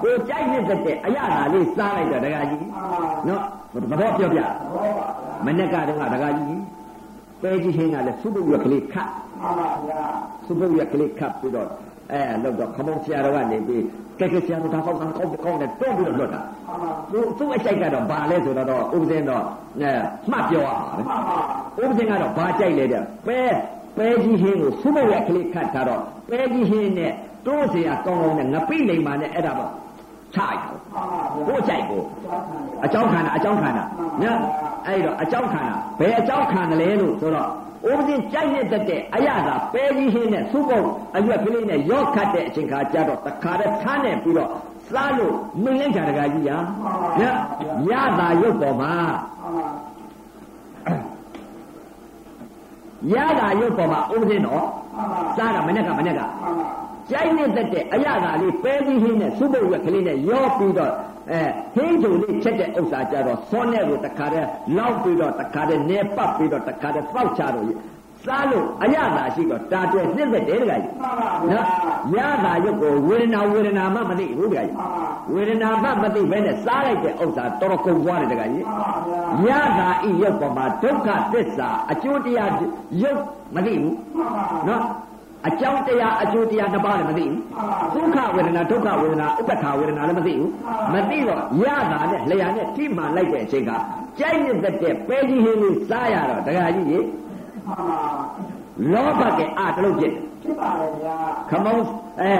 [0.02, 2.66] ကိုကြိုက်နေတဲ့အရသာလေးစားလိုက်တော့တကကြီး
[3.28, 3.42] နော်
[3.92, 4.40] သဘောပြောပြ
[5.46, 6.62] မနေ့ကတော့တကကြီး
[7.42, 9.10] ပဲကြီးချင်းကလည်းစုပုတ်ရကလေးခတ်
[10.46, 11.70] စုပုတ်ရကလေးခတ်ပြီးတော့
[12.13, 13.83] အဲလောက်တော့ခမောင်းဆရာတော်ကနေပြီး
[14.19, 16.41] ကဲကဲဆရာတော်ဒါကောင်းကောင်းကောင်းကောင်းနဲ့တွန်းပြီးတော့လွတ်တာ
[17.13, 19.45] သူသူ့အဆိုင်ကတော့ဘာလဲဆိုတော့ဥပဒေတော့
[19.81, 19.91] အဲ
[20.31, 20.69] မှတ်ပြောရ
[21.09, 21.17] မှာ
[21.77, 23.39] ပဲဥပဒေကတော့ဘာကြိုက်လဲတဲ့ပဲ
[23.97, 26.01] ပဲကြီးဟင်းကိုစုပုတ်ရကလေးခတ်ထားတော့
[26.31, 27.13] ပဲကြီးဟင်းနဲ့
[27.47, 29.71] တိုးเสียကောင်းကောင်းနဲ့ငပိလိမ်မာနဲ့အဲ့ဒါပေါ့
[30.35, 31.03] ချလိုက်တာ
[31.49, 32.03] ကိုကြိုက်ကို
[32.85, 33.85] အကြောင်းခံတာအကြောင်းခံတာ
[34.23, 34.39] နော်
[34.87, 37.51] အဲ့တော့အကြောင်းခံတာဘယ်အကြောင်းခံတယ်လဲလို့ဆိုတော့
[37.86, 44.50] ဥပဒေကြိုက်နေတတ်တဲ့အရာကပဲကြီးဟင်းနဲ့စုပုတ်အရွက်ကလေးနဲ့ရော့ခတ်တဲ့အချိန်ခါကျတော့တခါတည်းထားနေပြီးတော့
[44.90, 46.58] စားလို့မင်းလိုက်တာတကကြီးညာ
[47.20, 47.38] နော်
[47.90, 48.94] ရတာရုပ်ပေါ်မှာ
[53.14, 54.66] ရတာရုပ်ပေါ်မှာဥပဒေတော့
[55.38, 56.22] စားတာမနေ့ကမနေ့က
[57.10, 60.94] ကြိုက်နေတတ်တဲ့အရာကလေးပဲကြီးဟင်းနဲ့စုပုတ်ရွက်ကလေးနဲ့ရောပြီးတော့
[61.32, 61.42] အဲ
[61.76, 64.48] ဟင်းဂျုံလေးချက်တဲ့ဥစ္စာကြတော့စောနဲ့ကိုတခါတည်း
[64.78, 67.66] လောက်ပြီးတော့တခါတည်းနေပတ်ပြီးတော့တခါတည်းပေါက်ချတော့
[68.26, 70.94] စားလို့အရသာရှိတော့တာတွဲနှစ်သက်တယ်တခါကြီး
[71.52, 71.66] နော်
[72.16, 74.76] ရတာရုပ်ကိုဝေဒနာဝေဒနာမှမသိဘူးတခါကြီး
[75.34, 78.66] ဝေဒနာမှမသိဘဲနဲ့စားလိုက်တဲ့ဥစ္စာတော်တော်ကုန်သွားတယ်တခါကြီး
[79.48, 79.50] ရ
[79.80, 82.52] တာဤရုပ်ပေါ်မှာဒုက္ခသစ္စာအကျိုးတရား
[83.02, 83.22] ရုပ်
[83.56, 83.96] မသိဘူး
[84.68, 84.84] နော်
[85.46, 87.26] အကြောင်းတရားအကျိုးတရားနှစ်ပါးလည်းမသိ
[87.94, 90.52] ဘူးဒုက္ခဝေဒနာဒုက္ခဝေဒနာဥပ္ပခာဝေဒနာလည်းမသိဘူး
[90.94, 93.72] မသိတော့ရတာနဲ့လျာနဲ့ထိမှန်လိုက်တဲ့အချိန်က
[94.20, 97.00] ကြိုက်နေတဲ့ပဲကြီးဟင်းလေးစားရတော့တခါကြီးရေ
[98.94, 101.16] လောဘကအာတလုံးဖြစ်ဖြစ်ပါလေဗျာ
[101.50, 101.86] ခမောင်း
[102.22, 102.34] အဲ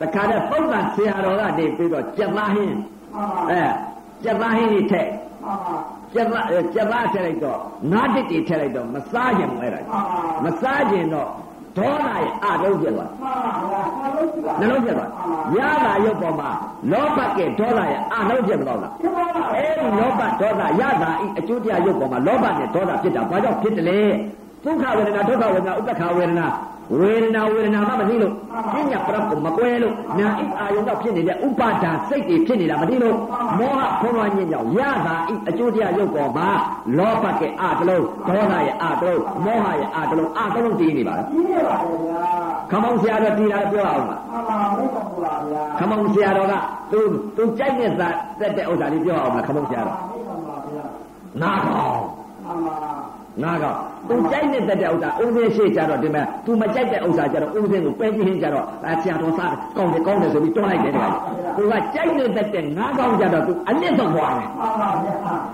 [0.00, 2.80] တခါတည်းပုဂ္ဂံဆရာတော်ကနေပြီးတော့ကြက်သားဟင်းမှန်
[3.14, 3.62] ပါအဲ
[4.24, 5.10] ကြက်သားဟင်းကြီးထည့်
[5.44, 5.72] မှန်ပါ
[6.14, 7.58] ကြက်သားအဲကြက်သားထည့်လိုက်တော့
[7.92, 10.00] ငါးတစ်တီထည့်လိုက်တော့မစားခြင်းမလဲတာမှန်ပါ
[10.44, 11.28] မစားခြင်းတော့
[11.76, 15.10] ဒေါသရဲ့အတုံးဖြစ်သွားမှန်ပါဗျာဆက်လို့ရှိပါနှလုံးဖြစ်သွား
[15.56, 16.50] ရတာရုပ်ပေါ်မှာ
[16.92, 24.00] လောဘကဲဒေါသရဲ့အလုံးဖြစ်မတော့လားဖြစ်ပါပါအဲဒီလောဘဒေါသရတာဤအကျိုးတရားရုပ်ပေါ်မှာလောဘနဲ့ဒေါသဖြစ်တာဘာကြောင့်ဖြစ်တယ်လဲ
[24.64, 26.46] ဒုက္ခဝေဒနာဒုက္ခဝေဒနာဥပ္ပခဝေဒနာ
[26.94, 28.32] ဝေဒနာဝေဒနာမှမသိလို့
[28.72, 33.16] ပညာပရတ်ကိုမကွဲလို့နာဣအာယုံတော့ဖြစ်နေတဲ့ဥပါဒာစိတ်တွေဖြစ်နေတာမသိလို့
[33.58, 36.48] မောဟဖုံးလွှမ်းခြင်းကြောင့်ရတာဤအကျိုးတရားရုပ်ပေါ်မှာ
[36.98, 42.20] လောဘကဲအတလုံးဒေါသရဲ့အတလုံးမောဟရဲ့အတလုံးအတလုံးတည်နေပါလားကြီးရပါတယ်ဗျာ
[42.70, 46.54] ခမောင်ဆရာတော်တည်တာပြောအောင်လားမှန်ပါဘုရားပါဗျာခမောင်ဆရာတော်က
[46.92, 47.00] သူ
[47.36, 48.14] သူကြိုက်တဲ့သက်
[48.56, 50.84] တဲ့ဥစ္စာလေးပြောအောင်လားခမောင်ဆရာတော်မှန်ပါဗျာ
[51.42, 52.00] နာကောင်
[52.44, 53.76] မှန်ပါ နာကောင်
[54.08, 61.08] သူကြိုက်တဲ့တဲ့ဥစ္စာဦးစင်းရှိကြတော့ဒီမဲ့သူမကြိုက်တဲ့ဥစ္စာကြတော့ဦးစင်းကိုပဲကြည့်ရင်ကြတော့အဆရာတော်စားကောင်းတယ်ကောင်းတယ်ဆိုပြီးတွန်းလိုက်တယ်တခါ
[61.56, 65.12] သူကကြိုက်နေတဲ့တဲ့ငါးကောင်ကြတော့သူအနစ်တော့ဘွားတယ်မှန်ပါဗျာ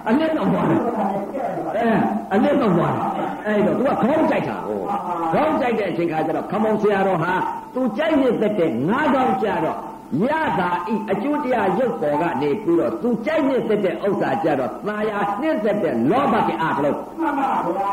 [0.08, 0.80] အနစ်တော့ဘွားတယ်
[1.76, 1.90] အဲ
[2.32, 3.04] အနစ်တော့ဘွားတယ်
[3.46, 4.80] အဲ့တော့သူကခေါင်းကြိုက်တာဟို
[5.32, 7.32] ခေါင်းကြိုက်တဲ့အချိန်ခါကျတော့ခမောင်ဆရာတော်ဟာ
[7.74, 9.76] သူကြိုက်နေတဲ့တဲ့ငါးကောင်ကြတော့
[10.20, 17.90] ရတာဤအကျိုးတရားရုပ်ပေါ်ကနေပြီးတော့သူကြိုက်နေတဲ့ဥစ္စာကြတော့ตาယာနှင်းသက်တဲ့လောဘကအားကလုံးမှန်ပါဗျာ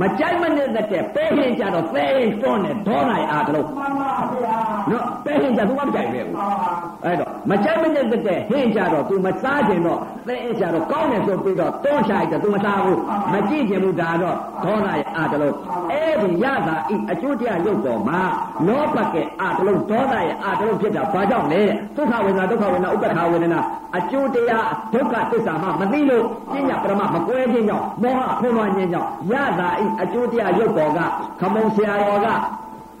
[0.00, 4.56] မကြိုက်မနေတဲ့တဲ့ပဲဟင်ကြတော့ပဲဟင်တွန်းနဲ့ဒေါနာအားကလုံးမှန်ပါဗျာ
[4.90, 6.70] နော်ပဲဟင်ကြသူကမကြိုက်ပဲဘူးမှန်ပါ
[7.04, 13.00] အဲ့တော့ မကြိုက်မနေတဲ့တဲ့ဟင်ကြတော့သူမစားခြင်းတော့ပဲဟင်ကြတော့ကောင်းတယ်ဆိုပြီးတော့တွန်းရှာလိုက်တယ်သူမစားဘူး
[13.32, 15.54] မကြည့်ခြင်းဘူးဒါတော့ဒေါနာရဲ့အားကလုံး
[15.90, 18.20] အဲ့ဒီရတာဤအကျိုးတရားရုပ်ပေါ်မှာ
[18.66, 21.62] လောဘကဲအားကလုံးဒေါနာရဲ့အားကလုံးဖြစ်တာဘာကြောင့်လဲ
[21.96, 23.60] ဒုက္ခဝေဒနာဒုက္ခဝေဒနာဥပ္ပခာဝေဒနာ
[23.96, 30.98] အကျိုးတရားဒုက္ခသစ္စာမှမသိလို့ပညာပရမမကွဲခြင်းကြောင့်မောဟဖုံးလွှမ်းခြင်းကြောင့်ရတာဤအကျိုးတရားရုပ်ပေါ်က
[31.40, 32.28] ခမုံဆရာတော်က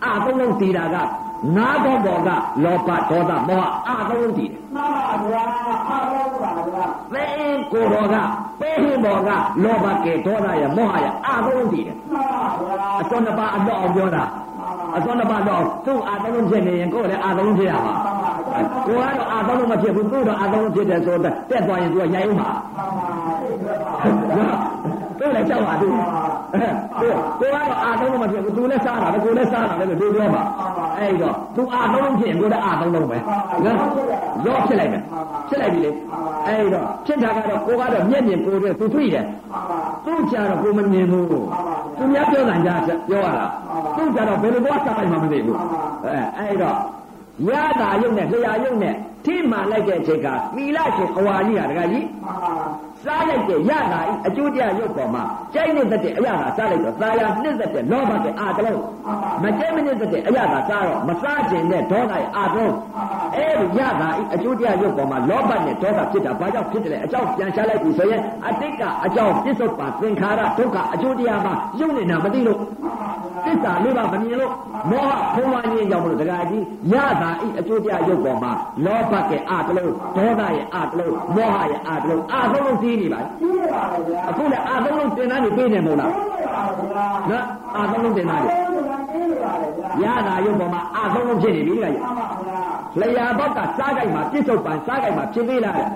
[0.04, 0.96] အသုံးလုံးတည်တာက
[1.56, 2.28] နားတော်ပေါ်က
[2.64, 5.42] လောဘဒေါသမောဟအသုံးလုံးတည်တယ်မှန်ပါဗျာ
[5.88, 8.16] အားလုံးပါဗျာ။သင်ကိုယ်တော်က
[8.60, 9.30] ပဲဟင်းတော်က
[9.62, 14.24] လောဘကေဒေါသရဲ့မောဟရဲ့အသုံးလုံးတည်တယ်မှန်ပါဗျာ။အစွန်းတစ်ပါးအတော့အောင်ပြောတာ
[14.96, 17.94] အစွန်းတစ်ပါးတော့သူ့အသုံးလုံးဖြစ်နေရင်ကိုယ်လည်းအသုံးလုံးဖြစ်ရမှာ။
[18.86, 23.08] ကိုယ်ကတော့အသုံးလုံးမဖြစ်ဘူးသူ့တော့အသုံးလုံးဖြစ်တယ်ဆိုတော့တက်သွားရင်သူကရိုက်ဦးမှာမှန်ပါ
[23.40, 23.92] သိကြပါ။
[25.26, 25.88] တို့လည်းကြောက်ပါသူ။
[27.00, 27.10] ကို
[27.40, 30.42] ကိုကတော့အာသုံးလုံးမဖြစ်ဘူးသူလည်းစားတာပဲကိုလည်းစားတာပဲလို့သူပြောမှာ
[30.98, 33.18] အဲ့တော့သူအာသုံးလုံးဖြစ်ရင်ကိုလည်းအာသုံးလုံးပဲ
[33.64, 33.76] နော်
[34.44, 35.02] ရောဖြစ်လိုက်မယ်
[35.48, 35.90] ဖြစ်လိုက်ပြီလေ
[36.46, 43.46] အဲ့တော့ဖြစ်တာကတော့ကိုကတော့မျက်မြင်ကိုယ်တွေသူတွေ့တယ်မှန်ပါသူ့ကြတော့ကိုမမြင်ဘူးသူများပြောတာကြားပြောရတာ
[43.96, 45.56] သူ့ကြတော့ဘယ်လိုတော့စားလိုက်မှမသိဘူး
[46.04, 46.76] အဲအဲ့တော့
[47.48, 52.52] ရတာရုပ်နဲ့လျှာရုပ်နဲ့ထိမှန်လိုက်တဲ့အချိန်ကသီလရှင်အဝါကြီးဟာတကကြီးမှန်ပါ
[53.04, 55.22] စားလိုက်တဲ့ရတာဤအကျိုးတရားရုပ်ပေါ်မှာ
[55.54, 58.82] ကြိုက်နေတဲ့အရာကစားလိုက်တော့သာယာနှစ်သက်တဲ့လောဘကအာတလုံး
[59.42, 62.74] မကြိုက်မနှစ်သက်တဲ့အရာကစားတော့မစားခြင်းနဲ့ဒေါသရဲ့အာတလုံး
[63.34, 72.58] အဲဒီရတာဤအကျိုးတရားရုပ်ပေါ်မှာလောဘနဲ့ဒေါသဖြစ်တာဘာကြောင့်ဖြစ်တယ်လဲအကြောင်းပြန်ရှားလိုက်ပြီဆိုရင်အတိတ်ကအကြောင်းပြစ္ဆုတ်ပါသင်္ခါရဒုက္ခအကျိုးတရားမှာရုပ်နေတာမသိလို့
[73.46, 74.52] သစ္စာလေးပါမမြင်လို့
[74.90, 78.52] မောဟဖုံးလွှမ်းခြင်းကြောင့်မလို့တကကြီးရတာဤအကျိုးတရားရုပ်ပေါ်မှာ
[78.84, 87.44] လောဘကအာတလုံးဒေါသရဲ့အာတလုံးမောဟရဲ့အာတလုံးအာသုံးလုံးသိနေပါကြီးရပါဗျာအခုလည်းအာသုံးလုံးတင်သားနေပေးနေမို့လားကြီးရပါဗျာနော်
[87.76, 89.52] အာသုံးလုံးတင်သားနေအဲ့ဒါကြီးရပါ
[90.00, 92.60] ဗျာရတာရုပ်ပေါ်မှာအာသုံးလုံးဖြစ်နေပြီလေမှန်ပါဗျာ
[93.00, 95.90] လျာဘောက်ကစားကြိုက်မှာပြစ္ဆုတ်ပံစားကြိုက်မှာဖြစ်သေးလားမှန်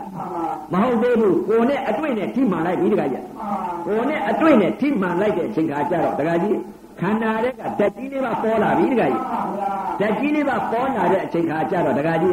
[0.72, 3.48] ပါမဟုတ်သေးဘူးကိုနဲ့အတွေ့နဲ့ထိမှန်လိုက်ပြီတခါကြီးမှန်ပါ
[3.86, 6.56] ကိုနဲ့အတွေ့နဲ့ထိမှန်လိုက်တဲ့အချိန်ခါကျတော့တခါကြီး
[7.00, 9.68] ခန္ဓာတဲ့ကဓာတ်ကြီးလေးပါပေါ်လာပြီတခါကြီးမှန်ပါဗျာ
[10.00, 12.32] ဓာတ်ကြီးလေးပါပေါ်လာတဲ့အချိန်ခါကျတော့တခါကြီး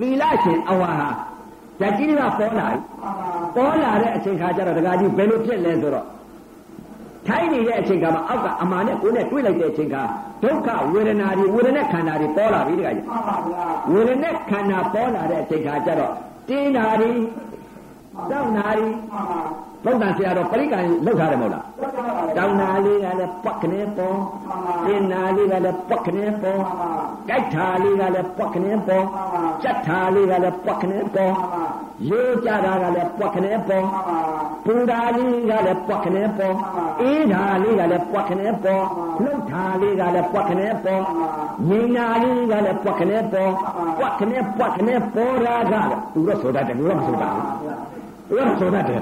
[0.00, 1.08] သီလရှင်အဝါဟာ
[1.80, 6.06] ဓာတ်ကြီးလေးပါပေါ်လာပြီမှန်ပါပေါ်လာတဲ့အချိန်ခါကျတော့တခါကြီးဘယ်လိုဖြစ်လဲဆိုတော့
[7.26, 10.02] ထိုင်းနေတဲ့အချိန်ခါမှာအောက်ကအမာနဲ့ကိုယ်နဲ့တွေ့လိုက်တဲ့အချိန်ခါ
[10.42, 16.12] ဒုက္ခဝေဒနာတွေဝေဒနာခန္ဓာတွေပေါ်လာပြီတခါကြီးမှန်ပါဗျာဝေဒနာခန္ဓာပေါ်လာတဲ့အချိန်ခါကျတော့
[16.48, 17.10] တင်းနာတွေ
[18.30, 18.88] တောင်းနာတွေ
[19.84, 24.16] မှန်ပါဘုဒ္ဓဆရာတော်ပရိက္ခဏလောက်ထားတယ်မဟုတ်လားသက်သာပါဗျာတောင်းနာလေးကလည်းပတ်ခနဲ့ပေါ်
[24.86, 26.90] တင်းနာလေးကလည်းပတ်ခနဲ့ပေါ်မှန်ပါ
[27.28, 29.04] ကြိုက်ထာလေးကလည်းပတ်ခနဲ့ပေါ်
[29.62, 31.64] ကြက်ထာလေးကလည်းပတ်ခနဲ့ပေါ်မှန်ပါ
[32.10, 34.18] ရိုးကြတာကလည်းပတ်ခနဲ့ပေါ်မှန်ပါ
[34.66, 36.54] ပူဓာလေးကလည်းပွက်ခနဲ့ပေါ်
[37.00, 38.82] အေးဓာလေးကလည်းပွက်ခနဲ့ပေါ်
[39.22, 41.02] လှုပ်ဓာလေးကလည်းပွက်ခနဲ့ပေါ်
[41.68, 43.50] ငိညာလေးကလည်းပွက်ခနဲ့ပေါ်
[43.98, 45.74] ပွက်ခနဲ့ပွက်ခနဲ့ပေါ်ရာက
[46.14, 47.91] သူတော့ဆိုတတ်တယ်သူတော့မဆိုတတ်ဘူး
[48.32, 49.00] သူတော့ဆိုတတ်တယ်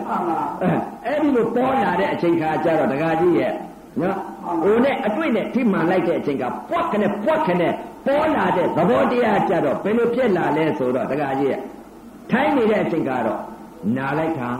[0.62, 0.72] အဲ
[1.06, 3.52] အဲ့ဒီလိုပေါ်လာတဲ့အချိန်ခါကျတော့ဒကာကြီးရဲ့
[4.00, 4.16] နော်
[4.64, 7.72] ဟိုနဲ့အတွေ့နဲ့ထိမှန်လိုက်တဲ့အချိန်ကပွက်ခနဲ့ပွက်ခနဲ့
[8.06, 11.60] ပေါ်လာတဲ့သဘောတရားကျတော့ဘယ်လိုဖြစ်လာလဲဆိုတော့ဒကာကြီးရဲ့
[12.30, 13.40] ထိုင်းနေတဲ့အချိန်ကတော့
[13.96, 14.50] နာလိုက်တာ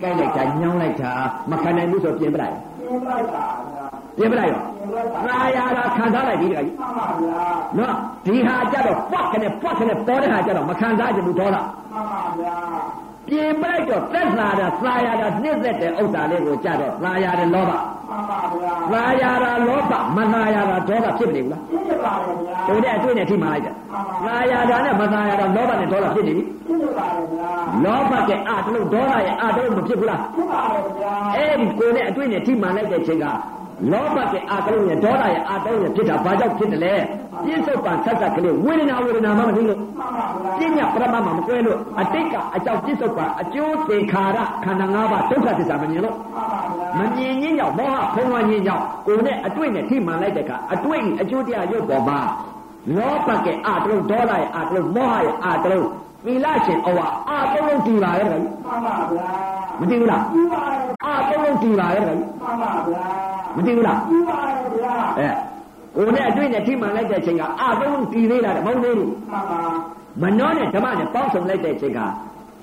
[0.00, 1.12] ကြိုက်လိုက်တာညောင်းလိုက်တာ
[1.50, 3.84] မခံနိုင်ဘူးဆိုပြင်ပလိုက်ရှင်းလိုက်ပါဗျာ
[4.16, 7.40] ပြင်ပလိုက်ရောရှင်းသာယာတာခံစားလိုက်ပြီတခါကြီးမှန်ပါဗျာ
[7.78, 7.94] နော်
[8.24, 12.56] ဒီဟာကြတော့ပွက်ကနေပွက်ကနေပေါ်တဲ့ဟာကြတော့မခံစားချင်ဘူးဒေါသမှန်ပါဗျာ
[13.28, 23.72] ပြင်ပလိုက်တော့သက်သာတာသာယာတာနှိမ့်သက်တဲ့ဥစ္စာလေးကိုကြတော့သာယာတဲ့လောဘမှန်ပါဗျာသာယာတာလောဘမသာယာတာဒေါသဖြစ်မနေဘူးလားသိကြပါရဲ့ဗျာဟိုတဲ့အတွေ့နဲ့ထိမှလိုက်တာ
[24.26, 27.50] သာယာတာနဲ့မသာယာတာလောဘနဲ့ဒေါသဖြစ်နေပြီသိကြပါရဲ့ဗျာ
[27.84, 33.26] လောဘကအာတလုံးဒေါသရဲ့အာတလုံးမဖြစ်ဘူးလားသိပါရဲ့ဗျာအဲ့ဒီကိုယ်နဲ့အတွေ့နဲ့ထိမှန်လိုက်တဲ့ချိန်က
[33.90, 36.94] လောဘကအာတလုံးရဲ့ဒေါသရဲ့အာတလုံးရဲ့ဖြစ်တာဘာကြောင့်ဖြစ်တယ်လဲ
[37.44, 40.26] ပြစ္ဆုတ်ပံဆက်ဆက်ကလေးဝေဒနာဝေဒနာမှမသိလို့မှန်ပါ
[40.60, 52.20] ဗျာပညာပရမတ်မှာမကွဲလို့အတိတ်ကအကြောင်းပြစ္ဆုတ်ပံအကျိုးသင်္ခါရခန္ဓာ၅ပါးဒုက္ခသစ္စာမမြင်လို့မှန်ပါဗျာမမြင်ခြင်းကြောင့်မောဟဖုံးလွှမ်းခြင်းကြောင့်ကိုယ်နဲ့အတွေ့နဲ့ထိမှန်လိုက်တဲ့ကအတွေ့ဤအကျိုးတရားရုပ်ပေါ်မှာ
[52.96, 55.86] လောဘကအာတလုံးဒေါသရဲ့အာတလုံးမောဟရဲ့အာတလုံး
[56.24, 59.51] သီလရှင်အဝအာတလုံးတည်ပါရဲ့ခင်ဗျမှန်ပါဗျာ
[59.82, 63.04] မတည်ဘူးလားသိပါရဲ့အာတလုံးတည်ပါရဲ့ခင်ဗျမှန်ပါဗျာ
[63.56, 65.28] မတည်ဘူးလားသိပါရဲ့ဗျာအဲ
[65.94, 69.60] ကိုယ်နဲ့အတွေ့နဲ့ထိမှန်လိုက်တဲ့အချိန်ကအာတလုံးတည်သေးလားမဟုတ်သေးဘူးမှန်ပါ
[70.22, 72.00] မနှောနဲ့ဓမ္မနဲ့ပေါင်းစုံလိုက်တဲ့အချိန်က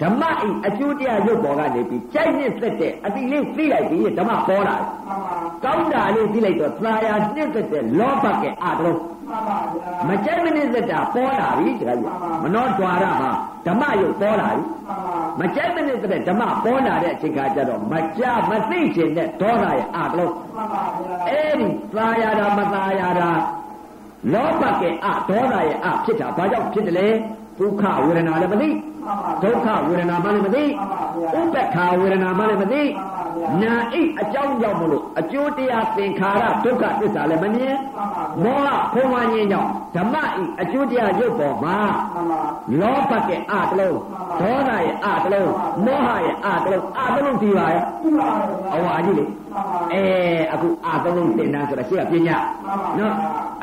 [0.01, 13.31] ဓမ္မဤအကျိုးတရားရုပ်ပေါ်ကနေပြီးကြိုက်နှစ်သက်တဲ့အတိလေးသိလိုက်ပြီးဓမ္မပေါ်လာတယ်မှန်ပါကောင်းတာလေးသိလိုက်တော့သာယာနှစ်သက်တဲ့လောဘကအာတလုံးမှန်ပါဗျာမကြိုက်မနစ်သက်တာပေါ်လာပြီတခါကြီးမနှောဒွါရမှာ
[13.65, 23.31] ဓမ္မရုပ်ပေါ်လာပြီမှန်ပါမကြိုက်မနစ်သက်တဲ့ဓမ္မပေါ်လာတဲ့အချိန်ကကြတော့မကြမသိချင်တဲ့ဒေါသရဲ့အာတလုံးမှန်ပါဗျာအဲ့ဒီသာယာတာမသာယာတာ
[24.33, 27.07] လောဘကအာဒေါသရဲ့အာဖြစ်တာဘာကြောင့်ဖြစ်တယ်လဲ
[27.59, 32.83] ဒုက္ခဝေဒနာလည်းမသိမှန်ပါဒုက္ခဝေဒနာမှလည်းမသိဥပ္ပခာဝေဒနာမှလည်းမသိ
[33.61, 37.75] နာအိအကြောင်းကြောင့်မလို့အကျိုးတရားသင်္ခါရဒုက္ခသစ္စာလည်းမမြင်
[38.43, 41.77] မှန်ပါမောဟဖုံးဝါးခြင်းကြောင့်ဓမ္မဤအကျိုးတရားရုပ်ပေါ်မှာ
[42.13, 42.41] မှန်ပါ
[42.79, 43.97] လောဘကအာတလုံး
[44.41, 45.51] ဒေါသရဲ့အာတလုံး
[45.85, 50.03] မောဟရဲ့အာတလုံးအာတလုံးဒီပါရဲ့သိပါရဲ့ဗျာအဝါကြီးလေမှန်ပါအဲ
[50.53, 52.37] အခုအာတလုံးသင်တန်းဆိုတာရှေ့ကပညာ
[52.99, 53.15] နော်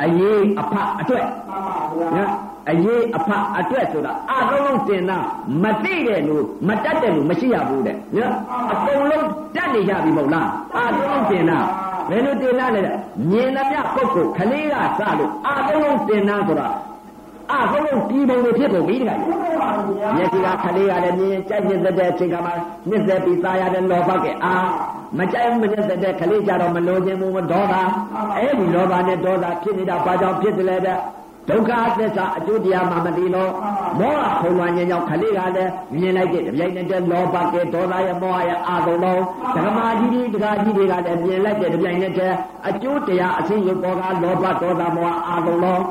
[0.03, 2.31] အရေးအဖအတွက်မှန်ပါဗျာနော်
[2.71, 5.27] အရေးအဖအတွက်ဆိုတာအာတလုံးသင်တန်း
[5.63, 6.37] မသိတဲ့လူ
[6.69, 8.33] မတတ်တဲ့လူမရှိရဘူးတဲ့နော်
[8.73, 11.67] အကုန်လုံးတတ်နေကြပြီမဟုတ်လားအာတလုံးသင်တန်း
[12.11, 12.97] ဘယ်လိုသင်တန်းလဲတဲ့
[13.31, 16.69] မြင်သမျှပုဂ္ဂိုလ်ခလေးကစလို့အာတလုံးသင်တန်းဆိုတာ
[17.53, 22.51] အာတလုံးဒီပုံတွေဖြစ်ပုံပြီးတခါကြီးသိပါရဲ့ဗျာမျက်စိကခလေးရတယ်မြင်ကြိုက်ညစ်တဲ့အချိန်ကမှ
[22.89, 24.55] ညစ်သက်ပြီးသားရတဲ့လောဘကအာ
[25.19, 27.75] မကြိုက်မညစ်တဲ့ခလေးကြတော့မလိုချင်ဘူးမဒေါသ
[28.37, 30.99] အဲ့ဒီလောဘနဲ့ဒေါသဖြစ်နေတာဘာကြောင့်ဖြစ်တယ်လဲတဲ့
[31.49, 33.53] ဒုက္ခသစ္စာအကျိုးတရားမှမသိလို့
[33.99, 39.23] မောဟခုံဝါခြင်းကြောင့်ခလေးကလည်းမြင်လိုက်တဲ့ပြိုင်နေတဲ့လောဘကဒေါသရဲ့မောဟရဲ့အာသုံးလုံး
[39.57, 42.35] ဓမ္မကြီးတွေတရားကြီးတွေကလည်းမြင်လိုက်တဲ့ပြိုင်နေတဲ့
[42.69, 45.83] အကျိုးတရားအစဉ်ရုပ်ပေါ်ကလောဘဒေါသမောဟအာသုံးလုံး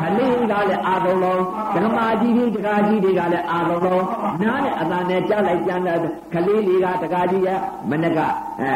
[0.00, 1.40] ခလေးကလည်းအာသုံးလုံး
[1.74, 4.04] ဓမ္မကြီးတွေတရားကြီးတွေကလည်းအာသုံးလုံး
[4.42, 5.98] နားနဲ့အသာနဲ့ကြားလိုက်ကြတဲ့
[6.32, 7.58] ခလေးလေးကတရားကြီးရဲ့
[7.90, 8.18] မနက
[8.60, 8.74] အဲ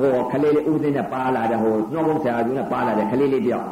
[0.00, 3.64] ဟိုခလေးလေးဥစဉ်နဲ့ပါလာတဲ့ဟိုနှောဘုံဆရာကြီးနဲ့ပါလာတဲ့ခလေးလေးတယောက်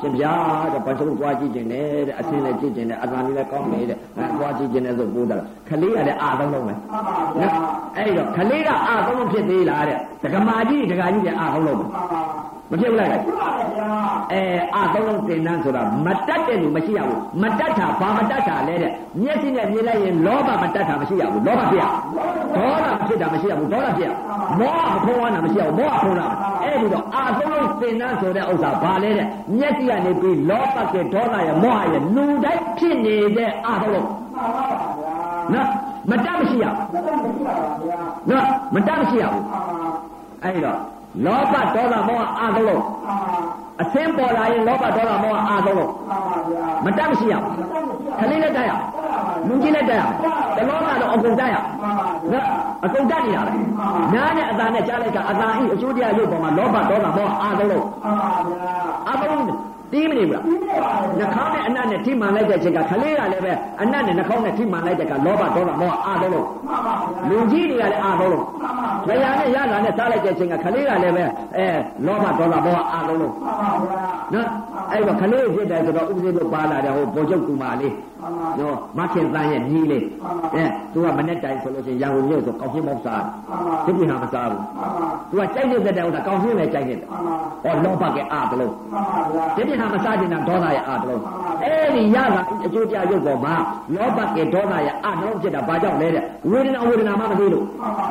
[0.00, 0.32] ရှင်ဗျာ
[0.72, 5.36] တဲ့ဘာဆုံးသွားကြည့်ကျင်တယ်တဲ့အဆင်းလည်းကြည့်ကျင်တယ်အသာလေးလည်းကောင်းနေတဲ့အဲသွားကြည့်ကျင်တယ်ဆိုပို့တာ
[5.68, 7.00] ခလေးကလည်းအာသုံးလုံးပဲမှန်ပါ
[7.38, 11.84] ဗျာနော်အဲ့တော့ခလေးကအာသုံးလုံးဖြစ်သေးလားတဲ့ဒကမာကြီးဒကာကြီးလည်းအာသုံးလုံးပဲ
[12.70, 13.88] မှန်ပါမဖြစ်ဘူးလားသိပါရဲ့ဗျာ
[14.32, 14.42] အဲ
[14.74, 18.92] အာသုံးလုံးသင်တန်းဆိုတာမတတ်တဲ့လူမရှိရဘူးမတတ်တာဘာမတတ်တာလဲတဲ့
[19.22, 21.84] မျက်စိနဲ့မြင်လိုက်ရင်လောဘမတတ်တာမရှိရဘူးလောဘဖြစ်ရ
[22.56, 24.10] ဒေါသမဖြစ်တာမရှိရဘူးဒေါသဖြစ်ရ
[24.58, 26.26] မောဟမဖုံးဝါတာမရှိရဘူးမောဟဖုံးတာ
[26.62, 34.66] အဲ့ဒီတော့အာသုံးလုံးသင်တန်းဆိုတဲ့ဥစ္စာဘာလဲတဲ့မျက်စိကနေပြီးလောဘကဒေါသရဲ့မောဟရဲ့လူတိုင်းဖြစ်နေတဲ့အာသုံးလုံးမှန်ပါ
[34.98, 35.16] ဗျာ
[35.52, 35.68] နော်
[36.10, 37.98] မတတ်မရှိရဘူးမတတ်မရှိပါဗျာ
[38.30, 39.88] နော်မတတ်မရှိရဘူးမှန်ပါ
[40.42, 40.78] အဲ့ဒီတော့
[41.24, 43.38] လောဘဒေါသမောဟအာသုံးလုံးမှန်ပါ
[43.82, 48.84] အသင်းပေါ်လာရင်လောဘဒေါသမောဟအာသုံးလုံးမှန်ပါဗျာမတတ်မရှိရဘူးမတတ်မရှိပါခလေးနဲ့တက်ရအောင်
[49.48, 50.14] လူကြီးနဲ့တက်ရအောင်
[50.56, 52.46] တလောကတော့အကုန်တက်ရအောင်မှန်ပါဗျာနော်
[52.84, 53.52] အကုန်တက်နေတာပဲ
[54.14, 58.74] နားနဲ့အသာနဲ့ကြားလိုက်တာအသာဤအကျိုးတရားရုပ်ပေါ်မှာလောဘဒေါသမောဟအာသုံးလုံးမှန်ပါဗျာ
[59.08, 59.44] အာသုံးလုံး
[59.92, 71.24] တီးမနေဘူးလားသိပါရဲ့နှာခေါင်းနဲ့အနတ်နဲ့ထိမှန်လိုက်တဲ့အချိန်ကခလေးကလည်းပဲအနတ်နဲ့နှာခေါင်းနဲ့ထိမှန်လိုက်တဲ့ကလောဘဒေါသမောဟအာသုံးလုံးမှန်ပါဗျာလူကြီးတွေကလည်းအာသုံးလုံးမှန်ပါလျာနဲ့ရလာနဲ့စားလိုက်တဲ့အချိန်ကခလေးကလည်းပဲ
[71.56, 71.66] အဲ
[72.06, 74.00] လောဘဒေါသမောဟအာသုံးလုံးမှန်ပါဗျာ
[74.34, 74.48] နော်
[74.92, 80.04] အဲ့တော့ခလေးဖြစ်တယ်ဆိုတော့ဥပဒေတို့ပါလာတယ်ဟိုဘုံချုပ်ကူမာလေးမှန်ပါနော်မခင်တန်းရဲ့ညီးလေး
[80.54, 83.22] အဲသူကမနဲ့တိုင်ဆိုလို့ရှိရင်ရန်ကုန်မြို့ဆိုကောင်းရှင်းမောက်စား
[83.86, 91.22] တယ်ဒီပြဟာမစားဘူးမှန်ပါသူကကြိုက်နေတဲ့တဲ့ဥစ္စာကောင်းရှင်းပဲကြိုက်နေတယ်မှန်ပါဟောလောဘကအာတလုံးမှန်ပါဗျာဒီပြဟာမစားတင်တာဒေါသရဲ့အာတလုံး
[91.62, 93.54] အဲ့ဒီရတာအကျိုးပြရုပ်ပေါ်မှာ
[93.94, 97.64] လောဘကဒေါသရဲ့အာတလုံးဖြစ်တာဘာကြောင့်လဲတဲ့ဝေဒနာဝေဒနာမှမသိလို့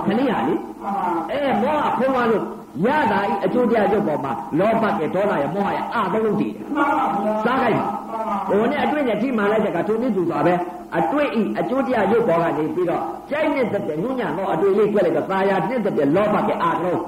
[0.05, 0.93] ခဏရလေမှန်ပါ
[1.32, 2.43] အဲမောဟဖုံးသွားလို့
[2.86, 10.53] ရတာဤအကျိုးပြရုပ်ပေါ်မှာလောဘကဒေါသရဲ့မောဟရဲ့အာတလုံးတည်တယ်မှန်ပါဗျာစားခိုက်ပါမှန်ပါဟိုနဲ့အတွင်းနဲ့ထိမှန်လိုက်တဲ့ကသူနည်းသူသွားပဲ
[10.97, 17.01] အတွေ့ဤအကျိုးတရားရုပ်ပေါ်ကနေပြီးတော့ကြိုက်နဲ့တက်တဲ့ညဉ့်ညံတော့အတွေ့လေးတွေ့လိုက်တော့သာယာနဲ့တက်တဲ့လောဘကအာလုံး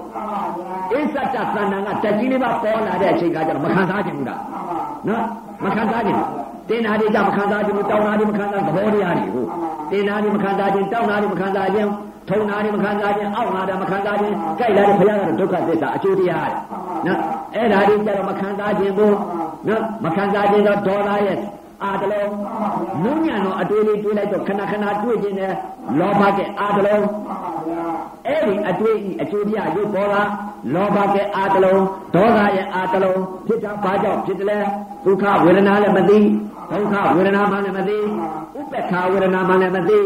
[0.93, 4.41] အစ္ဆတသဏ္ဍာန်ကတက်ကြီးလေးပါပေါ်လာတဲ့အချိန်ကကျတော့မခံစားချင်ဘူးလား
[5.07, 5.23] နော်
[5.63, 6.29] မခံစားချင်ဘူး
[6.69, 9.47] တင်နာတွေကမခံစားချင်ဘူးတောင်းနာတွေမခံစားသဘောတရားတွေဟုတ်
[9.91, 11.87] တင်နာတွေမခံစားချင်တောင်းနာတွေမခံစားချင်
[12.29, 16.49] ထုံနာတွေမခံစားခြင်းအောက်နာတွေမခံစားခြင်းကြိုက်လာတဲ့ဘုရားကတော့ဒုက္ခသစ္စာအကျိုးတရား
[17.07, 17.19] နော်
[17.55, 19.15] အဲ့ဒါတွေကြတော့မခံစားခြင်းဘူး
[19.67, 21.37] နော်မခံစားခြင်းတော့ဒေါသရဲ့
[21.83, 22.31] အာတလုံး
[23.03, 25.53] နုညံတော့အတွေ့လေးတွေးလိုက်တော့ခဏခဏတွေ့ခြင်းနဲ့
[25.99, 27.03] လောဘကအာတလုံး
[28.27, 30.23] အဲ့ဒီအတွေ့ဤအကျိုးတရားရုပ်ပေါ်လာ
[30.73, 31.81] လောဘကအာတလုံး
[32.15, 34.59] ဒေါသရဲ့အာတလုံးဖြစ်တာဘာကြောင့်ဖြစ်တယ်လဲ
[35.07, 36.19] ဒုက္ခဝေဒနာလည်းမသိ
[36.71, 37.97] ဒုက္ခဝေဒနာမှလည်းမသိ
[38.57, 39.99] ဥပ္ပခာဝေဒနာမှလည်းမသိ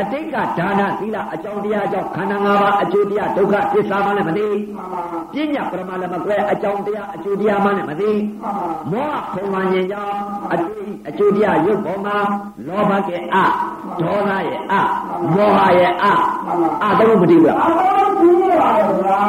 [0.00, 4.46] အတိတ်ကဒါနသီလအကြောင်းတရားကြောင့်ခန္ဓာ၅ပါးအကျိုးတရားဒုက္ခသစ္စာမှလည်းမသိ
[5.32, 8.10] ပညာပရမလည်းမကွဲအကြောင်းတရားအကျိုးတရားမှလည်းမသိ
[8.92, 10.14] မောဟခုံမှန်ရင်ကြောင့်
[10.52, 12.16] အတွေ့အကျိုးတရားရုပ်ပေါ်မှာ
[12.66, 13.36] လောဘကအ
[14.00, 14.74] ဒေါသရဲ့အ
[15.34, 16.06] မောဟရဲ့အ
[16.84, 19.22] အတော့မတည်ဘူးလားအတော်ကြီးပါဗျာ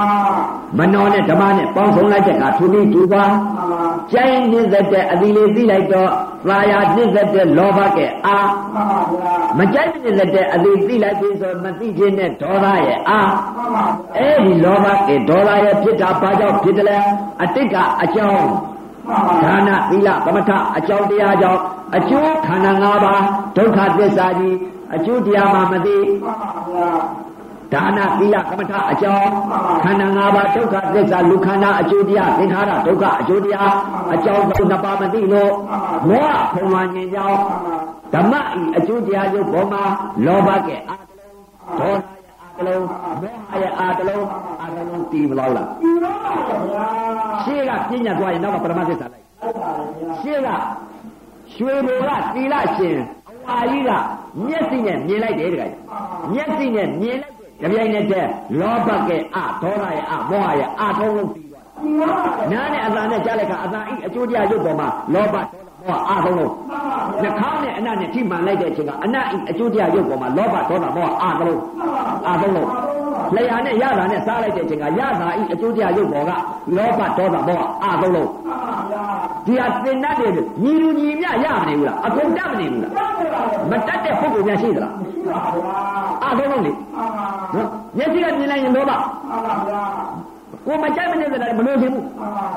[0.78, 3.24] မနောနဲ့ဓမ္မနဲ့ပေါင်းစုံလိုက်တဲ့ကသူပြီးသူပါ
[4.12, 6.10] ကျိုင်းနှိမ့်သက်တဲ့အသီလေးသိလိုက်တော့
[6.48, 8.38] သာယာနှိမ့်သက်တဲ့လောဘကဲအာ
[8.74, 13.20] မှန်ပါဗျာမကြိုက်နှိမ့်သက်တဲ့အသီသိလိုက်ပြီဆိုမသိခြင်းနဲ့ဒေါသရဲ့အာ
[13.56, 13.86] မှန်ပါဗျာ
[14.18, 16.98] အဲ့ဒီလောဘကဲဒေါသရဲ့ဖြစ်တာဘာကြောင့်ဖြစ်တယ်လဲ
[17.44, 18.44] အတိတ်ကအကြောင်း
[19.08, 21.62] မှန်ပါဒါနသီလသမထအကြောင်းတရားကြောင့်
[21.98, 23.24] အကျိုးခန္ဓာ၅ပါး
[23.58, 24.56] ဒုက္ခသစ္စာကြီး
[24.96, 26.88] အကျိုးတရားမှမသိမှန်ပါဗျာ
[27.74, 29.30] ဒါနသီလကမ္မထအကြောင်း
[29.84, 33.74] ခန္ဓာ၅ပါးဒုက္ခသစ္စာလူခန္ဓာအကျိုးတရားသင်္ခါရဒုက္ခအကျိုးတရား
[34.14, 35.52] အကြောင်းသုံးနှစ်ပါးမသိလို့
[36.10, 37.40] မောဟဖုံမှန်ခြင်းကြောင့်
[38.14, 38.42] ဓမ္မဤ
[38.78, 39.84] အကျိုးတရားရုပ်ပေါ်မှာ
[40.26, 41.32] လောဘကဲအာတလုံး
[41.80, 42.84] ဒေါသရဲ့အာတလုံး
[43.22, 44.26] မောဟရဲ့အာတလုံး
[44.62, 46.34] အာတလုံးတည်မလို့လားဒီတော့ပါ
[46.68, 46.86] ဗျာ
[47.44, 50.50] ရှေ့ကပြညာသွားရင်နောက်ကပရမသစ္စာလိုက်ဟုတ်ပါဗျာရှေ့က
[51.56, 52.98] ရွှေဘိုကသီလရှင်
[53.30, 53.92] အဝါကြီးက
[54.48, 55.82] မျက်စိနဲ့မြင်လိုက်တယ်တခါကြီး
[56.34, 58.26] မျက်စိနဲ့မြင်လိုက်တဲ့ ကြပြိုင်နဲ့တဲ့
[58.60, 65.36] လောဘကဲအဒေါသရဲ့အမောဟရဲ့အသုံးလုံးပြီးသွားဒီတော့ပါနားနဲ့အသာနဲ့ကြားလိုက်ကအသာဤအကျိုးတရားရုပ်ပေါ်မှာလောဘ
[65.88, 66.52] ဒေါသမောဟအသုံးလုံး
[67.24, 71.62] နှာခေါင်းနဲ့အနတ်နဲ့ထိမှန်လိုက်တဲ့အချိန်ကအနတ်ဤအကျိုးတရားရုပ်ပေါ်မှာလောဘဒေါသမောဟအသုံးလုံး
[72.30, 72.70] အသုံးလုံး
[73.36, 76.32] လျာနဲ့ရတာနဲ့စားလိုက်တဲ့အချိန်ကရတာဤအကျိုးတရားရုပ်ပေါ်က
[76.78, 79.04] လောဘဒေါသမောဟအသုံးလုံးမှန်ပါဗျာ
[79.46, 85.80] ဒီဟာသင်တတ်တယ်လို့ညီလူညီမြရမနေဘူးလားအကုန်တတ်မနေဘူးလားတတ်တယ်ပါဗျာမတတ်တဲ့ပုဂ္ဂိုလ်များရှိသလားရှိပါဗျာ
[86.24, 87.68] အသုံးလုံးလေမှန်ပါနော်
[87.98, 89.82] မျက်စိကမြင်လိုက်ရင်လောဘမှန်ပါဗျာ
[90.68, 92.04] ကိုမကြိုက်မနေတဲ့လည်းမလို့သေးဘူး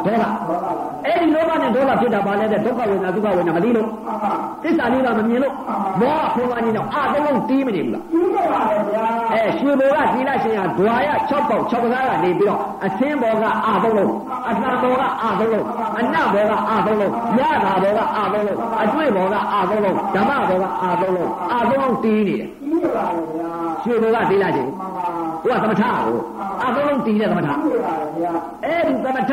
[0.05, 4.33] မှန်ပါဒေါသအဲ့ဒီလောဘနဲ့ဒေါသဖြစ်တာပါလဲတဲ့ဒုက္ခဝေဒနာဒုက္ခဝေဒနာမသိလို့မှန်ပါ
[4.63, 5.55] သစ္စာလေးပါမမြင်လို့
[6.01, 14.13] မောဟဖုံးပါနေတော့အသုံးလုံးတီးမနေဘူးလားဒီတော့ပါဗျာအဲရွှေဘိုကသီလရှင်ကဒွာရ6ပေါက်6ပကားကနေပြီးတော့အသင်းဘောကအသုံးလုံး
[14.49, 15.65] အလှဘောကအသုံးလုံး
[15.99, 23.51] အနတ်ဘောကအသုံးလုံးရတာဘောကအသုံးလုံးအတွေ့ဘောကအသုံးလုံးဓမ္မဘောကအသုံးလုံးအသုံးလုံးတီးနေတယ်ဒီတော့ပါဗျာ
[23.83, 25.05] ရွှေဘိုကသီလရှင်မှန်ပါ
[25.43, 26.19] ဟိုကသမထကို
[26.65, 27.80] အသုံးလုံးတီးတဲ့သမထဒီတော့ပါ
[28.21, 28.33] ဗျာ
[28.65, 29.33] အဲ့ဒီသမထ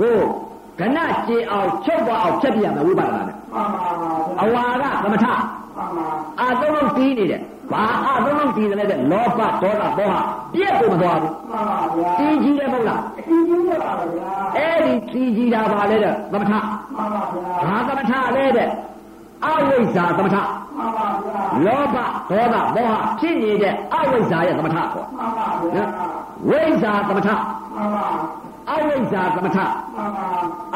[0.00, 0.18] ကို
[0.80, 0.98] ကဏ
[1.28, 4.10] ကျေအောင်ချုပ်သွားအောင်ဖြတ်ပြရမယ်ဝိပဿနာနဲ့မှန်ပါဗျာ
[4.42, 6.06] အဝါကသမထမှန်ပါ
[6.40, 7.40] အာသုံးလုံးတီးနေတယ်
[7.72, 9.98] ဘာအာသုံးလုံးတီးတယ်လဲတဲ့လောဘဒေါသမောဟ
[10.52, 16.64] ပြည့်ကိုမသွားဘူးမှန်ပါဗျာတီးကြီးတယ်မဟုတ်လားဒီဒီတော့ပါဗျာအဲ့ဒီတီးကြီးတာပါလဲတဲ့သမထမှန်
[16.96, 18.68] ပါဗျာဘာသမထလဲတဲ့
[19.44, 21.96] အဝိဇ္ဇာသမထမှန်ပါဗျာလောဘ
[22.30, 25.90] ဒေါသမောဟဖြစ်နေတဲ့အဝိဇ္ဇာရဲ့သမထခေါ်မှန်ပါဗျာနော်
[26.48, 28.06] ဝိဇ္ဇာသမထမှန်ပါ
[28.70, 30.26] အဝိဇ္ဇာသမထမှန်ပါ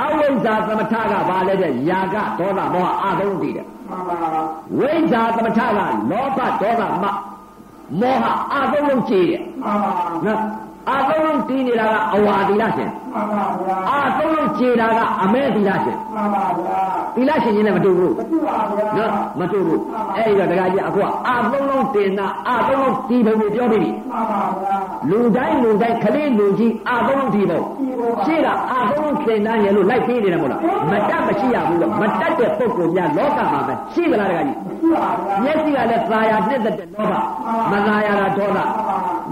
[0.00, 4.16] အဝိဇ္ဇာသမထကဘာလဲတဲ့ယာကဒေါသမောဟအာသုံးတည်တယ်မှန်ပါ
[4.78, 5.70] ဝိဇ္ဇာသမထက
[6.10, 7.04] လောဘဒေါသမ
[8.00, 9.90] မောဟအာသုံးလုံးကြည်တယ်မှန်ပါ
[10.26, 10.40] နော်
[10.88, 13.09] အာသုံးလုံးတည်နေတာကအဝါသီလရှင်မှန်ပါဗျာ
[13.90, 16.80] အာသုံးလုံးကြည်တာကအမဲသီလရှင်မှန်ပါဗျာ
[17.16, 19.80] သီလရှင်ချင်းနဲ့မတူဘူးမတူပါဗျာနော်မတူဘူး
[20.16, 24.74] အဲ့ဒီတော့ဒကာကြီးအခုကအာသုံးလုံးတင်တာအာသုံးလုံးတည်ဖို့ပြောပြီးပြီမှန်ပါဗျာ
[25.10, 27.64] လူတိုင်းလူတိုင်းခလေးလူကြီးအာသုံးလုံးတည်ဖို့
[28.26, 30.60] ရှေ့ကအာသုံးလုံးသင်တန်းရလို့လိုက်ပေးနေတယ်မို့လား
[30.90, 37.14] မတတ်မရှိရဘူးလို့မတတ်တဲ့ပုဂ္ဂိုလ်များလောကမှာပဲရှိသလားဒကာကြီးရှိပါဗျာမျက်စိကလည်းသာယာနှစ်သက်တဲ့လောဘ
[37.72, 38.58] မသာယာတာဒေါသ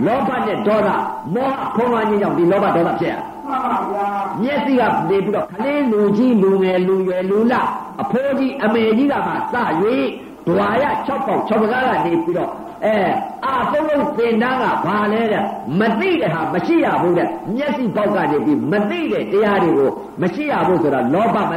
[0.06, 0.88] လောဘနဲ့ဒေါသ
[1.34, 3.14] မောဟဖုံးလွှမ်းခြင်းကြောင့်ဒီလောဘဒေါသဖြစ်ရ
[3.50, 4.08] မှန်ပါဗျာ
[4.42, 7.54] မျက်စိကနေပြီးတော့ခလေးလူကြီးလူငယ်လူရွယ်လူလ
[8.02, 9.34] အဖိုးကြီးအမေကြီးကမှစ၍
[10.46, 12.50] ဒွာရ6ပေါက်6ပကားကနေပြီးတော့
[12.84, 12.96] အဲ
[13.44, 15.44] အာသုံးလုံးသင်တန်းကဘာလဲတဲ့
[15.80, 19.90] မသိတဲ့ဟာမရှိရဘူးတဲ့မျက်စိပေါက်ကနေပြီးမသိတဲ့တရားတွေကို
[20.22, 21.52] မရှိရဘူးဆိုတော့လောဘမ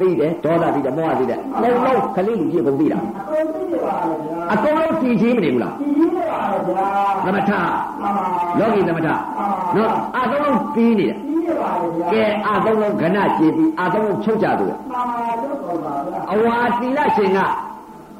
[0.00, 6.86] သိတယ်ဒေါသသိတယ်မောဟသိတယ်လုံးလုံးခလေးလူကြီးကုန်သိတာအကုန်သိပါဗျာအကုန်လုံးသိချင်းမနေဘူးလားဒီဒီတော့ပါဗျာ
[7.24, 8.24] သမထမှန်ပါ
[8.58, 17.38] လောကီသမထနော်အာသုံးလုံးပြီးနေတယ်ဒီတော့ပါဗျာကဲအာသုံးလုံးခဏကြည့်ပြီးအာသုံးလုံးချုပ်ကြသူမှန်ပါတော့ပါဗျာအဝါသီလရှင်က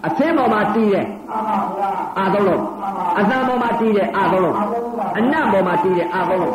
[0.06, 1.88] အသင်းပေါ်မှာတီးတယ်မှန်ပါဗျာ
[2.18, 2.62] အာသုံးလုံး
[3.18, 4.56] အသံပေါ်မှာတီးတယ်အာသုံးလုံး
[5.18, 6.54] အနတ်ပေါ်မှာတီးတယ်အာသုံးလုံး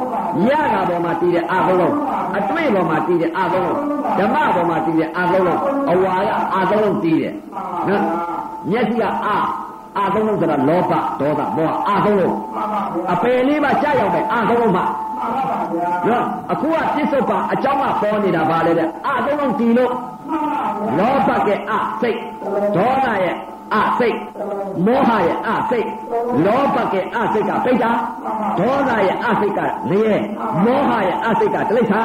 [0.50, 1.94] ရကပေါ်မှာတီးတယ်အာသုံးလုံး
[2.38, 3.78] အတွေ့ပေါ်မှာတီးတယ်အာသုံးလုံး
[4.20, 5.60] ဓမ္မပေါ်မှာတီးတယ်အာသုံးလုံး
[5.92, 7.34] အဝါကအာသုံးလုံးတီးတယ်
[7.88, 8.04] နော်
[8.70, 9.38] မျက်စိကအာ
[9.98, 14.86] အာသုံးလုံးဆိုတာလောဘဒေါသမောဟအာသုံးလုံးမှန်ပါဗျာအပယ်လေးပါကြာရောက်မယ်အာသုံးလုံးမှာ
[15.18, 19.92] မှန်ပါဗျာနော်အခုကပြစ္ဆုတ်ပါအကြောင်းကပေါ်နေတာပါလေတဲ့အာသုံးလုံးတီလို့
[20.32, 22.20] မှန်ပါဗျာလောဘကအာစိတ်
[22.76, 23.36] ဒေါသရဲ့
[23.74, 24.18] အာစိတ်
[24.86, 25.88] မောဟရဲ့အာစိတ်
[26.46, 27.92] လောဘကအာစိတ်ကပိဋ္ဌာ
[28.60, 29.60] ဒေါသရဲ့အာစိတ်က
[29.90, 30.14] လျဲ
[30.66, 32.02] မောဟရဲ့အာစိတ်ကတိဋ္ဌာ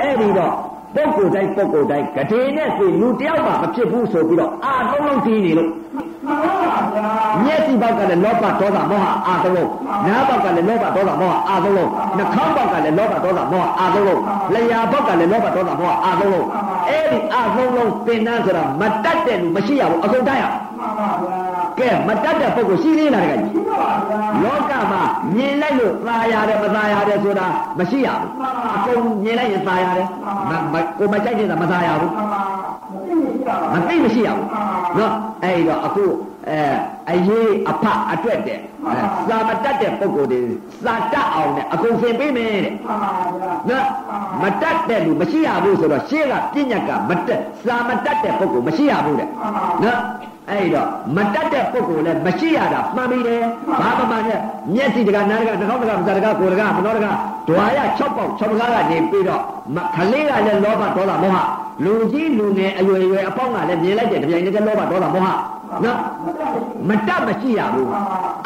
[0.00, 0.54] အဲ့ဒီတော့
[0.95, 5.69] ပုဂ္ဂိုလ်တိုင်းပုဂ္ဂိုလ်တိုင်းဂတိနဲ့ဆိုလူတယောက်မှမဖြစ်ဘူးဆိုပြီးတော့အာသုံးလုံးတီးနေလို့
[6.25, 7.07] မှန်ပါဗျာ
[7.43, 9.69] မျက်စိဘောက်ကလည်းလောဘဒေါသမောဟအာသုံးလုံး
[10.07, 14.21] နားဘောက်ကလည်းလောဘဒေါသမောဟအာသုံးလုံးနှာခေါင်းဘောက်ကလည်းလောဘဒေါသမောဟအာသုံးလုံး
[14.53, 16.47] လျှာဘောက်ကလည်းလောဘဒေါသမောဟအာသုံးလုံး
[16.89, 21.39] အဲ့ဒီအာသုံးလုံးသင်္นานဆိုတာမတတ်တဲ့လူမရှိရဘူးအကုန်တတ်ရ မှန်ပါဗျာ
[21.79, 23.57] ကဲမတတ်တဲ့ပုဂ္ဂိုလ်ရှိသေးလားတကကြီး မှန်ပါဗျာ း
[24.44, 25.02] လောကမှာ
[25.34, 27.46] မြင်လိုက်လို့သာရတယ်မသာရတယ်ဆိုတာ
[27.78, 28.30] မရှိရဘူး
[28.76, 30.08] အကုန်မြင်လိုက်ရင်သာရတယ်
[30.50, 32.42] မမကိုမကြိုက်တဲ့သာမသာရဘူးမှန်ပါ
[32.92, 34.46] မသိမရှိတာမသိမရှိရဘူး
[34.98, 36.04] နော်အဲ့တော့အခု
[36.48, 36.58] အဲ
[37.10, 38.92] အရေးအဖအတွက်တဲ့အဲ
[39.28, 40.42] စာမတတ်တဲ့ပုဂ္ဂိုလ်တွေ
[40.84, 43.86] စာတတ်အောင်နဲ့အကုန်သင်ပေးမယ်တဲ့မှန်ပါဗျာနော်
[44.42, 49.28] မတတ်တဲ့လူမရှိရဘူးဆိုတော့ရှေ့ကပြညတ်ကမတက်စာမတတ်တဲ့ပုဂ္ဂိုလ်မရှိရဘူးတဲ့
[49.84, 50.00] နော်
[50.50, 53.42] အဲ့တော့မတတ်တဲ့ပုဂ္ဂိုလ်လည်းမရှိရတာမှန်ပြီတယ်
[53.80, 54.40] ဘာမှမနဲ့
[54.74, 57.06] မျက်စိတကနားတကနှာခေါင်းတကပါးစပ်တကကိုယ်တကမနောတက
[57.48, 59.42] ဒွာရ6ပေါက်6ကားကနေပြီးတော့
[59.94, 61.38] ခလေးကလည်းလောဘဒေါသမောဟ
[61.84, 65.28] လူကြီးလူငယ်အရွယ်ရွယ်အပေါင်းကလည်းမြင်လိုက်တဲ့တပြိုင်တည်းလောဘဒေါသမောဟ
[65.84, 65.98] နော်
[66.88, 67.88] မတတ်မရှိရဘူး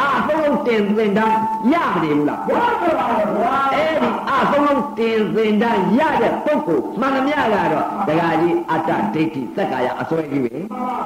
[0.00, 1.36] အာသုံးလုံးတင်သင်တန်း
[1.72, 10.50] ရမနေဘူးလားဘုရားပြောပါလေဗျာအဲ့ဒီအာသုံးလုံးတင်သင်တန်းရတဲ့ပုဂ္ဂိုလ်မှန်သမျှကတော့ဒကာကြီးအတ္တဒိဋ္ဌိသက္ကာယအစွဲကြီးပဲ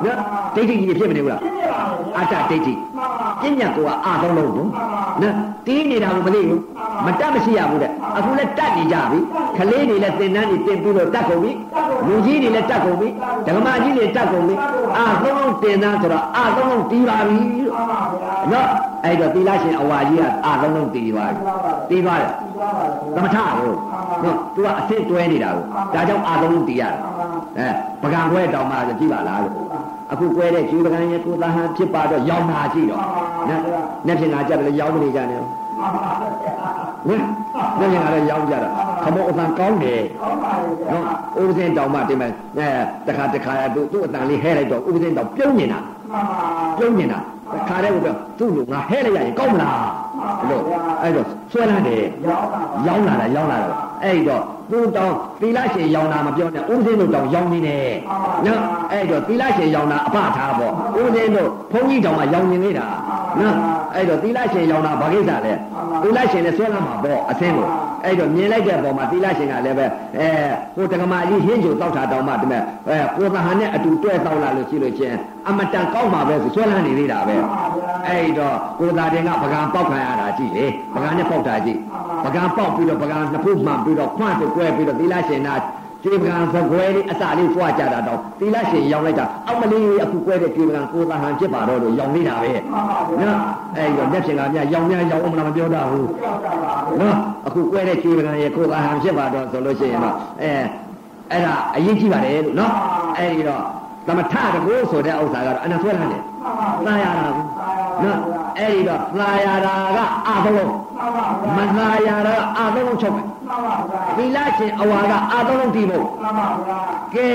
[0.04, 0.18] နော်
[0.54, 4.66] ဒိဋ္ဌိကြီးဖြစ်မနေဘူးလားပြည့်ပါလေဗျာအတ္တဒိဋ္ဌိမှန်ပါပညာကိုကအာသုံးလုံးကို
[5.22, 5.34] နော်
[5.66, 6.60] တီးနေတာကိုမသိဘူး
[7.06, 9.18] မတတ်မရှိရဘူးတဲ့အခုလည်းတတ်နေကြပြီ
[9.56, 11.50] ခလေးတွေလည်းသင်တန်းတွေတင်ပြီးတော့တတ်ကုန်ပြီ
[12.06, 13.08] လူကြီးတွေလည်းတတ်ကုန်ပြီ
[13.46, 14.54] ဓမ္မကြီးတွေတတ်ကုန်ပြီ
[14.96, 18.68] အာသုံးလုံးတင်တန်းဆိုတော့အာသုံးလုံးတီးပါပြီလို့မှန်ပါဗျာနော်
[19.04, 21.42] အဲ့တော့သီလရှင်အဝါကြီးကအာလုံးလုံးတည်သွားတယ်
[21.90, 23.72] တည်သွားတယ်ပြပါပါလေသမထကို
[24.24, 25.64] နော်သူကအစ်စ်တွဲနေတာကို
[25.94, 27.00] ဒါကြောင့်အာလုံးလုံးတည်ရတယ်
[27.58, 27.68] အဲ
[28.02, 29.56] ပကံခွဲတောင်မှကြည့်ပါလားလို့
[30.12, 33.04] အခုကွဲတဲ့ကျူပကံရဲ့ကိုသာဟန်ဖြစ်ပါတော့ရောင်းတာကြည့်တော့
[33.48, 33.62] နော်
[34.06, 35.42] နေ့ပြင်ကကြတယ်ရောင်းနေကြတယ်
[35.78, 36.70] မှန်ပါဗျာ
[37.08, 37.22] ဟင်
[37.78, 38.68] နေ့ပြင်ကလည်းရောင်းကြတာ
[39.02, 41.04] ခမောအသံကောင်းတယ်ဟောပါလေဗျာနော်
[41.40, 42.68] ဥပဇင်းတောင်မှတင်မယ်အဲ
[43.06, 46.20] တခါတခါသူ့အတန်လေးဟဲလိုက်တော့ဥပဇင်းတောင်ပြုံးနေတာမှန် ပါ
[46.78, 47.20] ပြုံးနေတာ
[47.68, 49.78] ခါတဲ့ကိုပြောသူ့လူငါဟဲလိုက်ရရင်ကောင်းမလား
[50.40, 50.60] အဲ့လို
[51.02, 53.68] အဲ့တော့ဆွဲလာတယ်ရောင်းတာပါရောင်းလာတာရောင်းလာတာ
[54.04, 57.88] အဲ့တော့သူ့တောင်သီလရှင်ရောင်းတာမပြောနဲ့ဦးစင်းတို့တောင်ရောင်းနေတယ်
[58.46, 58.60] နော်
[58.92, 62.86] အဲ့တော့သီလရှင်ရောင်းတာအဖထားပေါ့ဦးစင်းတို့ဘုန်းကြီးတောင်မှရောင်းနေနေတာ
[63.40, 63.54] နော်
[63.94, 65.52] အဲ့တော့သီလရှင်ရောင်းတာဘာကိစ္စလဲ
[66.02, 67.66] သီလရှင်လည်းဆွဲလာမှာပေါ့အသင်းကို
[68.04, 69.86] အဲ့တော့မြင်လိုက်တဲ့ပုံမှာသီလရှင်ကလည်းပဲ
[70.18, 70.28] အဲ
[70.74, 75.16] ဟိုတက္ကမကြီးဟင်းချိုတောက်တာတောင်မှဒီမဲ့အဲကိုသဟန်နဲ့အတူတွဲတောက်လာလို့ရှိလို့ချင်း
[75.48, 77.36] အမတန်ကောက်မှာပဲဆိုဆွဲလာနေသေးတာပဲ
[78.08, 81.78] အဲ့တော့ကိုသာတင်ကပကံပေါက်ခံရတာကြည့်လေပကံနဲ့ပေါက်တာကြည့်
[82.24, 85.54] ပကံပေါက်ပြီးတော့ပကံနှစ်ဖူးမှန်ပြီးတော့ခွန့်ទៅကွဲပြီးတော့သီလရှင်နာ
[86.06, 92.52] ကျေပကံသကွဲလေးအစလေးဖွာကြတာတော့သီလရှင်ရောင်းလိုက်တာအောက်မလေးအခုကွဲတဲ့ကျေပကံကိုသာဟန်ဖြစ်ပါတော့လို့ရောင်းနေတာပဲ
[93.20, 93.40] နော်
[93.76, 97.16] အဲ့တော့မျက်ရှင်ကမြရောင်းများရောင်းအောင်မလားမပြောတတ်ဘူးကြောက်တာပါလေနော်
[97.46, 100.50] အခုကွဲတဲ့ကျေပကံရဲ့ကိုသာဟန်ဖြစ်ပါတော့ဆိုလို့ရှိရင်တော့အဲ
[101.30, 102.72] အဲ့ဒါအရေးကြီးပါတယ်လို့နော်
[103.18, 103.62] အဲ့ဒီတော့
[104.06, 107.46] သမထတကူဆိုတဲ့ဥစ္စာကတော့အနဆွဲလာတယ်မှန်ပါဗျာသာယာတာဘူး
[108.04, 108.18] နော်
[108.58, 116.78] အဲ့ဒီတော့သာယာတာကအဘလုံးမှန်ပါဗျာမသာယာတာကအဘလုံးချုပ်မယ် မှန်ပါဗျာသီလရှင်အဝါကအာသုံးလုံးတည်ဖို့မှန်ပါဗျာ
[117.14, 117.28] ကဲ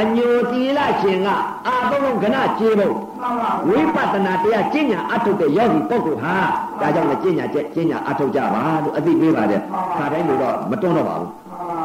[0.00, 1.28] အညိုသီလရှင်က
[1.66, 6.36] အာသုံးလုံးကဏကျေဖို့မှန်ပါဝိပဿနာတရားကျင့်ညာအထုတ်တဲ့ယောဂီပုဂ္ဂိုလ်ဟာ
[6.80, 9.60] ဒါကြောင့်လည်းကျင့်ညာကျကျင့်ညာအထုတ်ကြပါလို့အသိပေးပါတယ်
[9.98, 11.30] ခါတိုင်းလို့တော့မတွန်းတော့ပါဘူး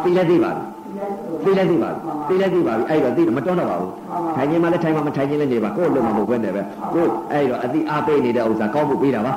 [0.04, 0.64] သိလည်းသိပါပြီ
[1.44, 3.92] သိလည်းသိပါပြီသိလည်းသိပါပြီအဲ့တော့သိမတွန်းတော့ပါဘူး
[4.36, 6.62] ထိုင်ခြင်းမှလည်းထိုင်မှမထိုင်ခြင်းလည်းနေပါကိုယ်လုံးမဟုတ်ဘဲနဲ့ပဲ
[6.94, 9.34] ကိုယ်အဲ့တော့အသိအားပေးနေတဲ့ဥစ္စာကောင်းဖို့ပေးတာပါ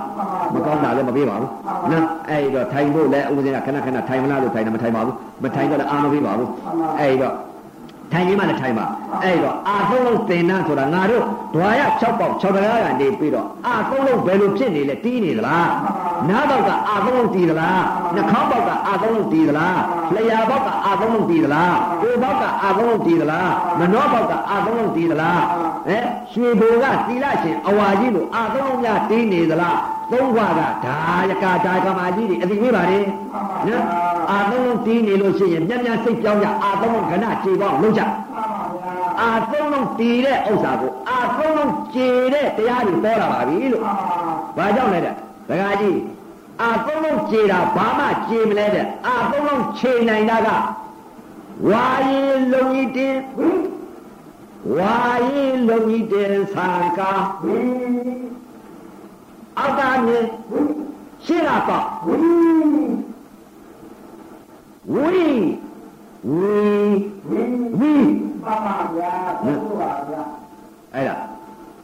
[0.54, 1.50] မကောင်းတာလည်းမပေးပါဘူး
[1.92, 6.48] နော်အဲ့တော့ထိုင်ဖို့လည်းဥပဒေကခဏခဏထိုင်မလားလို့ထိုင်တယ်မထိုင်ပါဘူးမထိုင်တော့လည်းအားမပေးပါဘူး
[7.00, 7.34] အဲ့တော့
[8.12, 8.86] ထိုင်ကြီးမှလည်းထိုင်ပါ
[9.24, 11.24] အဲ့တော့အာသုံးလုံးသေနဆိုတာငါတို့
[11.54, 15.70] ဒွာရ6ပေါက်6တရားကနေပြီးတော့အာသုံးလုံးဘယ်လိုဖြစ်နေလဲတီးနေသလား
[16.28, 17.82] နားပေါက်ကအာသုံးလုံးတီးသလား
[18.14, 19.78] နှာခေါင်းပေါက်ကအာသုံးလုံးတီးသလား
[20.14, 23.50] လျှာပေါက်ကအာသုံးလုံးတီးသလားကိုယ်ပေါက်ကအာသုံးလုံးတီးသလား
[23.80, 25.42] မနှောပေါက်ကအာသုံးလုံးတီးသလား
[25.88, 29.78] ဟဲ့ရွှေဘိုကတီလာရှင်အဝါကြီးလို့အာသုံးလုံးများတီးနေသလား
[30.12, 30.96] သုံးခွာကဒါ
[31.30, 33.04] ယကဒါကမာကြီးတွေအသိပေးပါတယ်
[33.68, 33.84] နော်
[34.30, 43.96] အာသုံးလုံးတီးနေလို့ရှိရင်မျက်မျက်စိတ်ပြောင်းကြအာသုံးလုံးခဏခြေပေါင်းလုံးကြမှန်ပါဗျာအာသုံးလုံးတည်တဲ့ဥစ္စာကိုအာသုံးလုံးကျေတဲ့တရားတွေပေါ်လာပါပြီလို့မှန်
[44.56, 45.14] ပါဘာကြောင့်လဲတဲ့
[45.48, 45.98] ဒကာကြီး
[46.62, 50.48] အာသုံးလုံးကျေတာဘာမှကျေမလဲတဲ့အာသုံးလုံးခြေနိုင်တာက
[51.68, 53.50] ဝါရင်လုံကြီးတင်ဝိ
[54.76, 54.96] ဝါ
[55.28, 57.10] ရင်လုံကြီးတင်ဆံကာ
[57.44, 57.58] ဝိ
[59.58, 60.60] အောက်တာမြင်ဝိ
[61.24, 62.16] ရှင်းလာတော့ဝိ
[64.92, 65.28] ဝီ
[66.30, 66.54] ဝီ
[67.28, 67.42] ဝိ
[67.78, 67.94] ဝီ
[68.44, 70.22] ပါပါဗျာဟုတ်ပါဗျာ
[70.94, 71.16] အဲ့ဒါ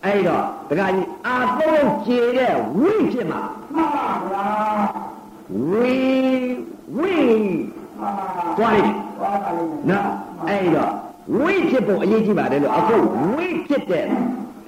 [0.04, 3.40] အဲ့တော့ဒကာကြီးအာသုံးလုံးကျေတဲ့ဝီဖြစ်မှာ
[3.74, 4.46] မှန်ပါဗျာ
[5.68, 5.96] ဝီ
[6.96, 7.16] ဝီ
[7.98, 8.26] မှန်ပါ
[8.58, 10.08] သွားလိုက်သွားပါလိမ့်မယ်နော်
[10.48, 10.92] အဲ့တော့
[11.38, 12.96] ဝိဖြစ်ဖို့အရေးကြီးပါတယ်လို့အခု
[13.34, 14.06] ဝိဖြစ်တဲ့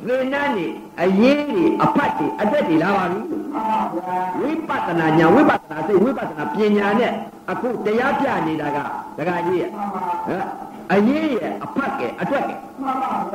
[0.09, 0.66] သေနတ်နေ
[1.02, 3.20] အရေးတွေအဖတ်တွေအသက်တွေလာပါပြီ
[4.40, 7.12] ဝိပဿနာညာဝိပဿနာစိတ်ဝိပဿနာပညာနဲ့
[7.51, 8.78] အခုတရားပြနေတာက
[9.18, 10.44] ဒကာကြီးရဲ့ဟမ်
[10.93, 12.55] အရေးရဲ့အဖတ်ကဲအထွက်ကဲ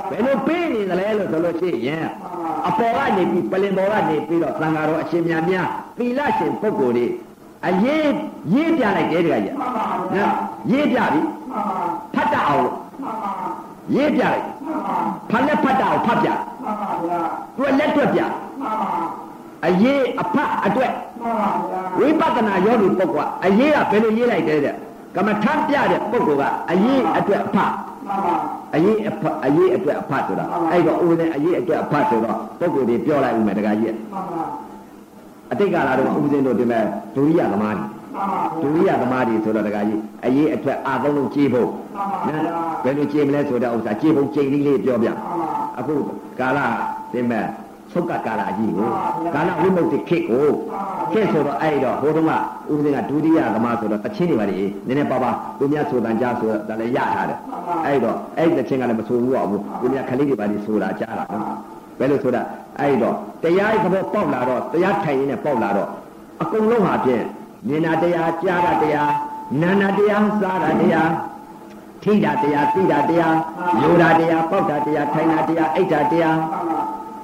[0.10, 2.06] ဘယ်လိုပေးနေသလဲလို့ဆိုလို့ရှိရင်
[2.68, 5.68] အပေါ်ကနေပြီးပလင်ပေါ်ကနေပြီးတော့သံဃာတော်အရှင်မြတ်များ
[5.98, 7.08] သီလရှင်ပုဂ္ဂိုလ်တွေ
[7.68, 8.12] အရေး
[8.54, 9.56] ရေးပြလိုက်တယ်ဒကာကြီး
[10.16, 10.34] နော်
[10.72, 11.22] ရေးပြပြီ
[12.14, 12.76] ဖတ်တတ်အောင်လို့
[13.95, 14.98] ရေးပြလိုက်မှန်ပါ
[15.30, 16.30] ဖတ်လက်ဖတ်တတ်အောင်ဖတ်ပြ
[16.64, 17.20] မှန်ပါဗျာ
[17.57, 18.91] သူကလက်တွက်ပြမှန်ပါ
[19.66, 20.91] အရေးအဖတ်အတွက်
[21.22, 24.76] မှန်ပါဗျာဝိပဿနာယောဂီပုဂ္ဂိုလ်ကအရေးကဘယ်လိုရေးလိုက်တယ်တဲ့
[25.16, 27.72] ကမ္မထမ်းပြတဲ့ပုဂ္ဂိုလ်ကအရေးအတွက်အဖတ်
[28.07, 28.36] မှန်ပါ
[28.76, 34.44] အရေးအဖတ်အရေးအတွက်အဖတ်ဆိုတာအဲ့တော့ဦးနဲ့အရေးအတွက်အဖတ်ဆိုတော့ပုဂ္ဂိုလ်တွေပြောလိုက်ဦးမယ်တခါကြီးမှန်ပါ
[35.52, 36.84] အတိတ်ကာလတော့ဦးဇင်းတို့ဒီမဲ့
[37.16, 37.99] ဒုရိယသမားတွေမှန်ပါ
[38.61, 41.69] ဒုရိယသမားတွေဆိုတော့တခါကြီးအရေးအတွက်အာသုံးလုံးကြေးဖို့
[42.26, 45.95] မှန်ပါနော်ဘယ်လိုကြေးမလဲဆိုတဲ့ဥစ္စာကြေးဖို့ကြေးလေးလေးပြောပြမှန်ပါအခု
[46.40, 46.60] ကာလ
[47.11, 47.45] ဒီမဲ့
[47.94, 50.81] သုတ်ကကာလကြီးကိုမှန်ပါဗျာကာလဝိမု ക്തി ခေတ်ကိုမှန်ပါ
[51.11, 52.34] ဗျာခေတ်ဆိုတော့အဲ့တော့ဟိုတုန်းက
[52.72, 54.57] ဦးဇင်းကဒုတိယသမားဆိုတော့တချင်းတွေပါလေ
[54.88, 61.57] နည်းနည်းပါပါသူများဆိုတန်ကြားဆိုတော့လည်းရထားတယ်မှန်ပါအဲ့တော့အဲ့တချင်းကလည်းမဆိုဘူးပါဘူးသူများခလေးတွေပါလေဆိုတာကြားတာနော်
[61.99, 62.41] ဘယ်လိုဆိုတာ
[62.80, 65.90] အဲ့တော့တရားရဲ့သဘောပေါက်လာတော့တရားထိုင်ရင်းနဲ့ပေါက်လာတော့
[66.41, 67.23] အကုန်လုံးဟာဖြင့်
[67.68, 69.11] မြင်တာတရားကြားတာတရား
[69.61, 71.11] နာနာတရားစားတာတရား
[72.03, 73.36] ထိတာတရားသိတာတရား
[73.81, 76.38] ယူတာတရားပေါက်တာတရားထိုင်တာတရားအိတ်တာတရား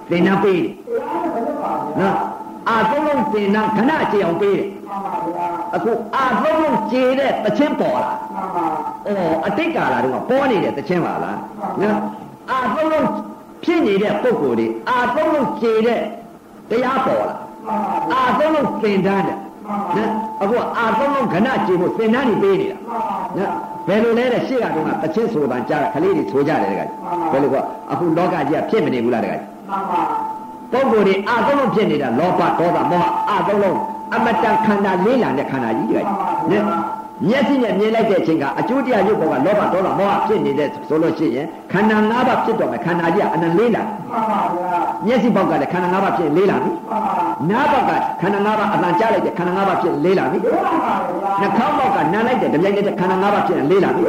[0.09, 2.17] သင်္နာပေးတယ်တရားနဲ့ဘယ်လိုပါဗျာနော်
[2.69, 5.45] အာသုံးလုံးသင်္နာခဏကြည်အောင်ပေးတယ်မှန်ပါဗျာ
[5.75, 8.65] အခုအာသုံးလုံးကြည်တဲ့တခြင်းပေါ်လာမှန်ပါ
[9.07, 11.37] အော်အတိတ်ကာလတုန်းကပေါ်နေတဲ့တခြင်းပါလား
[11.81, 11.99] နော်
[12.51, 13.07] အာသုံးလုံး
[13.63, 16.01] ဖြစ်နေတဲ့ပုံကိုယ်တွေအာသုံးလုံးကြည်တဲ့
[16.69, 17.35] တရားပေါ်လာ
[17.67, 19.37] မှန်ပါအာသုံးလုံးသင်္တန်းတဲ့
[19.97, 23.53] နော် အခုအာသုံးလုံးခဏကြည်ဖို့သင်္တန်းနေပေးနေတာမှန်ပါနော်
[23.87, 26.89] ဘယ်လိုလဲတဲ့ရှေ့ကတုန်းကတခြင်းဆိုတာကြားခလေးတွေဆိုကြတယ်တကယ်
[27.31, 27.55] ဘယ်လိုက
[27.91, 29.39] အခုလောကကြီးကဖြစ်မနေဘူးလားတကယ်
[29.69, 30.01] မှန်ပါ
[30.71, 33.77] ပုဂ္ဂိုလ်တွေအာသုံးလုံးဖြစ်နေတာလောဘဒေါသမောဟအာသုံးလုံး
[34.15, 36.01] အမတန်ခန္ဓာလေးလာတဲ့ခန္ဓာကြီးတွေ
[36.51, 36.63] နဲ့
[37.27, 44.04] မျက်စိနဲ့မြင်လိုက်တဲ့အချိန်ကအကျိုးတရားရုပ်ပေါ်ကလောဘဒေါသမောဟဖြစ်နေတဲ့ဆိုလို့ရှိရင်ခန္ဓာ၅ပါးဖြစ်တော့မယ်ခန္ဓာကြီးကအနလေးလာမှန်ပါဗျာ
[45.05, 47.13] မျက်စိဘောက်ကလည်းခန္ဓာ၅ပါးဖြစ်လေးလာပြီမှန်ပါ
[47.49, 54.03] နားဘောက်ကခန္ဓာ၅ပါးအတန်ကြားလိုက်တဲ့ခန္ဓာ၅ပါးဖြစ်လေးလာပြီဘယ်ပါပါဗျာနှာခေါင်းဘောက်ကနားလိုက်တဲ့တပြိုင်တည်းခန္ဓာ၅ပါးဖြစ်လေးလာပြီ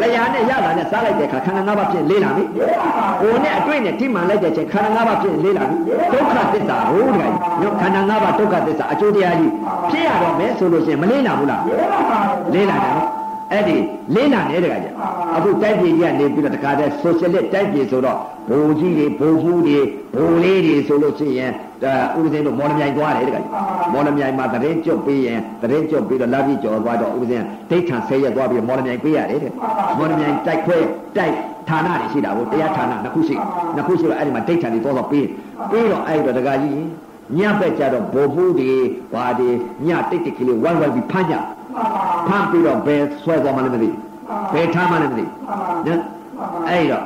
[0.00, 5.76] လျှာနဲ့ရတာနဲ့စားလိုက်တဲ့အခါခန္ဓာ၅ပါးဖြစ်လေးလာပြီဘယ်ပါပါ။ကိုယ်နဲ့အတွေ့နဲ့ထိမှန်လိုက်တဲ့ချိန်ခန္ဓာ၅ပါးဖြစ်လေးလာပြီ။
[6.12, 9.52] ဒုက္ခသစ္စာဟိုတကယ်။ညခန္ဓာ၅ပါးဒုက္ခသစ္စာအကျိုးတရားကြီး
[9.90, 12.18] ဖြစ်ရတော့မယ်ဆိုလို့ရှိရင်မလေးနာဘူးလားဘယ်ပါပါ။
[12.54, 13.10] လေးနာတယ်နော်။
[13.52, 13.76] အဲ့ဒီ
[14.14, 14.88] လေးနာနေတကယ်ကြ။
[15.34, 18.18] အခုတိုက်ပြည်ကြီးကနေပြီးတော့တခါတည်း socialist တိုက်ပြည်ဆိုတော့
[18.48, 19.78] ဘိုလ်ကြီးတွေဘိုလ်ဘူးတွေ
[20.14, 21.52] ဘိုလ်လေးတွေဆိုလို့ရှိရင်
[21.82, 23.48] ဒါဥပဒေတို့မော်လမြိုင်သွားတယ်တကယ်ကြ။
[23.92, 27.38] မော်လမြိုင်မှာတရင်ကျွတ်ပြီးရင်တရင်ကျွတ်ပြီးတော့လာပြီးကြော်သွားတော့ဥပဒေ
[27.70, 29.52] ဒိဋ္ဌံဆဲရက်သွားပြီးမော်လမြိုင်ပေးရတယ်တဲ့။
[29.98, 30.76] မော်လမြိုင်တိုက်ခွဲ
[31.16, 31.34] တိုက်
[31.68, 33.36] ဌာနတွေရှိတာကိုတရားဌာနနှစ်ခုရှိ
[33.74, 35.26] နှစ်ခုရှိတော့အဲ့ဒီမှာဒိဋ္ဌံတွေတော့တော့ပေး
[35.70, 36.84] ပြီးတော့အဲ့တော့တကကြီး
[37.38, 38.72] ညဘက်ကြတော့ဘိုလ်ဘူးတွေ
[39.12, 39.48] ဘာတွေ
[39.86, 41.54] ညတိတ်တိတ်ကလေးဝိုင်းဝိုင်းပြီးဖမ်းကြမှန်ပါ
[42.28, 43.90] ဖမ်းပြီးတော့ဘယ်ဆွဲသွားမှလည်းမသိ
[44.52, 45.24] ဘယ်ထားမှလည်းမသိ
[45.86, 46.00] နော်
[46.68, 47.02] အဲ့တော့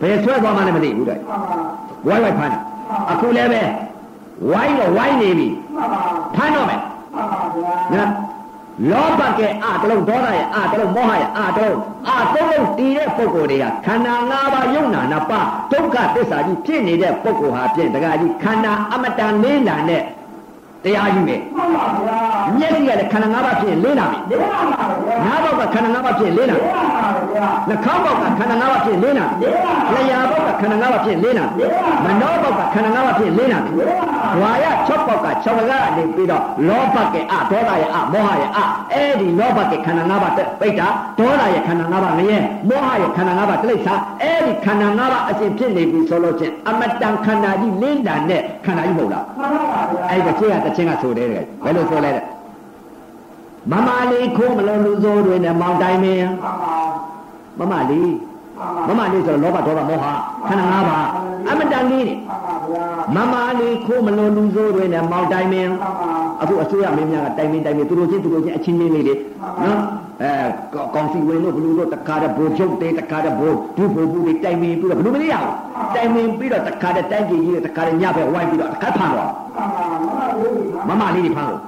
[0.00, 1.58] ဘယ်ဆွဲသွားမှလည်းမသိဘူးတဲ့မှန်ပါ
[2.06, 2.58] ဝိုင်းဝိုင်းဖမ်းတာ
[3.10, 3.62] အခုလည်းပဲ
[4.50, 6.00] ဝိုင်းတော့ဝိုင်းနေပြီမှန်ပါ
[6.36, 6.80] ဖမ်းတော့မယ်
[7.14, 8.10] မှန်ပါဗျာနော်
[8.90, 11.78] လောဘကဲအာတလုံးဒေါသရဲ့အာတလုံးမောဟရဲ့အာတလုံး
[12.08, 15.40] အာသုံးလုံးတည်တဲ့ပုဂ္ဂိုလ်တွေကခန္ဓာ၅ပါးယုံနာနာပါ
[15.72, 20.02] ဒုက္ခသစ္စာကြီးဖြစ်နေတဲ့ပုဂ္ဂိုလ်ဟာဖြင့်တကကြီးခန္ဓာအမတန်လေးလာတဲ့
[20.84, 22.18] တရားကြီးပဲမှန်ပါဗျာ
[22.56, 29.46] မျက်စိကလည်းခန္ဓာ၅ပါးဖြစ်ရင်လေးလာပြီဘယ်ပါပါဗျာနားဘောက်ကခန္ဓာ၅ပါးဖြစ်ရင်လေးလာဘပြီယ်ပါပါဗျာနှာခေါင်းဘောက်ကခန္ဓာ၅ပါးဖြစ်လေးနာပြီ
[29.94, 31.64] လျှာဘောက်ကခန္ဓာ၅ပါးဖြစ်လေးနာပြီ
[32.04, 33.72] မနောဘောက်ကခန္ဓာ၅ပါးဖြစ်လေးနာပြီ
[34.40, 38.60] ဝါရ6ဘောက်က6ဘောက်ကနေပြီးတော့လောဘကဲအဒေါသရဲ့အမောဟရဲ့အ
[38.92, 40.88] အဲ့ဒီလောဘကဲခန္ဓာ၅ပါးပိတ်တာ
[41.18, 42.38] ဒေါသရဲ့ခန္ဓာ၅ပါးငရဲ
[42.68, 52.24] မောဟရဲ့ခန္ဓာ၅ပါးတိဋ္ဌာအဲ့ဒီခန္ဓာ၅ပါးအစဉ်ဖြစ်နေပြီဆိုလို့ချင်းအမတန်ခန္ဓာကြီးလင်းတန်တဲ့ခန္ဓာကြီးမဟုတ်လားမှန်ပါဗျာအဲ့ဒီချင်းကတချင်းကဆိုတယ်တဲ့ဘယ်လိုဆိုလဲတဲ့
[53.70, 56.76] မမလေးခိုးမလို့လူစိုးတွေနဲ့မောင်တိုင်းမင်းမှန်ပါ
[57.58, 58.12] မမလေး
[58.88, 60.04] မမလေးဆိုတော့လောဘဒေါသမောဟ
[60.48, 61.06] ခန္ဓာ၅ပါး
[61.48, 62.14] အမတန်လေးနေ
[63.14, 66.10] မှန်ပါဗျာမမလေးခိုးမလို့လူဆိုးတွေနဲ့မောင်တိုင်မင်းမှန်ပါ
[66.42, 69.14] အခုအစိုးရမင်းများကတိုင်မင်းတိုင်မင်းသူတို့ချင်းသူတို့ချင်းအချင်းချင်းလေးတွေ
[69.62, 69.78] နော်
[70.22, 70.32] အဲ
[70.94, 75.48] ကောင်စီဝင်တို့ဘလူတို့တခါတည်းဘိုလ်ချုပ်တွေတခါတည်းဘိုလ်ဒုဘိုလ်ဘူးတွေတိုင်မင်းပြီးတော့ဘလူမလေးရအောင်
[75.94, 79.86] တိုင်မင်းပြီးတော့တခါတည်းတိုင်ကြီးကြီးတွေတခါတည်းညဘက်ဝိုင်းပြီးတော့တခါဖမ်းတော့မှန်ပါ
[80.88, 81.60] မှန်ပါလေးမမလေးတွေဖမ်းလို့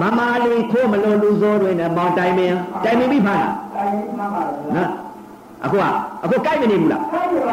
[0.00, 4.88] မှန်ပါဗျာမမလေးခိုးမလို့လူဆိုးတွေနဲ့မောင်တိုင်မင်းတိုင်မင်းပြီးဖမ်းတာတိုင်းမှန်ပါဗျာနော်
[5.64, 5.84] အခုက
[6.24, 7.02] အခုကြိုက်မနေဘူးလား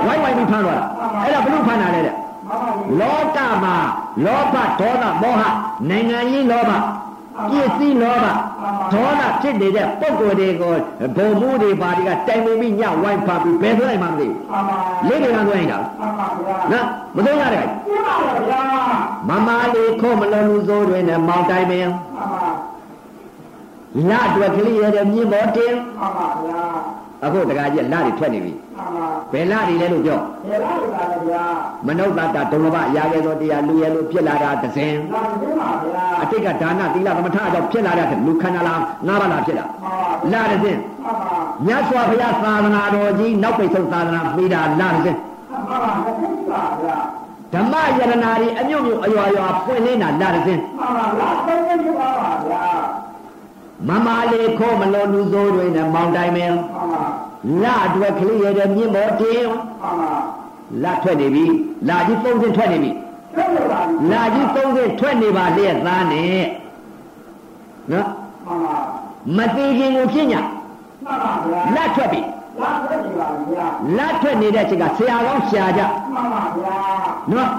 [0.06, 0.86] ဝိုင်းဝိုင်းပြီးဖမ်းတော့တာ
[1.24, 3.76] အဲ့ဒါဘလို့ဖမ်းတာလဲတဲ့မှန်ပါဗျာလောကမှာ
[4.26, 5.44] လောဘဒေါသမောဟ
[5.90, 6.72] နိုင်ငံရေးလောဘ
[7.50, 8.26] ပြည့်စည်လောဘ
[8.94, 10.74] ဒေါသဖြစ်နေတဲ့ပုံကိုယ်တွေကို
[11.16, 16.86] ဘုံမှုတွေပါတွေကတိုင်ပင်ပြီးညဝိုင်းဖာပြီးဘယ်သွင်းနိုင်မှမသိမှန်ပါဘူးလေးတွေကသွင်းနေတာမှန်ပါဗျာနော်
[17.16, 18.16] မသွင်းရတယ်မှန်ပါ
[18.50, 18.62] ဗျာ
[19.30, 22.44] မမလေးခိုးမလုံးလူစိုးတွေနဲ့မောင်တိုင်ပင်မှန်ပါ
[24.10, 26.64] လအတွက်ကလေးရတဲ့မြင်းမောတင်မှန်ပါဗျာ
[27.26, 31.46] အခုတကကြီးလတွေထွက်နေပြီမှန်ပါဘယ်လတွေလဲလို့ပြောဘယ်လိုလဲဗျာ
[31.88, 46.98] မနုဿတဒုံလဘရာခဲ့သောတရားလူရလို့ဖြစ်လာတာတစ်စင်လာပြီပါဗျာအတိတ်ကဒါနသီလသမထအကြောင်းဖြစ်လာတဲ့လူခန္ဓာလားငါးပါးလားဖြစ်လာမှန်ပါလာတဲ့စဉ်မှန်ပါမြတ်စွာဘုရားသာသနာတော်ကြီးနောက်ပိတ်ဆုံးသာသနာပေးတာလာတဲ့စဉ်မှန်ပါမသိပါဗျာ
[47.54, 52.64] ဓမ္မယရနာတွေအမြုပ်မြုပ်အရွာရွာပွင့်လင်းတာလာတဲ့စဉ်မှန်ပါလာသိနေပါပါဗျာ
[53.88, 57.06] မမလေးခိုးမလို့လူစိုးတွေနဲ့မောင်တိုင်မင်းမှန်ပါ
[57.64, 59.92] လအတွက်ကလေးရတဲ့မြင့်မောတင်မှန်ပါ
[60.84, 61.46] လထွက်နေပြီ
[61.88, 62.92] လာကြီးသုံးစင်းထွက်နေပြီ
[63.36, 66.44] သိနေပါပြီလာကြီးသုံးစင်းထွက်နေပါလျက်သားနဲ့
[67.92, 68.08] နော်
[68.46, 68.78] မှန်ပါ
[69.38, 70.42] မသေးခင်ကိုဖြစ်ညာ
[71.06, 72.22] မှန်ပါဗျာလက်ထွက်ပြီ
[72.62, 73.66] လာသိနေပါဗျာ
[73.98, 75.82] လက်ထွက်နေတဲ့အချိန်ကဆရာကောင်းရှာကြ
[76.14, 76.76] မှန်ပါဗျာ
[77.32, 77.50] နော်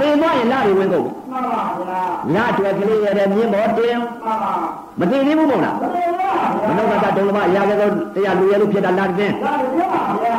[0.00, 2.02] သေသွားရင်လာတွေဝင်ကုန် မှန်ပါဗျာ
[2.34, 4.52] လာအတွက်ကလေးရတဲ့မြင်းမောတင်မှန်ပါ
[4.98, 10.38] မသေးသေးဘူးမဟုတ်လားမသိပါဗျာမနောကတဒုံလမရာခဲ့သောတရားလူရလို့ဖြစ်တာလာတဲ့လာပြီပါဗျာ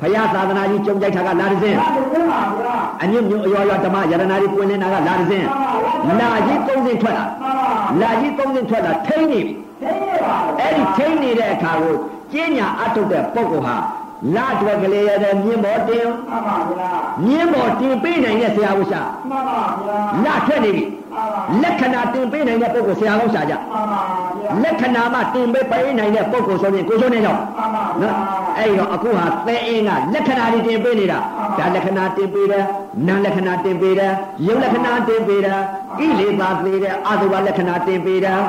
[0.00, 5.42] ဖယားသာသနာကြီးကြုံကြိုက်တာကလာတဲ့လာပြီပါဗျာအညွတ်ညွတ်အရွာရွာဓမ္မယရနာကြီးပွင့်နေတာကလာတဲ့
[6.20, 7.68] လာကြီးသုံးစင်းထွက်လာမှန်ပါ
[8.02, 11.94] လာကြီးသုံးစင်းထွက်လာထိမ့်နေပြီသိနေပါအဲ့ဒီထိမ့်နေတဲ့အခါကို
[12.32, 13.76] ကျင်းညာအထုတ်တဲ့ပုဂ္ဂိုလ်ဟာ
[14.34, 16.90] လာအတွက်ကလေးရတဲ့မြင်းမောတင်မှန်ပါဗျာ
[17.26, 21.05] မြင်းမောတင်ပေးနိုင်တဲ့ဆရာဝရှာမှန်ပါဗျာလာထွက်နေပြီမှန်ပါ
[21.62, 24.00] လက္ခဏာတင်ပေးနိုင်တဲ့ပုဂ္ဂိုလ်ဆရာကောင်းရှာကြမှန်ပါ
[24.40, 28.16] ဗျာလက္ခဏာမှတင်ပေးပေးနိုင်တဲ့ပုဂ္ဂိုလ်ဆိုရင်ကိုယ်ဆိုနေတော့မှန်ပါဗျာနော်
[28.58, 31.18] အဲ့တော့အခုဟာသဲအင်းကလက္ခဏာတွေတင်ပေးနေတာ
[31.58, 32.64] ဒါလက္ခဏာတင်ပေးတယ်
[33.06, 34.12] နာလက္ခဏာတင်ပေးတယ်
[34.46, 35.60] ယုတ်လက္ခဏာတင်ပေးတယ်
[35.98, 38.40] ကိလေသာသေးတယ်အာသုဘလက္ခဏာတင်ပေးတယ်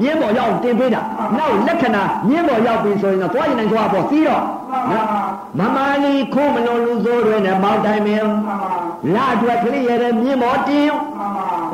[0.00, 1.00] မြင်းပေါ်ရောက်တင်ပေးတာ
[1.38, 4.42] နောက်လက္ခဏာမြင်းပေါ်ရောက်ပြီဆိုရင်တော့သွားရင်နိုင်သွားပေါ့စီးတော့
[4.90, 5.06] နော်
[5.58, 8.70] မမလီခိုးမလုံးလူစိုးတွေနဲ့မောက်တိုင်းမင်းမှန်ပါ
[9.14, 11.13] လာအတွက်ကလေးရတဲ့မြင်းပေါ်တင်မှန်ပါ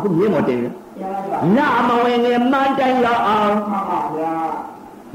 [0.00, 4.32] အခုမြင်းပေါ်တင်တယ်ကျန်ပါလာမဝင်ငယ်မှန်တိုင်လောက်အောင်မှန်ပါဗျာ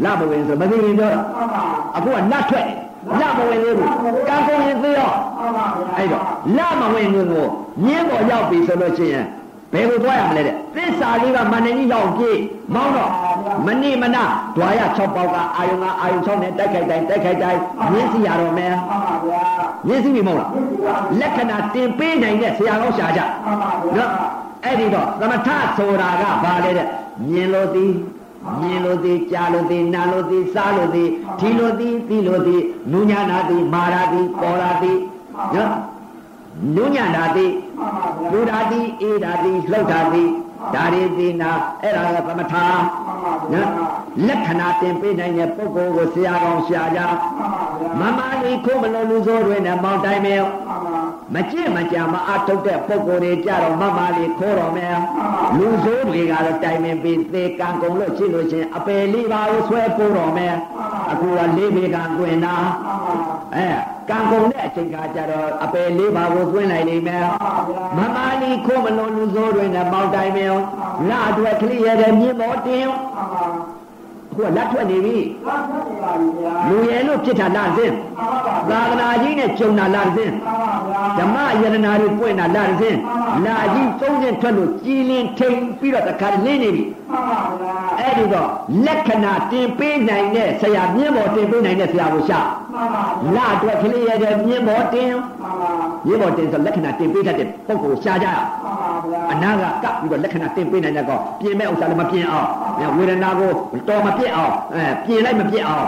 [0.03, 1.63] လာမဝင်ဆိုမသိရင်ပြောတာမှန်ပါ
[1.95, 2.67] အခုကနတ်ထွက်
[3.21, 3.89] လာမဝင်သေးဘူး
[4.29, 6.23] ကံကုန်ရင်သေးရောမှန်ပါဗျာအဲ့တော့
[6.57, 7.45] လာမဝင်ငယ်ကို
[7.85, 9.25] မြင်းပေါ်ရောက်ပြီဆိုလို့ရှိရင်
[9.73, 12.39] ဘယ်ကိုသွားရမလဲတဲ့သစ္စာလေးကမန္တကြီးရောက်ပြေး
[12.73, 13.11] မောင်းတော့
[13.65, 14.17] မနိမန
[14.55, 17.59] ဒွာရ6ပေါက်ကအာယုံကအာယုံ6နဲ့တိုက်ခိုက်တိုင်းတိုက်ခိုက်တိုင်း
[17.91, 19.43] မြင်းစီရတော့မယ်မှန်ပါဗျာ
[19.87, 20.49] မြင်းစီပြီမဟုတ်လား
[21.19, 24.11] လက္ခဏာတင်ပေးနိုင်တဲ့ဆရာကောင်းရှာကြမှန်ပါဗျာနော်
[24.65, 26.87] အဲ့ဒီတော့သမထဆိုတာကဘာလဲတဲ့
[27.29, 27.93] မြင်လို့သည်
[28.59, 31.09] မြင်လို့သည်ကြားလို့သည်နားလို့သည်စားလို့သည်
[31.39, 32.61] ထီလို့သည်သီလို့သည်
[32.91, 34.97] နုညာနာသည်မာရာသည်ပေါ်ရာသည်
[35.55, 35.73] နော်
[36.75, 40.29] နုညာနာသည်မှန်ပါဗျာလူရာသည်အေးရာသည်လှုပ်တာသည်
[40.73, 41.51] ဒါရီသည်နာ
[41.81, 43.91] အဲ့ဒါကသမထမှန်ပါဗျာနော်
[44.27, 46.99] လက္ခဏာတင်ပေးနိုင်တဲ့ပုဂ္ဂိုလ်ကိုဆရာကောင်းရှာကြ
[47.99, 50.41] မှန်ပါဗျာမမလေးခိုးမလို့လူစိုးတွေနဲ့မောင်းတိုင်းမယ်
[51.33, 54.97] မှန်ပါမကြည့်မကြမအထုတ်တဲ့ပုံကိုယ်တွေကြတော့မမလေးခိုးတော်မယ်
[55.57, 60.55] လူဆိုးတွေကတော့တိုင်ပင်ပြီးသေကံကုန်လို့ရှိလို့ချင်းအပယ်လေးပါကိုဆွဲပို့တော်မယ်
[61.11, 63.67] အခုကလေးပေကံတွင်တာမှန်ပါအဲ
[64.09, 67.25] ကံကုန်တဲ့အချိန်ခါကျတော့အပယ်လေးပါကိုသွင်းနိုင်နေမယ်
[67.97, 70.53] မမလေးခိုးမလို့လူဆိုးတွေနဲ့ပေါင်းတိုင်မယ်
[71.09, 73.74] လာအတွက်ကလေးရတဲ့မြင်းမောတင်မှန်ပါအ
[74.35, 75.17] ခုကလက်ထွက်နေပြီ
[75.47, 82.95] လာဆက်နေပါပြီဗျာလူရဲလို့ဖြစ်တာလာစင်းမှန်ပါဗျာသာသနာကြီးနဲ့ကျုံတာလာစင်းမှန်ပါဗျာဓမ္မယရနာတွေပွင့်တာလာတဲ့စဉ်
[83.45, 88.49] လာကြီးသုံးစဉ်ထွက်လို့ကြည်လင်ထိန်ပြီးတော့တခါလင်းနေပြီမှန်ပါဗျာအဲ့ဒီတော့
[88.85, 92.39] လက္ခဏာတင်ပေးနိုင်တဲ့ဆရာမြင်းပေါ်တင်ပေးနိုင်တဲ့ဆရာကိုရှာ
[92.73, 95.11] မှန်ပါဗျာလာအတွက်ကလေးရတဲ့မြင်းပေါ်တင်
[96.07, 102.47] မှန်ပါမြင်းပေါ်တင်ဆိုလက္ခဏာတင်ပေးတတ်တဲ့ပုဂ္ဂိုလ်ရှာကြရမှန်ပါဗျာအနာကကပ်ပြီးတော့လက္ခဏာတင်ပေးနိုင်တဲ့ကောပြင်မဲ့ဥစ္စာလည်းမပြင်အောင်
[102.97, 103.51] ဝေဒနာကို
[103.87, 105.87] တော်မပြစ်အောင်အဲပြင်လိုက်မပြစ်အောင်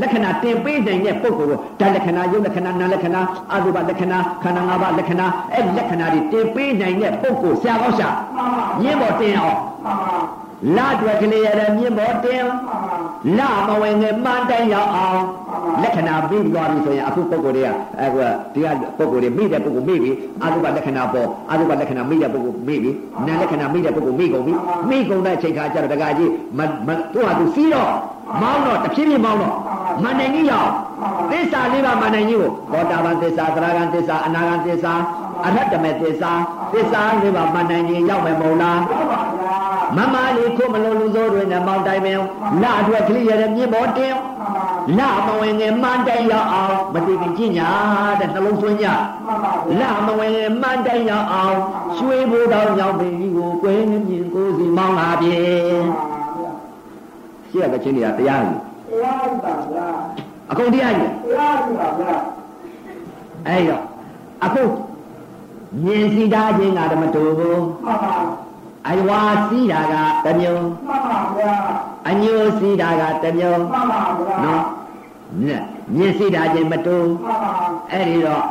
[0.00, 3.20] လက္ခဏာတင်ပေးနိုင်တဲ့ပုဂ္ဂိုလ်ကိုဓာတ်လက္ခဏာယုတ်လက္ခဏာနာလက္ခဏာ
[3.52, 10.16] အတုပလက္ခဏာခန္ဓာ၅ပါးလက္ခဏာအဲ့ဒီလက္ခဏာတွေတင်ပေးနိုင်တဲ့ပုဂ္ဂိုလ်ဆရာကောင်းရှာမှန်ပါမြင်းပေါ်တင်အောင်မှန်ပါ
[10.76, 12.44] လအတွက်ကလေးရတဲ့မြင့်ဘောတင်
[13.38, 15.22] လမဝင်ငယ်မှန်တိုင်ရောက်အောင်
[15.82, 17.68] လက္ခဏာပြီးသွားပြီဆိုရင်အခုပုံကိုယ်တွေက
[18.02, 18.20] အခု
[18.54, 18.66] ဒီက
[18.98, 20.10] ပုံကိုယ်တွေမိတဲ့ပုံကိုမိပြီ
[20.42, 22.90] အာသုဘလက္ခဏာပေါ်အာသုဘလက္ခဏာမိတဲ့ပုံကိုမိပြီ
[23.26, 24.54] နာလက္ခဏာမိတဲ့ပုံကိုမိကုန်ပြီ
[24.90, 26.60] မိကုန်တဲ့အချိန်ခါကျတော့တကကြီးမ
[27.12, 27.92] သူ့ဟာသူစီးတော့
[28.42, 29.54] မောင်းတော့တဖြည်းဖြည်းမောင်းတော့
[30.02, 30.70] မန္တန်ကြီးရောက်
[31.30, 34.92] သစ္စာလေးပါမန္တန်ကြီးကိုဘောတာပန်သစ္စာသရဂန်သစ္စာအနာဂန်သစ္စာ
[35.46, 36.32] အရဟတမေသစ္စာ
[36.72, 39.56] သစ္စာလေးပါမန္တန်ကြီးရောက်မယ်မဟုတ်လားဟုတ်ပါဗျာ
[39.96, 42.24] မမလေးခုမလုံးလူစိုးတွေနဲ့မောင်းတိုင်းမင်း
[42.62, 44.14] လာအတွက်ကလေးရတဲ့မြေပေါ်တင်
[44.96, 47.70] လာမဝင်ငယ်မှန်တိုင်ရောက်အောင်မတိခင်ကြညာ
[48.20, 48.86] တဲ့နှလုံးသွင်းကြ
[49.26, 51.56] မှန်ပါဗျာလာမဝင်ငယ်မှန်တိုင်ရောက်အောင်
[51.96, 55.32] ရွှေဘိုးတော်ရောက်ပြီကိုကွယ်မြင်ကိုစီမောင်းလာပြီ
[57.50, 59.86] ရှေ့ကချင်းတွေကတရားကြီးတရားပါဗျာ
[60.50, 62.16] အကုန်တရားကြီးတရားပါဗျာ
[63.46, 63.82] အဲ့တော့
[64.44, 64.62] အခု
[65.84, 68.14] မြင်စီတာချင်းကဓမ္မတူဘူးမှန်ပါ
[68.88, 69.94] အယဝါစီတာက
[70.24, 71.52] တစ်မျိုးမှန်ပါဗျာ
[72.08, 74.62] အညိုစီတာကတစ်မျိုးမှန်ပါဗျာနော်
[75.40, 75.62] မြင်
[75.96, 77.52] မြင်စီတာချင်းမတူမှန်ပါ
[77.92, 78.44] အဲ့ဒီတော့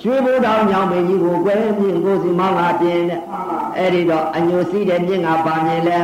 [0.00, 5.98] ရွှေဘိုးတော်ညောင်ပင်ကြီးကိုကွယ်မြင့်ကိုစီမောင်းလာပြင်းတဲ့မှန်ပါအဲ့ဒီတော့အညိုစီးတဲ့မြင့်ကပါမြင်လဲ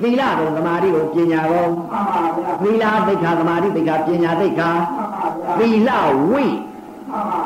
[0.00, 5.90] သီလတော်သမာဓိကိုပညာကောမှန်ပါဗျာသီလသိက္ခာသမာဓိသိက္ခာပညာသိက္ခာမှန်ပါဗျာသီလ
[6.30, 6.44] ဝိ
[7.10, 7.42] မှန်ပါ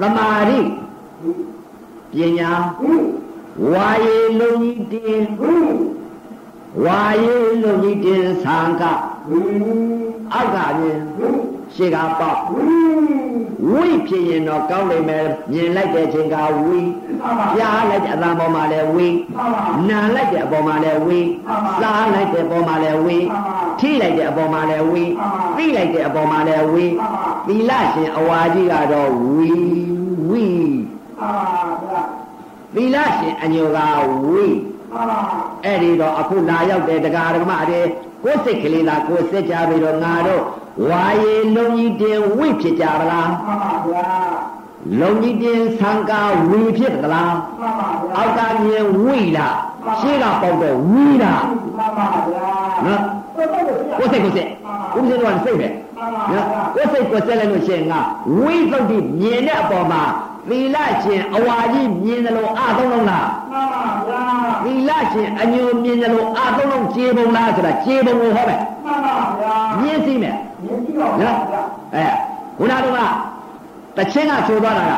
[0.00, 0.60] သမာဓိ
[2.12, 2.94] ပညာဟိ
[3.72, 5.56] ဝါယေလုံးကြီးတင်ဟိ
[6.84, 9.15] ဝါယေလုံးကြီးတင်သံဃဟိ
[10.32, 11.28] အောက်ကမြင်ဟိ
[11.74, 12.56] ရှေ့ကပေါ့ဟိ
[13.70, 21.18] ဝိဖြစ်ရင်တော့ကောင်းလိမ့်မယ်မြင်လိုက်တဲ့ချိန်ကဝိမှန်ပါကြားလိုက်တဲ့အသံပေါ်မှာလည်းဝိမှန်ပါနာလိုက်တဲ့အပေါ်မှာလည်းဝိ
[21.80, 23.16] စားလိုက်တဲ့အပေါ်မှာလည်းဝိ
[23.80, 25.04] ထိလိုက်တဲ့အပေါ်မှာလည်းဝိ
[25.56, 26.84] သိလိုက်တဲ့အပေါ်မှာလည်းဝိ
[27.46, 29.50] သီလရှင်အဝါကြီးကတော့ဝိ
[30.28, 30.44] ဝိ
[31.18, 32.02] မှန်ပါဗျာ
[32.74, 33.78] သီလရှင်အညိုက
[34.26, 34.44] ဝိ
[34.92, 35.18] မှန်ပါ
[35.64, 37.80] အဲ့ဒီတော့အခုလာရောက်တဲ့တရားဓမ္မတွေ
[38.22, 40.42] ကိုယ်စိတ်ကလေးလားကိုယ်စစ်ကြပြီးတော့ငါတို့
[40.88, 44.08] ဝါယေလုံးကြီးတင်ဝိဖြစ်ကြပါလားမှန်ပါဗျာ
[45.00, 46.20] လုံးကြီးတင်သံဃာ
[46.50, 49.56] ဝိဖြစ်သလားမှန်ပါဗျာအောက်ကမြင်ဝိလား
[50.00, 52.48] ရှေ့ကပေါက်တော့ဝိလားမှန်ပါဗျာ
[52.86, 53.00] နော်
[53.34, 54.48] ဟုတ်ပါဘူးဗျာကိုယ်စိတ်ကိုယ်စိတ်
[54.96, 55.68] ဥပဒေတော်ကစိတ်ပဲ
[56.32, 58.00] နော်ကိုယ်စိတ်ကိုယ်စိတ်လိုက်လို့ရှိရင်ငါ
[58.38, 60.02] ဝိသုဒ္ဓိမြင်တဲ့အပေါ်မှာ
[60.48, 63.35] သီလရှင်အဝါကြီးမြင်တယ်လို့အသုံးလုံးလားမှန်ပါဗျာ
[64.64, 71.38] သီလရှင်အညိုမြင်တယ်လို့အသုံးလုံးခြေပုံလားဆိုတာခြေပုံကိုဟောမယ်မှန်ပါဗျာမြင်စီမယ်မြင်ကြည့်ပါဗျာနော်
[71.94, 72.06] အဲ
[72.58, 73.14] ခုနကတော့
[73.98, 74.92] တချင်းကဆိုသွားတာက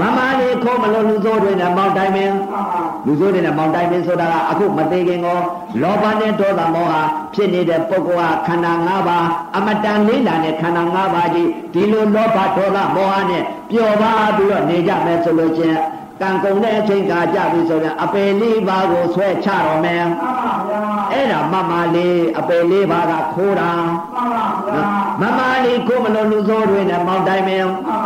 [0.00, 5.38] မမလေးခေါ်မလို့လူစိုးတွေနဲ့မောင်တိုင်းမင်းမှန်ပါလူဆိုးတွေနဲ့မောင်တိုင်ပင်ဆိုတာကအခုမသေးခင်ကော
[5.82, 6.94] လောဘနဲ့ဒေါသမောဟ
[7.34, 9.26] ဖြစ်နေတဲ့ပုဂ္ဂိုလ်ဟာခန္ဓာ၅ပါး
[9.56, 15.78] အမတန်လေးလာတဲ့ခန္ဓာ၅ပါးကြီးဒီလိုလောဘဒေါသမောဟနဲ့ပျော်ပါပြီးတော့နေကြမယ်ဆိုလို့ချင်း
[16.20, 20.82] ကံကုန်တဲ့အချိန်ကကြပြီဆိုရင်အပယ်လေးပါးကိုဆွဲချတော့မယ်မှန်ပါဗျာ
[21.12, 24.86] အဲ့ဒါမမလေးအပယ်လေးပါးကခိုးတာမှန်ပါဗျာ
[25.20, 27.96] မမလေးကိုမလို့လူဆိုးတွေနဲ့မောင်တိုင်ပင်မှန်ပါ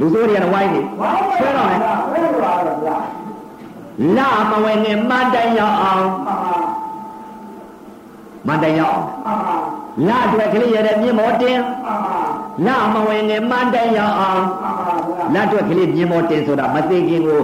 [0.00, 1.78] လူဆိုးတွေကလည်းဝိုင်းနေဝါဆွဲတော့မယ်
[2.08, 2.52] ဆွဲတော့ပါ
[2.84, 2.96] ဗျာ
[4.16, 6.54] လာမဝင်နဲ့မန်တိုင်ရောက်အောင်မှန်ပါ
[8.46, 9.56] မန်တိုင်ရောက်အောင်မှန်ပါ
[10.08, 12.18] လာအတွက်ကလေးရတဲ့မြင့်မောတင်မှန်ပါ
[12.66, 17.40] လာမဝင်ငယ်မှန်တိုင်ရောက်အောင်မှန်ပါဗျာလာအတွက်ကလေးမြင့်မောတင်ဆိုတာမသိခင်ကို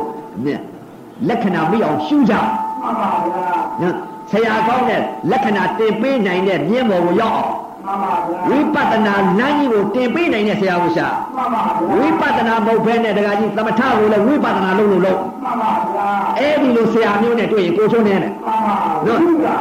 [1.29, 2.35] လက္ခဏာမိအောင်ရှုကြ
[2.83, 3.47] မှန်ပါဗျာ
[3.83, 3.95] နော်
[4.31, 5.01] ဆရာကောင်းတဲ့
[5.31, 7.51] လက္ခဏာတင်ပေးနိုင်တဲ့မြင့်မောကိုရောက်အောင်
[7.87, 11.07] မှန်ပါဗျာဝိပဿနာလမ်းကြီးကိုတင်ပေးနိုင်တဲ့ဆရာကိုရှာ
[11.37, 16.09] မှန်ပါဗျာဝိပဿနာမဟုတ်ဘဲနဲ့တခါကြီးသမထကိုလည်းဝိပဿနာလုပ်လို့လုပ်မှန်ပါဗျာ
[16.39, 18.77] အဲ့ဒီလိုဆရာမျိုးနဲ့တွေ့ရင်ကိုချုံးနေတယ်မှန်ပါ
[19.07, 19.55] နော်ဗျာ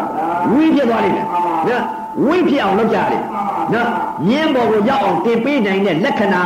[0.52, 1.26] ဝိဖြစ်သွားလိမ့်မယ်
[1.68, 1.84] နော်
[2.26, 3.22] ဝိဖြစ်အောင်လုပ်ကြတယ်
[3.74, 3.90] နော်
[4.28, 6.44] မြင်းပေါ်ကိုရောက်အောင်တင်ပေးနိုင်တဲ့လက္ခဏာ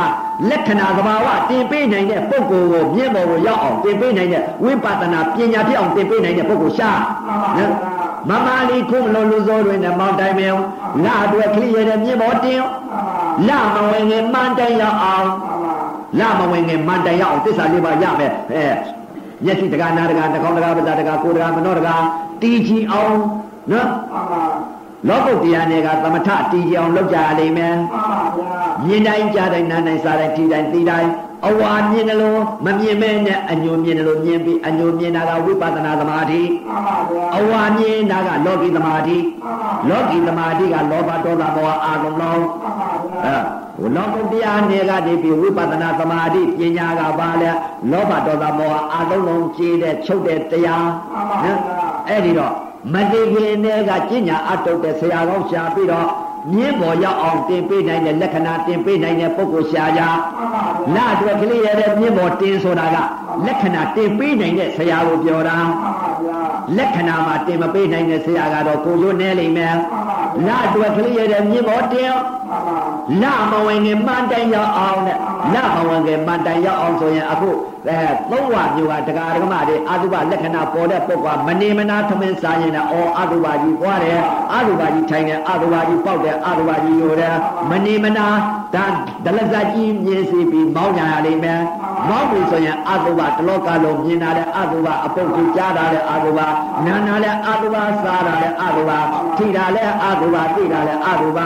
[0.50, 6.90] လက္ခဏာသဘာဝတင်ပေးနိုင်တဲ့ပုဂ္ဂိုလ်ကိုမြင်းပေါ်ကိုရောက်အောင်တင်ပေးနိုင်တဲ့ဝိပဿနာပညာဖြစ်အောင်တင်ပေးနိုင်တဲ့ပုဂ္ဂိုလ်ရှာ
[7.58, 7.72] နော်
[8.28, 10.54] မမလေးခုမလို့လူစိုးတွေနဲ့မောင်းတိုင်မယ်
[11.04, 12.60] ငါအတွက်ခလိရတဲ့မြင်းပေါ်တင်
[13.48, 15.28] လာမဝင်ငယ်မှန်တိုင်ရောက်အောင်
[16.20, 18.66] လာမဝင်ငယ်မှန်တိုင်ရောက်အောင်သစ္စာလေးပါရမယ်အဲ
[19.44, 22.02] မျက်စိတကားနာတကားတကောင်းတကားပဇာတကားကိုယ်တကားမနောတကား
[22.40, 23.16] တီးချီအောင်
[23.72, 24.42] နော်မှန်ပါ
[25.08, 31.10] လောကုတ်တရားနယ်ကသမထတီးကြအောင်လုပ်ကြရလိမ့်မယ်မှန်ပါဗျာမြင်တိုင်းကြားတိုင်းနားတိုင်းစားတိုင်းထီတိုင်းသိတိုင်း
[31.48, 43.36] အဝါမြင်တယ်လို့မမြင်မဲနဲ့အညိုမြင်တယ်လို့မြင်ပြီးအညိုမြင်တာကဝိပဿနာသမာဓိမှန်ပါဗျာအဝါမြင်တာကလောကီသမာဓိမှန်ပါလောကီသမာဓိကလောဘဒေါသမောဟအာရုံလုံးမှန်ပါဗျာ
[43.78, 47.50] အဲလောကုတ်တရားနယ်ကနေပြီးဝိပဿနာသမာဓိပညာကပါလဲ
[47.90, 50.86] လောဘဒေါသမောဟအာရုံလုံးကြည်တဲ့ချုပ်တဲ့တရား
[51.44, 51.60] နော်
[52.08, 52.54] အဲ့ဒီတော့
[52.92, 56.08] မတိခင်နဲ့ကကျင့်ညာအထုတ်တဲ့ဆရာကောင်းရှာပြီးတော့
[56.54, 60.62] မြင်းပေါ်ရောက်အောင်တင်ပေးနိုင်တဲ့လက္ခဏာတင်ပေးနိုင်တဲ့ပုဂ္ဂိုလ်ရှားကြမှန်ပါ
[60.94, 62.96] ဗျာလအတွက်ကလေးရတဲ့မြင်းပေါ်တင်ဆိုတာက
[63.46, 66.38] လက္ခဏာတင်ပေးနိုင်တဲ့ဆရာကိုပြောတာမှန်ပါဗျာ
[66.76, 70.00] လက္ခဏာမှာတင်မပေးနိုင်တဲ့ဆရာကတော့ကိုရိုးနဲလိမ့်မယ်မှန်ပါ
[70.44, 72.78] ဗျာလအတွက်ကလေးရတဲ့မြင်းပေါ်တင်မှန်ပါ
[73.22, 75.18] လမဝင်ခင်မှန်တိုင်ရောက်အောင်တဲ့
[75.54, 77.50] လမဝင်ခင်မှန်တိုင်ရောက်အောင်ဆိုရင်အခု
[77.88, 77.98] အဲ
[78.30, 84.20] သုံးဝမျိုးကတရားဓမ္မတွေအာသုဘလက္ခဏာပေါ်တဲ့ပုဂ္ဂိုလ်ကမနေမနာသမင်းစားရင်လည်းအော်အာသုဘကြီးပွားတယ်
[84.52, 87.36] အာသုဘကြီးထိုင်တယ်အာသုဘကြီးပေါက်တယ်အာသုဘကြီးယိုတယ်
[87.70, 88.26] မနေမနာ
[88.74, 88.86] ဒါ
[89.24, 91.60] ဒလဇာကြီးမြင်စီပြီးမောင်းကြရလိမ့်မယ်
[92.08, 96.40] မောင်းပြီဆိုရင်အာသုဘတလောကလုံးမြင်တာတဲ့အာသုဘအပုတ်ကြီးကြားတာတဲ့အာသုဘ
[96.86, 98.92] နာနာတဲ့အာသုဘစားတာတဲ့အာသုဘ
[99.36, 101.38] ထိတာတဲ့အာသုဘသိတာတဲ့အာသုဘ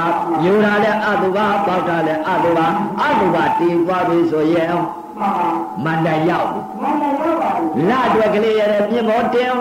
[0.44, 2.60] ယိုတာတဲ့အာသုဘပေါက်တာတဲ့အာသုဘ
[3.00, 4.74] အာသုဘတည်သွားပြီဆိုရင်
[5.20, 5.48] မှန်ပါ
[5.84, 9.52] မန္တရောက်ပြီမှန်တယ်ရောက်ပါဘူးလအတွက်ကလေးရတဲ့ပြင်ပေါ်တင်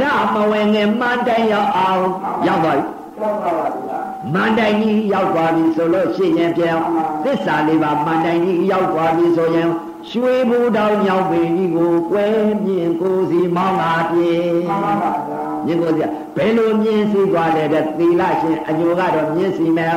[0.00, 0.02] လ
[0.34, 2.02] မဝင်ငယ်မန္တိုင်ရောက်အောင်
[2.46, 2.84] ရောက်သွားပြီ
[3.20, 4.00] ရောက်ပါပါဗျာ
[4.34, 6.76] မန္တိုင်ကြီးရောက်သွားပြီဆိုလို့ရှိရင်ပြန်
[7.24, 9.68] သစ္စာလေးပါမန္တိုင်ကြီးရောက်သွားပြီဆိုရင်
[10.10, 12.24] ရွှေဘူတောင်ညောင်ပင်ကြီးကိုကွဲ
[12.64, 14.28] မြင်ကိုစီမောင်းလာပြေ
[14.68, 16.02] မှန်ပါပါဗျာမြင်ကိုစီ
[16.36, 19.96] ဘယ်လိုမြင်စီသွားလဲတဲ့သီလရှင်အညိုကတော့မြင်စီမယ်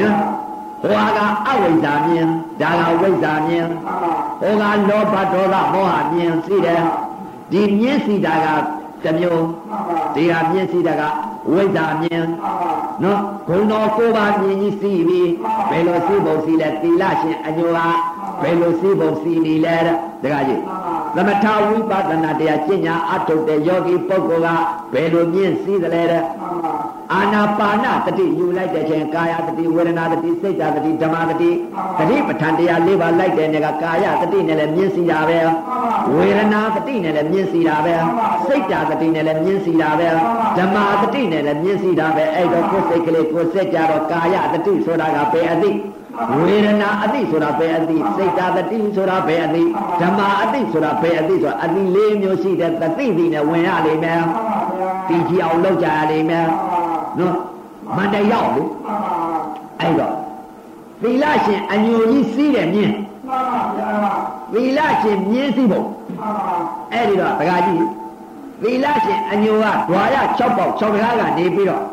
[0.00, 0.16] နော်
[0.82, 2.26] ဟိုကအဝိဇ္ဇာမြင်
[2.60, 3.96] ဒါကဝိဇ္ဇာမြင်မှန်ပါ
[4.40, 6.82] ဟိုကလောဘဒေါသမောဟမြင်စီတယ်
[7.52, 8.46] ဒီမြင်စီတာက
[9.04, 11.02] တစ်မျိုးမှန်ပါဒီဟာမြင်စီတာက
[11.50, 12.52] ဝိဇ္ဇာမြင်မှန်ပါ
[13.02, 15.30] နော်ဘုံတော်ကိုယ်ပါမြင်ကြီးစီပြီး
[15.70, 17.78] ဘယ်လိုစီပုံစီလဲသီလရှင်အညိုက
[18.42, 20.62] ဘယ်လိုစီပုံစီနေလဲတဲ့တခါကြီး
[21.14, 24.60] သမထဝိပဿနာတရားကျင့်ညာအထုတ်တဲ့ယောဂီပုဂ္ဂိုလ်
[24.92, 26.47] ကဘယ်လိုမြင်စီသလဲတဲ့မှန်ပါ
[27.14, 31.50] အာနာပါနတတိယူလိုက်တဲ့ချိန်ကာယတတိဝေဒနာတတိစိတ်ဓာတတိဓမ္မတတိ
[31.98, 35.38] တတိပဋ္ဌာန်တရား၄ပါးလိုက်တဲ့နေကကာယတတိနဲ့လည်းမြင်စီတာပဲ
[36.14, 37.94] ဝေဒနာတတိနဲ့လည်းမြင်စီတာပဲ
[38.46, 40.08] စိတ်ဓာတတိနဲ့လည်းမြင်စီတာပဲ
[40.58, 45.70] ဓမ္မတတိနဲ့လည်းမြင်စီတာပဲအဲ့တော့ကိုယ်စိတ်ကလေးကိုယ်စိတ်ကြတော့ကာယတတိဆိုတာကဘယ်အသိ
[46.38, 49.62] ဝေဒနာအတိဆိုတာဘယ်အသိစိတ်ဓာတတိဆိုတာဘယ်အသိ
[50.00, 56.77] ဓမ္မအတိဆိုတာဘယ်အသိဆိုတာအသိ၄မျိုးရှိတဲ့တတိတိနဲ့ဝင်ရလိမ့်မယ်မှန်ပါဗျာဒီကြည့်အောင်လောက်ကြရလိမ့်မယ်မှ
[57.26, 57.42] န်ပါ
[57.88, 59.14] နော်မန္တရောက်လေမှန်ပါ
[59.80, 60.14] အဲ့တော့
[61.02, 62.94] သီလရှင်အညိုကြီးစီးတယ်မြင်း
[63.28, 64.12] မှန်ပါဗျာ
[64.52, 66.56] သီလရှင်မြင်းစီးဖို့မှန်ပါ
[66.92, 67.78] အဲ့ဒီတော့တခါကြီး
[68.62, 71.84] သီလရှင်အညိုကဓွာရ6ပေါက်6တကားကနေပြီးတော့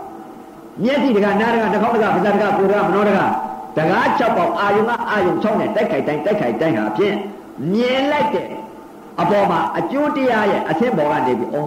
[0.83, 3.31] မျက်စိတကားနားတကားတစ်ခေါက်တကားပါးစပ်တကားကိုယ်တကားမနောတကား
[3.77, 7.15] တကား6ပေါက်အာယုံကအာယုံ6နဲ့တိုက်ခိုက်တိုင်းတိုက်ခိုက်တိုင်းဟာဖြင့်
[7.73, 8.47] မြင်လိုက်တဲ့
[9.21, 11.57] အပေါ်မှာအကျိုးတရားရဲ့အဆင့်ပေါ်ကနေပြီးဩ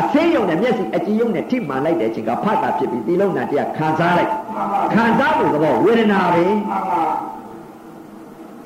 [0.00, 4.30] အဆင်းယုံနဲ့မျက်စိအကြည့်ယုံနဲ့ထိမှန်လိုက်တဲ့အချိန်ကဖတ်တာဖြစ်ပြီးဒီလုံးနာတရားခံစားလိုက်
[4.94, 7.00] ခံစားဖို့သဘောဝေဒနာပဲမှန်ပါ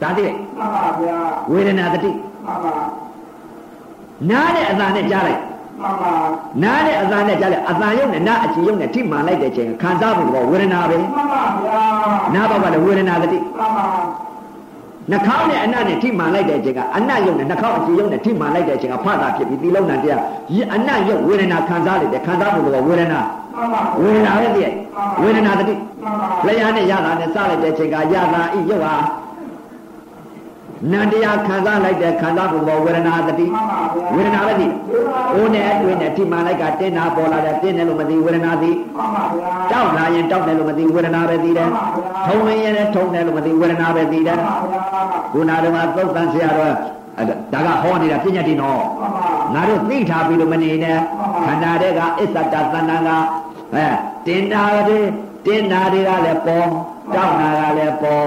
[0.03, 1.19] ဒါတည်းမှန်ပါဗျာ
[1.51, 2.11] ဝေဒနာတတိ
[2.47, 2.75] မှန်ပါ
[4.31, 5.41] နားတဲ့အသံနဲ့ကြားလိုက်
[5.83, 6.13] မှန်ပါ
[6.63, 11.83] နားတဲ့အသံနဲ့ကြားလိုက်အသံယုံနဲ့နားအကြည့်ယုံနဲ့ထိမှန်လိုက်တဲ့အချိန်ခံစားဖို့သဘောဝေဒနာပဲမှန်ပါဗျာ
[12.35, 13.85] နားဘောက်ကလည်းဝေဒနာတတိမှန်ပါ
[15.10, 23.20] နှာခေါင်းနဲ့အနံ့နဲ့ထိမှန်လိုက်တဲ့အချိန်ကအနံ့ယုံနဲ့နှာခေါင်းအကြည့်ယုံနဲ့ထိမှန်လိုက်တဲ့အချိန်ကဖတ်တာဖြစ်ပြီးဒီလုံးနာတရားဒီအနံ့ယုံဝေဒနာခံစားလိုက်တယ်ခံစားဖို့သဘောဝေဒနာ
[23.56, 24.72] မှန်ပါဝေဒနာပဲတည်း
[25.22, 28.94] ဝေဒနာတတိမှန်ပါလျှာနဲ့ရတာနဲ့စလိုက်တဲ့အချိန်ကရတာဤယုတ်ဟာ
[30.93, 34.67] နန္တရားခံစားလိုက်တဲ့ခံစားဖို့ဘောဝေဒနာတတိမှန်ပါဗျာဝေဒနာပဲဒီ
[35.33, 41.69] ကိုယ်နဲ့အတွင်းနဲ့ထိမှန်လိုက်ကတင်းတာပေါ်လာတယ်တင်းတယ်လို့မသိဝေဒနာသိမှန်ပါဗျာတောက်လာရင်တောက်တယ်လို့မသိဝေဒနာပဲသိတယ်
[42.27, 44.81] ထုံရင်ရင်ထုံတယ်လို့မသိဝေဒနာပဲသိတယ်မှန်ပါဗျာ
[45.33, 46.75] ခုနတုန်းကသုတ်တန်ဆရာတော်
[47.19, 49.25] အဲ့ဒါဒါကဟောနေတာပြညတ်တင်တော့မှန်ပါ
[49.55, 50.99] ငါတို့သိထားပြီးလို့မနေနဲ့
[51.47, 53.11] ခန္ဓာတဲ့ကအစ္ဆတသဏ္ဍာန်က
[53.75, 53.87] အဲ
[54.27, 54.99] တင်တာတွေ
[55.47, 56.69] တင်တာတွေကလည်းပေါ်
[57.14, 58.24] တောက်နာကလည်းပေါ်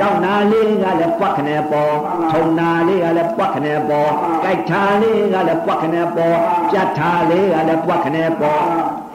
[0.00, 1.92] တောက်နာလေးကလည်းပွက်ခနဲ့ပေါ်
[2.32, 4.10] ထုံနာလေးကလည်းပွက်ခနဲ့ပေါ်
[4.42, 6.34] ကြိုက်ထားလေးကလည်းပွက်ခနဲ့ပေါ်
[6.70, 8.62] ပြတ်ထားလေးကလည်းပွက်ခနဲ့ပေါ်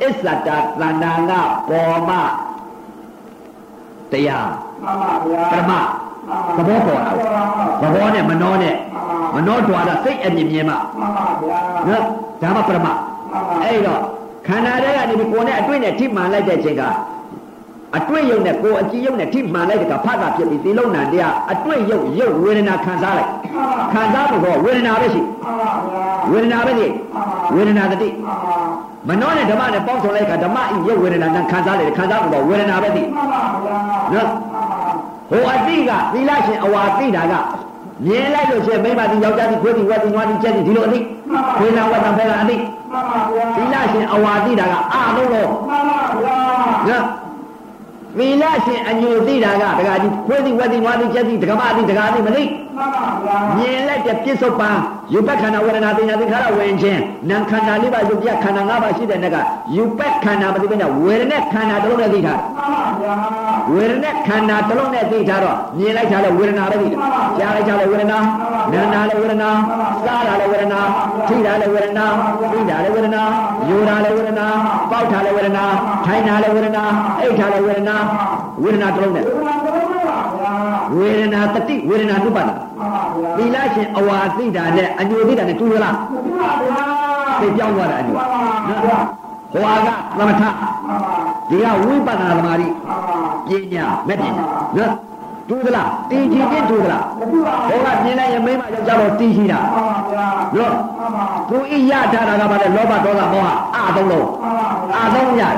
[0.02, 0.96] အစ္ဆတသဏ္ဍာန်
[1.32, 1.34] က
[1.70, 2.18] ပေါ်မှ
[4.12, 4.50] တရား
[4.84, 5.72] မှန်ပါဗျာပရမ
[6.58, 7.12] သဘောပေါ်တာ
[7.82, 8.76] သဘောနဲ့မနှောနဲ့
[9.36, 12.06] မနှောတွာတာစိတ်အမြင်မြင်မှမှန်ပါဗျာနော်
[12.42, 12.96] ဒါမှပရမမှန်
[13.34, 14.02] ပါအဲ့တော့
[14.48, 16.84] ခန္ဓာတွေကနေဒီကိုယ်နဲ့အတွေ့နဲ့ထိမှန်လိုက်တဲ့အချိန်က
[17.98, 23.32] အတွေ့ယုံနဲ့ကိုယ်အကြည့်ယုံနဲ့ထိမှန်လိုက်တဲ့ကဖတ်တာဖြစ်ပြီးဒီလုံးနာတရားအတွေ့ယုံယုံဝေဒနာခံစားလိုက်
[23.94, 26.88] ခံစားဖို့တော့ဝေဒနာပဲရှိမှန်ပါဗျာဝေဒနာပဲရှိ
[27.56, 28.58] ဝေဒနာတတိမှန်ပါ
[29.08, 33.80] မနှောနဲ့ဓမ္မနဲ့ပေါင်းစုံလိုက်ခါဓမ္မဤယုံဝေဒနာနဲ့ခံစားလိုက်ခံစားဖို့တော့ဝေဒနာပဲသိမှန်ပါဗျာ
[34.14, 34.28] နော်
[35.30, 37.34] ဟိုအတိကသီလရှင်အဝါသိတာက
[38.06, 41.00] မြင်လိုက်လို့ရှိရင်မိမတိယောက်ျားတိခွေးတိဝက်တိနွားတိကျက်တိဒီလိုအသိ
[41.58, 42.56] ခွေးနာဝက်တံဖဲလာအသိ
[42.92, 47.04] မှန်ပါဗျာသီလရှင်အဝါသိတာကအာလုံးလုံးမှန်
[48.18, 52.44] ပါဗျာနော်သီလရှင်အညိုသိတာကဒကာကြီးခွေးတိဝက်တိနွားတိကျက်တိဒကမအသိဒကာအသိမသိ
[52.80, 54.70] မှမှန်ပါဗျာမြင်လိုက်တဲ့ပြစ္ဆုတ်ပံ
[55.14, 59.38] ယူပက်ခန္ဓာဝေဒနာသင်ညာသင်္ခါရဝင်ခြင်းနာမ်ခန္ဓာလေးပါယုတ်ပြခန္ဓာ၅ပါးရှိတဲ့နေ့က
[59.76, 63.16] ယူပက်ခန္ဓာမသိဘဲနဲ့ဝေဒနာခန္ဓာတစ်လုံးနဲ့သိထားမှန်ပါဗျာ
[63.72, 67.00] ဝေဒနာခန္ဓာတစ်လုံးနဲ့သိထားတော့မြင်လိုက်တာလည်းဝေဒနာပဲသိတယ်
[67.38, 68.20] ကြားလိုက်တာလည်းဝေဒနာ
[68.74, 69.50] နာနာလည်းဝေဒနာ
[70.06, 70.82] စားတာလည်းဝေဒနာ
[71.28, 72.06] ထိတာလည်းဝေဒနာ
[72.52, 73.24] သိတာလည်းဝေဒနာ
[73.70, 74.48] ယူတာလည်းဝေဒနာ
[74.92, 75.66] ပေါက်တာလည်းဝေဒနာ
[76.06, 76.84] ထိုင်တာလည်းဝေဒနာ
[77.20, 77.96] အိတ်တာလည်းဝေဒနာ
[78.64, 79.89] ဝေဒနာတစ်လုံးနဲ့ဒီမှာတော့ပါဗျာ
[80.96, 82.58] ဝေဒနာတတိဝေဒနာနုပါဒမှန်
[82.94, 86.84] ပါဗျာသီလရှင်အဝါသိတာနဲ့အညိုသိတာနဲ့တူသလားဒီမှာဗျာ
[87.42, 89.00] သိပြောင်းသွားတာအညိုမှန်ပါနော်ဗျာ
[89.54, 91.14] ဟောကသမထမှန်ပါ
[91.50, 93.18] ဒီကဝိပဿနာသမာဓိမှန်ပါ
[93.50, 94.32] ပညာမဲ့ပညာ
[94.78, 94.94] နော်
[95.50, 105.58] တူသလားတည်ကြည်ခြင်းတူသလားမတူပါဟောကမြင်လိုက်ရင်မိမယောက်ျားတော့တည်ရှိတာမှန်ပါဗျာနော်မှန်ပါကိုဣရထားတာကဘာလဲလောဘဒေါသမောဟအာသုံးလုံးမှန်ပါဗျာအာသုံးရတယ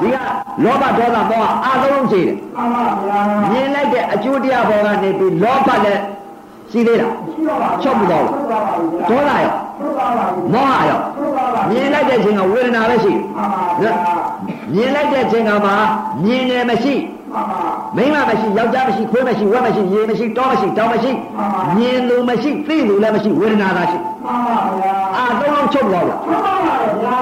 [0.00, 0.16] ဒီက
[0.64, 6.02] လောဘဒေါသမောဟအာသုံးလုံးရှိတယ်မှန်ပါဗျာမြင်လိုက်တဲ့အကျိုးတရားဘောကနေပြီးလောဘလည်း
[6.70, 13.92] ရှိသေးတာရှိတော့ပါချုပ်ပြီးတော့ဟုတ်ပါပါဗျာဒေါသရောဟုတ်ပါပါမောဟရောဟုတ်ပါပါမြင်လိုက်တဲ့အချိန်ကဝေဒနာပဲရှိမှန်ပါဗျာ
[14.74, 15.70] မြင်လိုက်တဲ့အချိန်ကမှ
[16.22, 16.94] မြင်တယ်မရှိ
[17.32, 17.60] မှန်ပါ
[17.96, 21.10] မိန်းမမရှိယောက်ျားမရှိခွေးမရှိဝက်မရှိရေမရှိတောမရှိတောင်မရှိ
[21.76, 27.16] မြင်သူမရှိသိသူလည်းမရှိဝေဒနာသာရှိမှန်ပါဗျာအာသုံးလုံးချုပ်တော့လားဟုတ်ပါပါဗျာ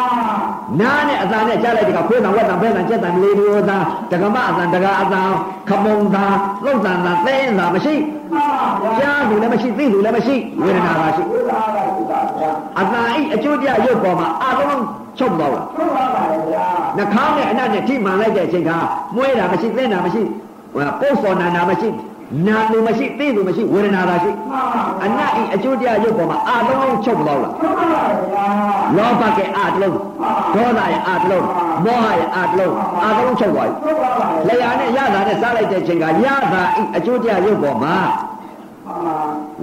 [0.80, 3.78] နားနဲ့အသာနဲ့ကြားလိုက်တဲ့ကခွေးတံဝက်တံဖဲတံကြက်တံလေးမျိုးသာ
[4.10, 5.22] တက္ကမအသာတကအသာ
[5.68, 6.24] ခမုံသာ
[6.64, 7.94] လှုပ်တံသာသဲရင်သာမရှိ
[8.32, 14.84] မှန်ပါဗျာကြားသူလည်းမရှိသိသူလည်းမရှိဝေဒနာသာရှိဝိလာပါဗျာဗျာအသာဤအကျိုးတရားရုပ်ပေါ်မှာအာသုံးလုံး
[15.18, 16.66] ချုပ်တော့လားဟုတ်ပါပါဗျာ
[16.96, 18.70] နှာခေါင်းနဲ့အနတ်နဲ့ထိမှန်လိုက်တဲ့အချိန်က
[19.16, 20.22] မွေးတာမရှိသိတာမရှိ
[20.72, 21.88] ဟိုပုတ်စော်နာနာမရှိ
[22.46, 28.46] နာလူမရှိသိသူမရှိဝေဒနာသာရှိမှန်ပါအနတ်ဤအကျိုးတရားရုပ်ပေါ်မှာအာသုံးလုံးချုပ်တော့လားဟုတ်ပါပါဗျာ
[28.96, 29.94] လောဘကအာတလုံး
[30.54, 31.44] ဒေါသရဲ့အာတလုံး
[31.84, 37.96] မောဟရဲ့အာတလုံးအာတလုံးချုပ်သွားပြီဟုတ်ပါပါလျာနဲ့ရတာနဲ့စားလိုက်တဲ့အချိန်ကရတာဤအကျိုးတရားရုပ်ပေါ်မှာ
[38.86, 39.16] မှန်ပါ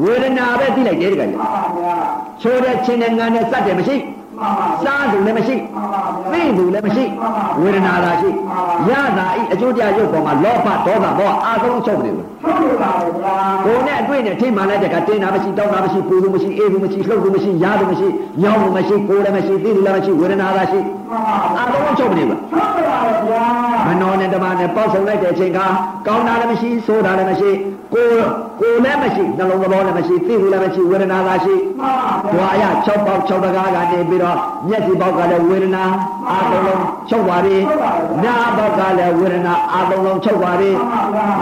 [0.03, 1.95] ဝေဒနာပဲသိလိုက်တယ်တကယ်ကြီးမှန်ပါဗျာ
[2.41, 4.22] ချိုးတဲ့ချင်းနဲ့ငန်းနဲ့စက်တယ်မရှိမှန်ပါ
[4.85, 7.03] စားသူလည်းမရှိမှန်ပါဗျာသိသူလည်းမရှိ
[7.61, 8.30] ဝေဒနာသာရှိ
[8.89, 13.35] ရတာဤအကျိုးတရားရုပ်ပေါ်မှာလောဘဒေါသမောဟအာတလုံးချုပ်နေတယ်ဟုတ်ပါပါဗျာ
[13.65, 18.07] ကိုယ်နဲ့အတွေ့နဲ့ထိမှန်လိုက်တဲ့ကတင်းတာမရှိတောင်းတာမရှိပူလို့မရှိအေးလို့မရှိလှုပ်လို့မရှိရားလို့မရှိ
[18.41, 20.80] ညောင်းလို့မရှိကိုယ်လည်းမရှိသိလို့လည်းမရှိဝေဒနာသာရှိ
[21.10, 23.45] မှန်ပါအာလုံးချုပ်နေပါဟုတ်ပါပါဗျာ
[23.88, 25.60] မနောနဲ့ဓမ္မနဲ့ပေါက်ဆုံလိုက်တဲ့အချိန်က
[26.07, 27.49] ကောင်းတာလည်းမရှိဆိုးတာလည်းမရှိ
[27.93, 28.23] ကိုယ်
[28.59, 31.97] ကိုယ်လည်းမရှိနှလုံးသဘောလည်းမရှိသိလို့လည်းမရှိဝေဒနာသာရှိမှန်
[32.34, 35.84] ပါဓွာရ6ပေါက်6တကားကနေပြီးတော့မျက်စိပေါက်ကလည်းဝေဒနာ
[36.31, 37.57] အာလုံးလုံးချုပ်ပါပြီ
[38.23, 40.71] နားပေါက်ကလည်းဝေဒနာအာလုံးလုံးချုပ်ပါပြီ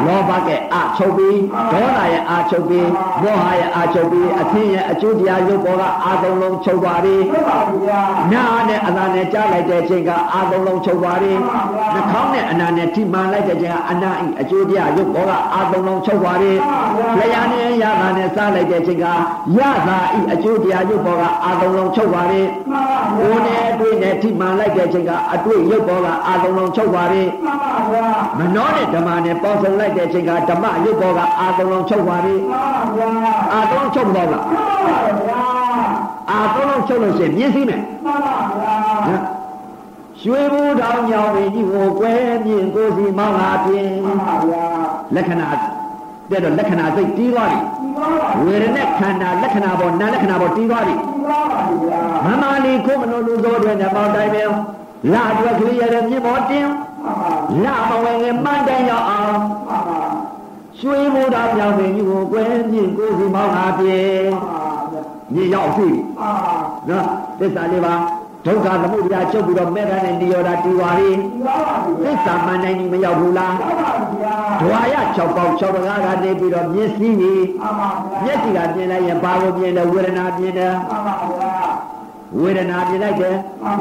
[0.05, 1.37] လောဘကဲအာချုပ်ပြီး
[1.71, 2.87] ဒေါသရဲ့အာချုပ်ပြီး
[3.23, 8.01] မောဟရဲ့အာချုပ်ပြီးအသင်းရဲ့အကျိုးတရားရုပ်ပေါ်ကအာလုံးလုံးချုပ်ပါပြီဟုတ်ပါဗျာ
[8.33, 11.31] နာနဲ့အနာနဲ့ကြားလိုက်တဲ့အချိန်ကအာသုံးလုံးချုပ်သွားပြီ
[11.93, 16.53] နှာခေါင်းနဲ့အနာနဲ့ထိမှန်လိုက်တဲ့အချိန်ကအနာဤအကျိုးတရားရုပ်ပေါ်ကအာသုံးလုံးချုပ်သွားပြီ
[17.19, 19.05] လျာနဲ့ရတာနဲ့စားလိုက်တဲ့အချိန်က
[19.57, 22.41] ရတာဤအကျိုးတရားရုပ်ပေါ်ကအာသုံးလုံးချုပ်သွားပြီ
[22.71, 28.07] မှန်ပါကိုယ်နဲ့အတွေ့နဲ့ထိမှန်လိုက်တဲ့အချိန်ကအတွေ့ရုပ်ပေါ်ကအာသုံးလုံးချုပ်သွားပြီမှန်ပါဗျာ
[28.39, 35.41] မနှောနဲ့ဓမ္မနဲ့ပေါင်းစုံလိုက်တဲ့အချိန်ကဓမ္မရုပ်ပေါ်ကအာသုံးလုံးချုပ်သွားပြီမှန်ပါဗျာအာသုံးလုံးချုပ်မတော့လားဟုတ်ပါဗျာ
[36.31, 38.73] အာသုံးလုံးချုပ်လို့ရှိရင်မြင်းစည်းမယ်မှန်ပါဗျာ
[39.07, 39.21] နော်
[40.21, 42.11] ရွှေဘူးတောင်ညောင်ပင်ကြီးကိုကွဲ
[42.45, 44.63] မြင်ကိုစီမောင်းလာပြင်မှန်ပါဗျာ
[45.15, 45.47] လက္ခဏာ
[46.31, 54.43] တဲ့တော့လက္ခဏာစိတ်တီးသွားပြီဒီပါပါဝေဒနဲ့ခန္ဓာလက္ခဏာပေါ်နာလက္ခဏာပေါ်တီးသွားပြီဒီပါပါဗျာမမလီကိုမနိုလူသောတွေနဲ့ပေါင်းတိုင်းပဲ
[55.13, 57.29] လာအတွက်ကလေးရတဲ့မြင့်ပေါ်တင်မှန်ပါ
[57.63, 59.33] လာမဝင်ငယ်မှန်တိုင်းရောက်အောင်
[59.67, 60.01] မှန်ပါ
[60.79, 65.01] ရွှေဘူးတောင်ညောင်ပင်ကြီးကိုကွဲမြင်ကိုစီမောင်းလာပြင်မှန်ပါဗျာ
[65.33, 65.87] ညရောက်ပြီ
[66.17, 66.55] မှန်ပါ
[66.89, 67.05] နော်
[67.39, 67.93] သစ္စာလေးပါ
[68.45, 81.51] ဒုက္ခသမုဒယချုပ်ပြီးတော့မေတ္တာနဲ့နိရောဓတီးသွားပြီဒီပါပါသဗျာစ္စာမှန်တိုင်းကြီးမရောက်ဘူးလားဟုတ်ပါဗျာဓဝါရ6ပေါက်6တကားကနေပြီးတော့မျက်စိကြီးမှန်ပါဗျာမျက်စိကပြင်လိုက်ရင်ဘာကိုပြင်လဲဝေဒနာပြင်တယ်မှန်ပါဗျာ
[82.39, 83.35] ဝေဒနာပြင်လိုက်တယ်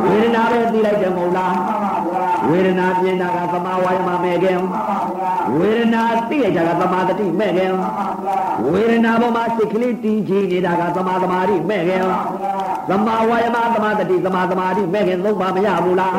[0.04, 8.36] ဝေဒနာပဲသိလိုက်တယ်မဟုတ်လားမှန်ပါဗျာဝေဒနာပြင်တာကသမာဝါယမမဲ့ခင်မှန်ပါဗျာဝေဒနာသိလိုက်တာကသမာတတိမဲ့ခင်မှန်ပါဗျာ
[8.66, 12.54] ဝေဒနာပေါ်မှာစိတ်ကလေးတည်ကြည်နေတာကသမာသမာဓိမဲ့ခင်မှန်ပါဗျာ
[12.90, 16.14] သမာဝါယမသမာတတိသမာသမာဓိမဲ့ခင်သုံးပါမရဘူးလား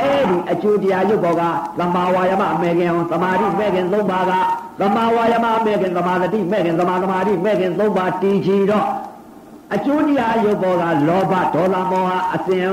[0.00, 1.42] အဲ့ဒီအကျိုးတရားရုပ်ပေါ်က
[1.78, 4.32] သမာဝါယမမဲ့ခင်သမာဓိမဲ့ခင်သုံးပါက
[4.80, 8.86] သမာဝါယမမဲ့ခင်သမာတတိမဲ့ခင်သမာသမာဓိမဲ့ခင်သုံးပါတည်ကြည်တော့
[9.74, 12.66] အကျိုးတရားရုပ်ပေါ်ကလောဘဒေါသမောဟအစဉ်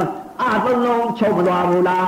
[0.43, 2.05] အသုံးလုံးချုပ်မသွားဘူးလား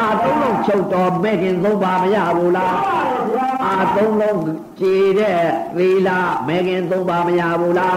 [0.00, 2.74] အသုံးလုံးချုပ်တော့မဲ့ခင်သုံးပါမရဘူးလား
[3.82, 4.40] အသုံးလုံး
[4.80, 5.38] ကြည်တဲ့
[5.76, 6.08] သီလ
[6.48, 7.96] မဲ့ခင်သုံးပါမရဘူးလား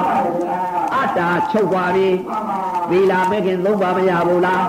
[0.95, 2.09] အတ္တာချုပ်သွားပြီ
[2.89, 4.63] သီလမဲ့ခင်သုံးပါမရဘူးလား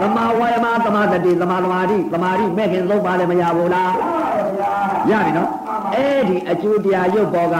[0.00, 3.92] သမာဝါယမသမာတတိသမာသမာဓိသမာဓိမဲ့ခင်သုံးပါလည်းမရဘူးလား
[5.10, 5.50] ရပြီနော်
[5.94, 7.56] အဲ့ဒီအကျိုးတရားရုပ်ပေါ်က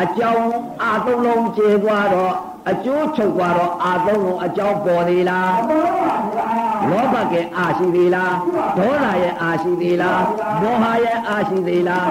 [0.00, 0.46] အအကြောင်း
[0.82, 2.34] အာသုံးလုံးကျေသွားတော့
[2.70, 8.34] အကျိုးချုပ်သွားတော့အာသုံးလုံးအကြောင်းပေါ်သေးလားဘောပါဗျာလောဘကဲအာရှိသေးလား
[8.78, 10.22] ဒေါသရဲ့အာရှိသေးလား
[10.60, 12.08] မောဟရဲ့အာရှိသေးလား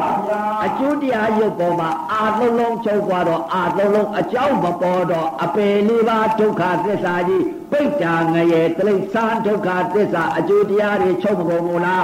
[0.65, 12.03] အကျိုးတရားရုပ်ပေါ်မှာအာသုံးလုံးချုပ်သွားတော့အာသုံးလုံးအကြောင်းမပေါ်တော့အပေလေးပါးဒုက္ခသစ္စာကြီး ပိဋ္ဌာငရေတိဋ္ဌာဒုက္ခသစ္စာအကျိုးတရားတွေချုပ်မကုန်ဘူးလား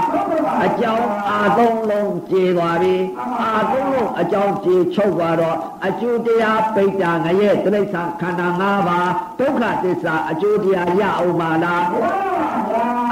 [0.66, 2.96] အကြောင်းအာသုံးလုံးကျေသွားပြီ
[3.42, 5.58] အာသုံးလုံးအကြောင်းကျေချုပ်သွားတော့
[5.88, 11.84] အကျိုးတရားပိဋ္ဌာငရေတိဋ္ဌာခန္ဓာ၅ပါးဒုက္ခသစ္စာအကျိုးတရားရအောင်ပါလား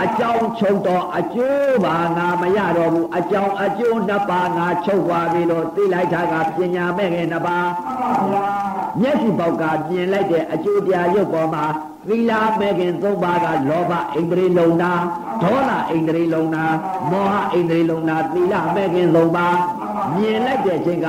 [0.04, 7.70] အကြောင်းချုပ်တော့အကျိုးပါငါမရတော့ဘူးအကြောင်းအကျိုးနှစ်ပါးငါချုပ်သွားပြီလို့သိလိုက်တာကပညာမဲ့ခင်နှစ်ပါး
[9.02, 11.66] မျက်စိပေါက်ကပြင်လိုက်တဲ့အကျိုးတရားရုပ်ပေါ်မှာ
[12.08, 14.92] သီလမဲ့ခင်သုံးပါးကလောဘဣန္ဒြေလုံနာ
[15.42, 16.66] ဒေါသဣန္ဒြေလုံနာ
[17.12, 19.56] မောဟဣန္ဒြေလုံနာသီလမဲ့ခင်သုံးပါး
[20.14, 21.08] မြင်လိုက်တဲ့အချိန်က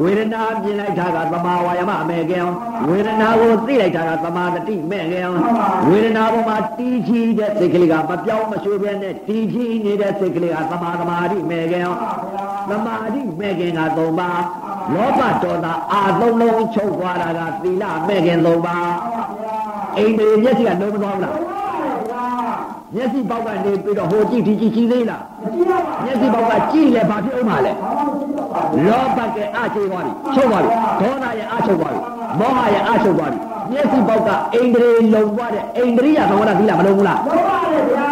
[0.00, 2.44] ဝေဒနာမြင်လိုက်တာကသမာဝါယမအမဲ့ခင်
[2.88, 5.28] ဝေဒနာကိုသိလိုက်တာကသမာတတိမဲ့ခင်
[5.88, 11.82] ဝေဒနာပေါ်မှာတီးချီတဲ့စိတ်ကလေးကမပြောင်းမရွှေ့ဘဲနဲ့တီးချီနေတဲ့စိတ်ကလေးကသမာသမာဓိမဲ့ခင်
[12.70, 14.42] သမာဓိမဲ့ခင်ကသုံးပါး
[14.94, 18.88] လောဘဒေါသအာသုံးလုံးချုပ်သွားတာကသီလမဲ့ခင်သုံးပါး
[19.96, 21.53] အိမ်တွေမျက်စိကလုံးမသွားဘူးလား
[22.94, 25.22] မျက်စိပေါက်ကနေပြီးတော့ဟိုကြည့်ဒီကြည့်ကြည့်သေးလား
[26.04, 27.72] မျက်စိပေါက်ကကြည့်လဲဘာဖြစ်အောင်မလဲ
[28.86, 32.00] လောဘကအာချုပ်သွားပြီချုပ်သွားပြီဒေါသရဲ့အာချုပ်သွားပြီ
[32.38, 33.38] မောဟရဲ့အာချုပ်သွားပြီ
[33.70, 38.08] မျက်စိပေါက်ကအိန္ဒြေလုံသွားတဲ့အိန္ဒြိယသဘောလားသီလမလုံးဘူးလားဘောပါဗျာ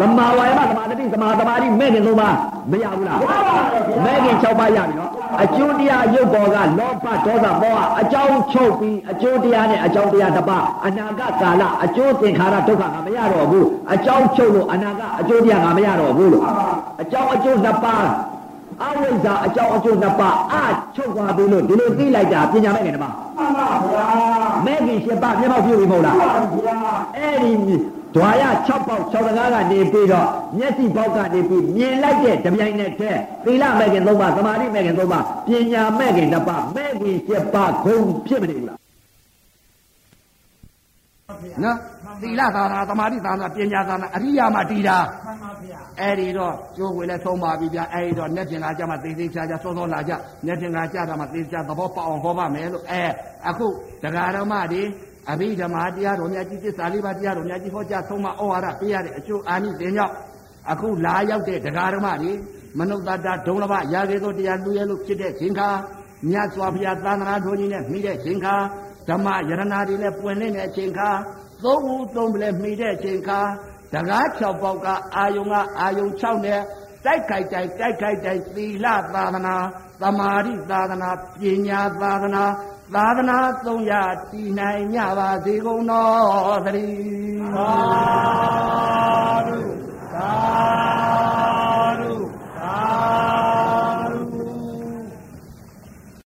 [0.00, 2.28] သမာဝါယမသမာဓိသမာသမာဓိမဲ့ခင်သုံးပါ
[2.70, 3.18] မရဘူးလား
[4.04, 5.10] မဲ့ခင်6ပါးရပြီနော်
[5.42, 16.44] အကျိုးတရားရုပ်ပေါ်ကလောဘဒေါသမောဟအကြောင်းချုပ်ပြီးအကျိုးတရားနဲ့အကြောင်းတရားတစ်ပါးအနာဂတ်ကာလအကျိုးသင်္ခါရဒုက္ခငါမရတော့ဘူးအကြောင်းချုပ်လို့အနာဂတ်အကျိုးတရားငါမရတော့ဘူးလို့
[17.02, 18.06] အကြောင်းအကျိုးနှစ်ပါး
[18.84, 20.56] အဝိဇ္ဇာအကြောင်းအကျိုးနှစ်ပါးအ
[20.96, 24.06] ချုပ်သွားပြီလို့ဒီလိုသိလိုက်တာပညာမဲ့ခင်တစ်ပါးမှန်ပါဗျာ
[24.66, 26.78] မဲ့ခင်7ပါးမျက်မှောက်ပြုပြီမဟုတ်လားဗျာ
[27.16, 27.76] အဲ့ဒီ
[28.16, 30.28] ဓွာရ6ပေါက်6တကားကနေပြီးတော့
[30.58, 38.78] မျက်စိပေါက်ကနေပြီးမြင်လိုက်တဲ့တပြိုင်နက်တည်းသီလမဲ့ခင်3ပါးသမာဓိမဲ့ခင်3ပါးပညာမဲ့ခင်2ပါးမဲ့ခင်7ပါးဂုံဖြစ်မနေဘူးလား
[41.64, 41.76] နော်
[42.22, 50.12] သီလသာနာသမာဓိသာနာပညာသာနာအရိယာမတည်တာမှန်ပါဗျာအဲ့ဒီတော့ကျိုးဝင်လဲဆုံးပါပြီဗျာအဲ့ဒီတော့လက်ပြင်ကကြမှာသေသေးချာချာစောစောလာကြ
[50.46, 53.04] လက်ပြင်ကကြတာမှသေသေးချာသဘောပေါက်အောင်ဟောပါမယ်လို့အဲ
[53.48, 53.66] အခု
[54.02, 54.82] တရားတော်မတွေ
[55.30, 60.14] အဘိဓမ္မာတရားတော်မြတ်ကြီးသစ္စာလေးပါးတရားတော်မြတ်ကြီးဟောကြားဆုံးမဩဝါဒပေးရတဲ့အကျိုးအာနိသင်ကြောင့်
[60.70, 62.32] အခုလာရောက်တဲ့တရားတော်မတွေ
[62.78, 65.68] မနုဿတာဒုံလဘရာဂေသောတရားလူရဲလို့ဖြစ်တဲ့ရှင်ခါ
[66.28, 68.54] မြတ်စွာဘုရားသာသနာတော်ကြီးနဲ့မိတဲ့ရှင်ခါ
[69.08, 71.10] ဓမ္မယရနာတွေနဲ့ပွင့်လင်းတဲ့အချိန်ခါ
[71.64, 73.40] သုံးဦးသုံးပလဲမိတဲ့အချိန်ခါ
[73.92, 74.86] တကား6ပေါက်က
[75.16, 76.60] အာယုံကအာယုံ6နဲ့
[77.04, 79.56] တိုက်ခိုက်တိုက်တိုက်ခိုက်တိုက်သီလသာသနာ
[80.02, 82.44] သမာဓိသာသနာပညာသာသနာ
[82.94, 83.38] သာသနာ
[83.90, 87.72] 300တည်နိုင်ကြပါစေကုန်တော်သတည်းသာ
[89.48, 89.60] ဓု
[90.14, 90.32] သာ
[92.00, 92.12] ဓု
[92.58, 92.78] သာ
[94.10, 94.35] ဓု